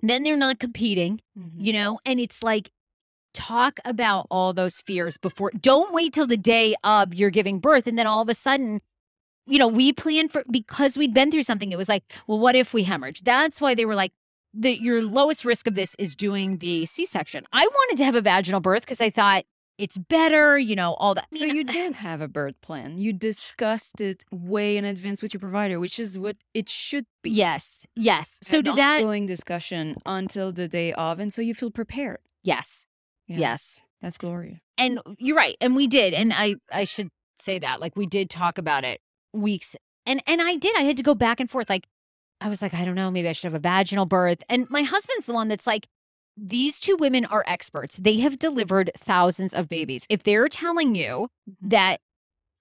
Then 0.00 0.22
they're 0.22 0.36
not 0.36 0.58
competing, 0.58 1.20
mm-hmm. 1.38 1.58
you 1.58 1.72
know, 1.72 1.98
and 2.04 2.20
it's 2.20 2.42
like 2.42 2.70
talk 3.36 3.80
about 3.84 4.26
all 4.30 4.54
those 4.54 4.80
fears 4.80 5.18
before 5.18 5.50
don't 5.60 5.92
wait 5.92 6.14
till 6.14 6.26
the 6.26 6.38
day 6.38 6.74
of 6.82 7.12
you're 7.12 7.28
giving 7.28 7.58
birth 7.58 7.86
and 7.86 7.98
then 7.98 8.06
all 8.06 8.22
of 8.22 8.30
a 8.30 8.34
sudden 8.34 8.80
you 9.46 9.58
know 9.58 9.68
we 9.68 9.92
planned 9.92 10.32
for 10.32 10.42
because 10.50 10.96
we'd 10.96 11.12
been 11.12 11.30
through 11.30 11.42
something 11.42 11.70
it 11.70 11.76
was 11.76 11.86
like 11.88 12.02
well 12.26 12.38
what 12.38 12.56
if 12.56 12.72
we 12.72 12.84
hemorrhage 12.84 13.20
that's 13.24 13.60
why 13.60 13.74
they 13.74 13.84
were 13.84 13.94
like 13.94 14.10
the 14.58 14.80
your 14.80 15.02
lowest 15.02 15.44
risk 15.44 15.66
of 15.66 15.74
this 15.74 15.94
is 15.98 16.16
doing 16.16 16.58
the 16.58 16.86
c-section 16.86 17.44
i 17.52 17.64
wanted 17.66 17.96
to 17.98 18.04
have 18.04 18.14
a 18.14 18.20
vaginal 18.22 18.60
birth 18.60 18.82
because 18.82 19.00
i 19.00 19.10
thought 19.10 19.44
it's 19.78 19.98
better 19.98 20.58
you 20.58 20.74
know 20.74 20.94
all 20.94 21.14
that 21.14 21.26
So 21.34 21.44
you 21.44 21.62
did 21.62 21.92
have 21.96 22.22
a 22.22 22.28
birth 22.28 22.58
plan. 22.62 22.96
You 22.96 23.12
discussed 23.12 24.00
it 24.00 24.24
way 24.32 24.78
in 24.78 24.86
advance 24.86 25.20
with 25.20 25.34
your 25.34 25.40
provider, 25.40 25.78
which 25.78 25.98
is 25.98 26.18
what 26.18 26.36
it 26.54 26.68
should 26.70 27.04
be. 27.22 27.30
yes 27.30 27.86
yes 27.94 28.38
so 28.42 28.62
did 28.62 28.76
that 28.76 28.96
ongoing 29.00 29.26
discussion 29.26 29.96
until 30.06 30.50
the 30.50 30.66
day 30.66 30.94
of, 30.94 31.20
and 31.20 31.30
so 31.34 31.42
you 31.42 31.54
feel 31.54 31.70
prepared. 31.70 32.18
yes 32.42 32.86
Yeah. 33.26 33.38
yes 33.38 33.82
That's 34.00 34.16
glorious. 34.16 34.60
and 34.78 34.98
you're 35.18 35.36
right 35.36 35.56
and 35.60 35.76
we 35.76 35.86
did 35.86 36.14
and 36.14 36.32
i 36.32 36.54
i 36.72 36.84
should 36.84 37.10
say 37.38 37.58
that 37.58 37.78
like 37.78 37.94
we 37.96 38.06
did 38.06 38.30
talk 38.30 38.56
about 38.56 38.82
it 38.82 39.02
weeks 39.34 39.76
and 40.06 40.22
and 40.26 40.40
i 40.40 40.56
did 40.56 40.74
i 40.76 40.84
had 40.88 40.96
to 40.96 41.02
go 41.02 41.14
back 41.14 41.38
and 41.38 41.50
forth 41.50 41.68
like 41.68 41.86
i 42.40 42.48
was 42.48 42.60
like 42.62 42.74
i 42.74 42.84
don't 42.84 42.94
know 42.94 43.10
maybe 43.10 43.28
i 43.28 43.32
should 43.32 43.50
have 43.50 43.54
a 43.54 43.58
vaginal 43.58 44.06
birth 44.06 44.42
and 44.48 44.68
my 44.70 44.82
husband's 44.82 45.26
the 45.26 45.32
one 45.32 45.48
that's 45.48 45.66
like 45.66 45.86
these 46.36 46.78
two 46.80 46.96
women 46.96 47.24
are 47.24 47.44
experts 47.46 47.96
they 47.96 48.18
have 48.18 48.38
delivered 48.38 48.90
thousands 48.96 49.54
of 49.54 49.68
babies 49.68 50.04
if 50.10 50.22
they're 50.22 50.48
telling 50.48 50.94
you 50.94 51.28
Mhm. 51.48 51.70
that 51.70 52.00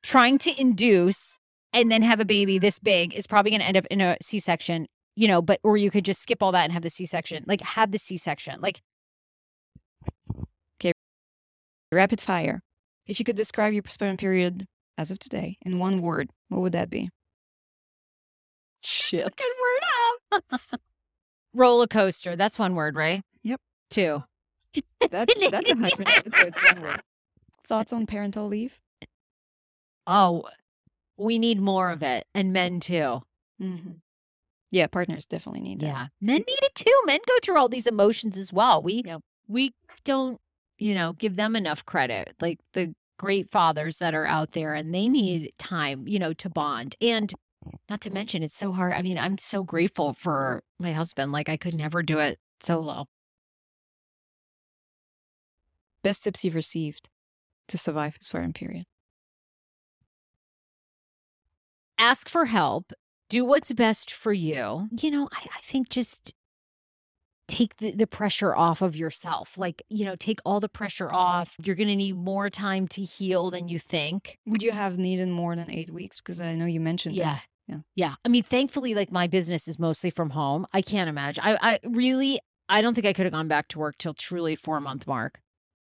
trying 0.04 0.38
to 0.40 0.60
induce 0.62 1.38
and 1.74 1.92
then 1.92 2.02
have 2.02 2.20
a 2.20 2.26
baby 2.26 2.58
this 2.60 2.80
big 2.80 3.14
is 3.14 3.28
probably 3.28 3.52
going 3.52 3.62
to 3.62 3.68
end 3.68 3.78
up 3.78 3.86
in 3.88 4.00
a 4.02 4.16
c-section 4.22 4.88
you 5.16 5.28
know 5.28 5.42
but 5.42 5.60
or 5.64 5.76
you 5.78 5.92
could 5.92 6.06
just 6.06 6.22
skip 6.22 6.42
all 6.44 6.52
that 6.52 6.64
and 6.64 6.74
have 6.74 6.84
the 6.84 6.90
c-section 6.90 7.44
like 7.48 7.62
have 7.62 7.92
the 7.92 7.98
c-section 7.98 8.62
like 8.62 8.82
okay, 10.80 10.94
Rapid 11.92 12.22
fire. 12.22 12.62
If 13.08 13.20
you 13.20 13.26
could 13.26 13.36
describe 13.36 13.74
your 13.74 13.84
postpartum 13.84 14.18
period 14.18 14.66
as 14.98 15.12
of 15.12 15.20
today 15.20 15.58
in 15.62 15.80
one 15.80 16.02
word, 16.02 16.30
what 16.50 16.62
would 16.62 16.72
that 16.74 16.90
be? 16.90 17.10
Shit. 18.84 19.24
Roller 21.54 21.88
coaster 21.88 22.36
that's 22.36 22.60
one 22.60 22.76
word 22.76 22.96
right 22.96 23.22
Yep. 23.44 23.60
two 23.90 24.24
That, 25.12 25.30
that's 25.52 25.72
a 25.72 25.76
so 25.76 26.48
it's 26.48 26.74
one 26.74 26.82
word. 26.82 27.02
Thoughts 27.66 27.94
on 27.94 28.06
parental 28.06 28.48
leave? 28.48 28.80
Oh, 30.08 30.44
we 31.18 31.40
need 31.40 31.60
more 31.60 31.90
of 31.90 32.04
it, 32.04 32.26
and 32.34 32.54
men 32.54 32.80
too. 32.80 33.22
Mm-hmm. 33.62 33.92
Yeah, 34.72 34.88
partners 34.88 35.26
definitely 35.26 35.62
need 35.62 35.80
that. 35.80 35.86
Yeah, 35.86 36.08
men 36.22 36.44
need 36.48 36.60
it 36.62 36.76
too. 36.76 37.02
Men 37.06 37.20
go 37.28 37.34
through 37.42 37.58
all 37.58 37.70
these 37.70 37.88
emotions 37.88 38.38
as 38.38 38.52
well. 38.52 38.82
We 38.82 39.04
we 39.48 39.74
don't, 40.04 40.40
you 40.78 40.94
know, 40.94 41.14
give 41.14 41.36
them 41.38 41.56
enough 41.56 41.86
credit. 41.86 42.36
Like 42.42 42.60
the 42.74 42.94
great 43.18 43.50
fathers 43.50 44.00
that 44.00 44.14
are 44.14 44.26
out 44.26 44.52
there, 44.52 44.74
and 44.74 44.94
they 44.94 45.08
need 45.08 45.54
time, 45.58 46.08
you 46.08 46.20
know, 46.20 46.34
to 46.34 46.50
bond. 46.50 46.96
And 47.02 47.34
not 47.90 48.02
to 48.02 48.10
mention, 48.10 48.44
it's 48.44 48.56
so 48.56 48.72
hard. 48.72 48.94
I 48.94 49.02
mean, 49.02 49.18
I'm 49.18 49.38
so 49.38 49.64
grateful 49.64 50.14
for 50.14 50.64
my 50.80 50.92
husband. 50.92 51.32
Like 51.32 51.50
I 51.50 51.58
could 51.58 51.74
never 51.74 52.04
do 52.04 52.20
it 52.20 52.40
solo. 52.62 53.06
Best 56.04 56.24
tips 56.24 56.44
you've 56.44 56.56
received 56.56 57.10
to 57.68 57.78
survive 57.78 58.18
postpartum 58.20 58.54
period. 58.54 58.86
ask 61.98 62.30
for 62.30 62.46
help 62.46 62.92
do 63.30 63.46
what's 63.46 63.72
best 63.72 64.12
for 64.12 64.34
you 64.34 64.88
you 65.00 65.10
know 65.10 65.30
i, 65.34 65.48
I 65.56 65.62
think 65.62 65.90
just 65.90 66.34
take 67.48 67.78
the, 67.78 67.92
the 67.92 68.08
pressure 68.08 68.56
off 68.56 68.82
of 68.82 68.96
yourself 68.96 69.58
like 69.58 69.84
you 69.90 70.04
know 70.04 70.16
take 70.16 70.40
all 70.46 70.60
the 70.60 70.70
pressure 70.70 71.12
off 71.12 71.56
you're 71.64 71.76
going 71.76 71.88
to 71.88 71.96
need 71.96 72.16
more 72.16 72.50
time 72.50 72.88
to 72.90 73.02
heal 73.02 73.52
than 73.52 73.68
you 73.68 73.78
think 73.80 74.40
Would 74.46 74.64
you 74.64 74.72
have 74.72 74.98
needed 74.98 75.30
more 75.30 75.56
than 75.56 75.72
eight 75.72 75.92
weeks? 75.92 76.18
Because 76.18 76.40
I 76.40 76.56
know 76.56 76.66
you 76.66 76.80
mentioned 76.80 77.16
yeah 77.16 77.36
that. 77.36 77.44
Yeah. 77.68 77.78
yeah 77.96 78.16
i 78.24 78.30
mean 78.30 78.44
thankfully 78.44 78.94
like 78.94 79.12
my 79.12 79.28
business 79.28 79.68
is 79.68 79.80
mostly 79.80 80.10
from 80.12 80.30
home 80.32 80.68
i 80.74 80.82
can't 80.82 81.10
imagine 81.10 81.44
i, 81.44 81.58
I 81.62 81.80
really 81.84 82.40
i 82.70 82.82
don't 82.82 82.94
think 82.94 83.08
i 83.08 83.14
could 83.14 83.26
have 83.26 83.34
gone 83.34 83.48
back 83.48 83.68
to 83.70 83.80
work 83.80 83.98
till 83.98 84.14
truly 84.14 84.56
four 84.56 84.80
month 84.80 85.08
mark 85.08 85.40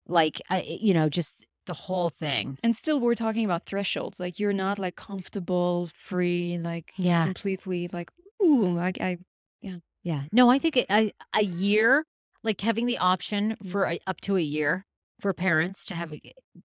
like 0.08 0.42
I, 0.50 0.64
you 0.82 0.94
know 0.94 1.10
just 1.10 1.46
the 1.66 1.74
whole 1.74 2.10
thing 2.10 2.58
And 2.62 2.76
still, 2.76 3.00
we're 3.00 3.16
talking 3.16 3.46
about 3.46 3.66
thresholds. 3.66 4.20
Like 4.20 4.38
you're 4.38 4.52
not 4.52 4.78
like 4.80 4.98
comfortable, 4.98 5.90
free, 5.96 6.58
like 6.62 6.92
yeah 6.98 7.24
completely 7.24 7.88
like 7.94 8.12
ooh, 8.44 8.68
like 8.74 9.00
I 9.00 9.18
Yeah. 9.62 9.78
Yeah. 10.04 10.24
No, 10.34 10.50
I 10.50 10.60
think 10.60 10.76
it, 10.76 10.86
a, 10.90 11.14
a 11.34 11.44
year, 11.44 12.06
like 12.44 12.60
having 12.60 12.86
the 12.86 12.98
option 12.98 13.56
Mm. 13.64 13.72
for 13.72 13.86
a, 13.88 14.00
up 14.06 14.20
to 14.22 14.36
a 14.36 14.42
year 14.42 14.86
for 15.22 15.34
parents 15.34 15.86
to 15.86 15.96
have 15.96 16.12
a, 16.12 16.20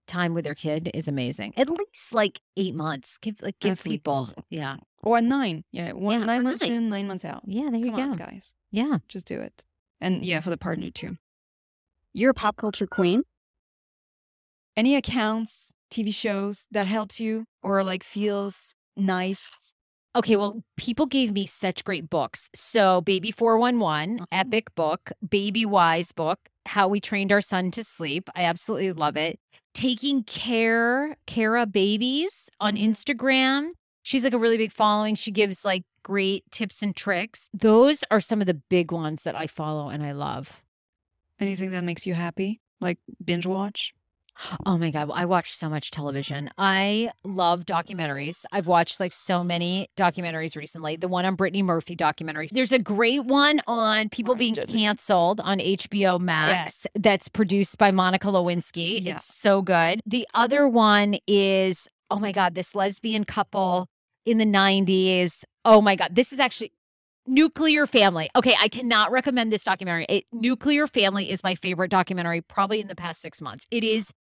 time 0.05 0.33
with 0.33 0.43
their 0.43 0.55
kid 0.55 0.91
is 0.93 1.07
amazing. 1.07 1.53
At 1.55 1.69
least 1.69 2.11
like 2.11 2.41
eight 2.57 2.75
months. 2.75 3.17
Give 3.17 3.41
like 3.41 3.57
give 3.59 3.81
people. 3.81 4.27
Yeah. 4.49 4.75
Or 5.01 5.21
nine. 5.21 5.63
Yeah, 5.71 5.93
one 5.93 6.19
Yeah, 6.19 6.25
nine 6.25 6.43
months 6.43 6.63
nine. 6.63 6.71
in, 6.71 6.89
nine 6.89 7.07
months 7.07 7.25
out. 7.25 7.43
Yeah. 7.45 7.69
There 7.69 7.79
you 7.79 7.91
Come 7.91 7.95
go. 7.95 8.01
on, 8.11 8.17
guys, 8.17 8.53
Yeah. 8.71 8.99
just 9.07 9.25
do 9.25 9.39
it. 9.39 9.65
And 10.01 10.23
yeah, 10.25 10.41
for 10.41 10.49
the 10.49 10.57
partner 10.57 10.89
too. 10.89 11.17
You're 12.13 12.31
a 12.31 12.33
pop 12.33 12.57
culture 12.57 12.87
queen. 12.87 13.23
Any 14.75 14.95
accounts, 14.95 15.73
TV 15.91 16.13
shows 16.13 16.67
that 16.71 16.87
helps 16.87 17.19
you 17.19 17.45
or 17.61 17.83
like 17.83 18.03
feels 18.03 18.73
nice. 18.95 19.45
Okay. 20.15 20.35
Well, 20.35 20.63
people 20.75 21.05
gave 21.05 21.31
me 21.33 21.45
such 21.45 21.83
great 21.83 22.09
books. 22.09 22.49
So, 22.55 23.01
Baby 23.01 23.31
411, 23.31 24.21
uh-huh. 24.21 24.25
epic 24.31 24.73
book, 24.75 25.11
Baby 25.27 25.65
Wise 25.65 26.11
book, 26.11 26.39
How 26.65 26.87
We 26.87 26.99
Trained 26.99 27.31
Our 27.31 27.41
Son 27.41 27.69
to 27.71 27.83
Sleep. 27.83 28.29
I 28.35 28.43
absolutely 28.43 28.91
love 28.91 29.15
it. 29.17 29.39
Taking 29.75 30.23
Care, 30.23 31.15
Kara 31.27 31.65
Babies 31.67 32.49
on 32.59 32.75
mm-hmm. 32.75 32.91
Instagram. 32.91 33.69
She's 34.03 34.23
like 34.23 34.33
a 34.33 34.39
really 34.39 34.57
big 34.57 34.71
following. 34.71 35.15
She 35.15 35.31
gives 35.31 35.65
like 35.65 35.83
great 36.03 36.49
tips 36.51 36.81
and 36.81 36.95
tricks. 36.95 37.49
Those 37.53 38.03
are 38.09 38.19
some 38.19 38.41
of 38.41 38.47
the 38.47 38.53
big 38.53 38.91
ones 38.91 39.23
that 39.23 39.35
I 39.35 39.47
follow 39.47 39.89
and 39.89 40.03
I 40.03 40.11
love. 40.11 40.61
Anything 41.39 41.71
that 41.71 41.83
makes 41.83 42.05
you 42.05 42.13
happy, 42.13 42.61
like 42.79 42.99
binge 43.23 43.45
watch. 43.45 43.93
Oh 44.65 44.77
my 44.77 44.89
God. 44.91 45.09
I 45.13 45.25
watch 45.25 45.53
so 45.53 45.69
much 45.69 45.91
television. 45.91 46.49
I 46.57 47.11
love 47.23 47.65
documentaries. 47.65 48.45
I've 48.51 48.67
watched 48.67 48.99
like 48.99 49.11
so 49.11 49.43
many 49.43 49.89
documentaries 49.97 50.55
recently. 50.55 50.95
The 50.95 51.07
one 51.07 51.25
on 51.25 51.35
Brittany 51.35 51.61
Murphy 51.61 51.95
documentary. 51.95 52.47
There's 52.51 52.71
a 52.71 52.79
great 52.79 53.25
one 53.25 53.61
on 53.67 54.09
people 54.09 54.35
being 54.35 54.55
canceled 54.55 55.41
on 55.41 55.59
HBO 55.59 56.19
Max 56.19 56.85
yes. 56.85 56.87
that's 56.95 57.27
produced 57.27 57.77
by 57.77 57.91
Monica 57.91 58.27
Lewinsky. 58.27 59.03
Yeah. 59.03 59.15
It's 59.15 59.25
so 59.25 59.61
good. 59.61 60.01
The 60.05 60.27
other 60.33 60.67
one 60.67 61.17
is, 61.27 61.89
oh 62.09 62.19
my 62.19 62.31
God, 62.31 62.55
this 62.55 62.75
lesbian 62.75 63.23
couple 63.23 63.87
in 64.25 64.37
the 64.37 64.45
90s. 64.45 65.43
Oh 65.65 65.81
my 65.81 65.95
God. 65.95 66.15
This 66.15 66.31
is 66.33 66.39
actually 66.39 66.71
Nuclear 67.25 67.85
Family. 67.85 68.29
Okay, 68.35 68.55
I 68.59 68.67
cannot 68.67 69.11
recommend 69.11 69.53
this 69.53 69.63
documentary. 69.63 70.05
It, 70.09 70.25
Nuclear 70.31 70.87
Family 70.87 71.29
is 71.29 71.43
my 71.43 71.55
favorite 71.55 71.91
documentary 71.91 72.41
probably 72.41 72.79
in 72.79 72.87
the 72.87 72.95
past 72.95 73.21
six 73.21 73.41
months. 73.41 73.65
It 73.69 73.83
is 73.83 74.11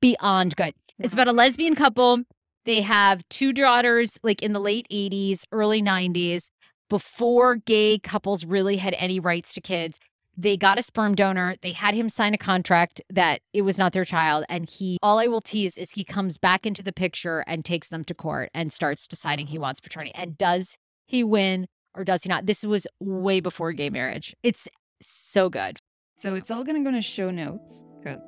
beyond 0.00 0.56
good. 0.56 0.74
It's 0.98 1.14
about 1.14 1.28
a 1.28 1.32
lesbian 1.32 1.74
couple. 1.74 2.22
They 2.64 2.82
have 2.82 3.26
two 3.28 3.52
daughters, 3.52 4.18
like 4.22 4.42
in 4.42 4.52
the 4.52 4.60
late 4.60 4.86
80s, 4.90 5.44
early 5.50 5.82
90s, 5.82 6.50
before 6.88 7.56
gay 7.56 7.98
couples 7.98 8.44
really 8.44 8.76
had 8.76 8.94
any 8.98 9.18
rights 9.18 9.54
to 9.54 9.60
kids. 9.60 9.98
They 10.42 10.56
got 10.56 10.76
a 10.76 10.82
sperm 10.82 11.14
donor. 11.14 11.54
They 11.62 11.70
had 11.70 11.94
him 11.94 12.08
sign 12.08 12.34
a 12.34 12.38
contract 12.38 13.00
that 13.08 13.42
it 13.52 13.62
was 13.62 13.78
not 13.78 13.92
their 13.92 14.04
child. 14.04 14.44
And 14.48 14.68
he, 14.68 14.98
all 15.00 15.20
I 15.20 15.28
will 15.28 15.40
tease 15.40 15.78
is 15.78 15.92
he 15.92 16.02
comes 16.02 16.36
back 16.36 16.66
into 16.66 16.82
the 16.82 16.92
picture 16.92 17.44
and 17.46 17.64
takes 17.64 17.88
them 17.88 18.02
to 18.06 18.14
court 18.14 18.50
and 18.52 18.72
starts 18.72 19.06
deciding 19.06 19.46
he 19.46 19.58
wants 19.58 19.78
paternity. 19.78 20.10
And 20.16 20.36
does 20.36 20.76
he 21.06 21.22
win 21.22 21.68
or 21.94 22.02
does 22.02 22.24
he 22.24 22.28
not? 22.28 22.46
This 22.46 22.64
was 22.64 22.88
way 22.98 23.38
before 23.38 23.70
gay 23.70 23.88
marriage. 23.88 24.34
It's 24.42 24.66
so 25.00 25.48
good. 25.48 25.78
So 26.16 26.34
it's 26.34 26.50
all 26.50 26.64
gonna 26.64 26.82
go 26.82 26.88
in 26.88 27.00
show 27.02 27.30
notes. 27.30 27.84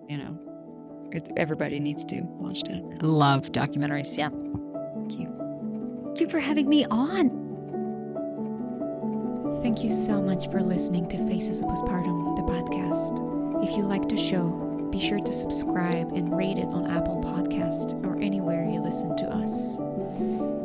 You 0.08 0.18
know, 0.18 1.08
it, 1.10 1.28
everybody 1.36 1.80
needs 1.80 2.04
to 2.04 2.20
watch 2.20 2.62
that. 2.68 3.02
Love 3.02 3.50
documentaries. 3.50 4.16
Yeah. 4.16 4.28
Thank 4.94 5.18
you. 5.18 5.34
Thank 6.04 6.20
you 6.20 6.28
for 6.28 6.38
having 6.38 6.68
me 6.68 6.86
on. 6.92 7.44
Thank 9.64 9.82
you 9.82 9.90
so 9.90 10.20
much 10.20 10.50
for 10.50 10.60
listening 10.60 11.08
to 11.08 11.16
Faces 11.26 11.60
of 11.60 11.68
Postpartum, 11.68 12.36
the 12.36 12.42
podcast. 12.42 13.64
If 13.66 13.74
you 13.74 13.84
like 13.84 14.06
the 14.10 14.16
show, 14.18 14.50
be 14.92 15.00
sure 15.00 15.20
to 15.20 15.32
subscribe 15.32 16.12
and 16.12 16.36
rate 16.36 16.58
it 16.58 16.66
on 16.66 16.90
Apple 16.90 17.22
Podcast 17.24 17.94
or 18.04 18.20
anywhere 18.20 18.68
you 18.68 18.82
listen 18.82 19.16
to 19.16 19.24
us. 19.24 19.78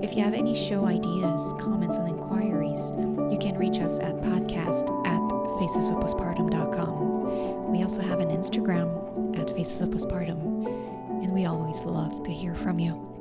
If 0.03 0.17
you 0.17 0.23
have 0.25 0.33
any 0.33 0.53
show 0.53 0.85
ideas, 0.85 1.53
comments, 1.61 1.95
and 1.95 2.09
inquiries, 2.09 2.91
you 3.31 3.37
can 3.39 3.57
reach 3.57 3.79
us 3.79 3.99
at 3.99 4.17
podcast 4.17 4.89
at 5.07 5.21
facesofpostpartum.com. 5.61 7.71
We 7.71 7.83
also 7.83 8.01
have 8.01 8.19
an 8.19 8.31
Instagram 8.31 9.39
at 9.39 9.49
Faces 9.49 9.79
of 9.79 9.91
Postpartum, 9.91 10.67
and 11.23 11.31
we 11.31 11.45
always 11.45 11.83
love 11.83 12.21
to 12.23 12.33
hear 12.33 12.53
from 12.53 12.79
you. 12.79 13.18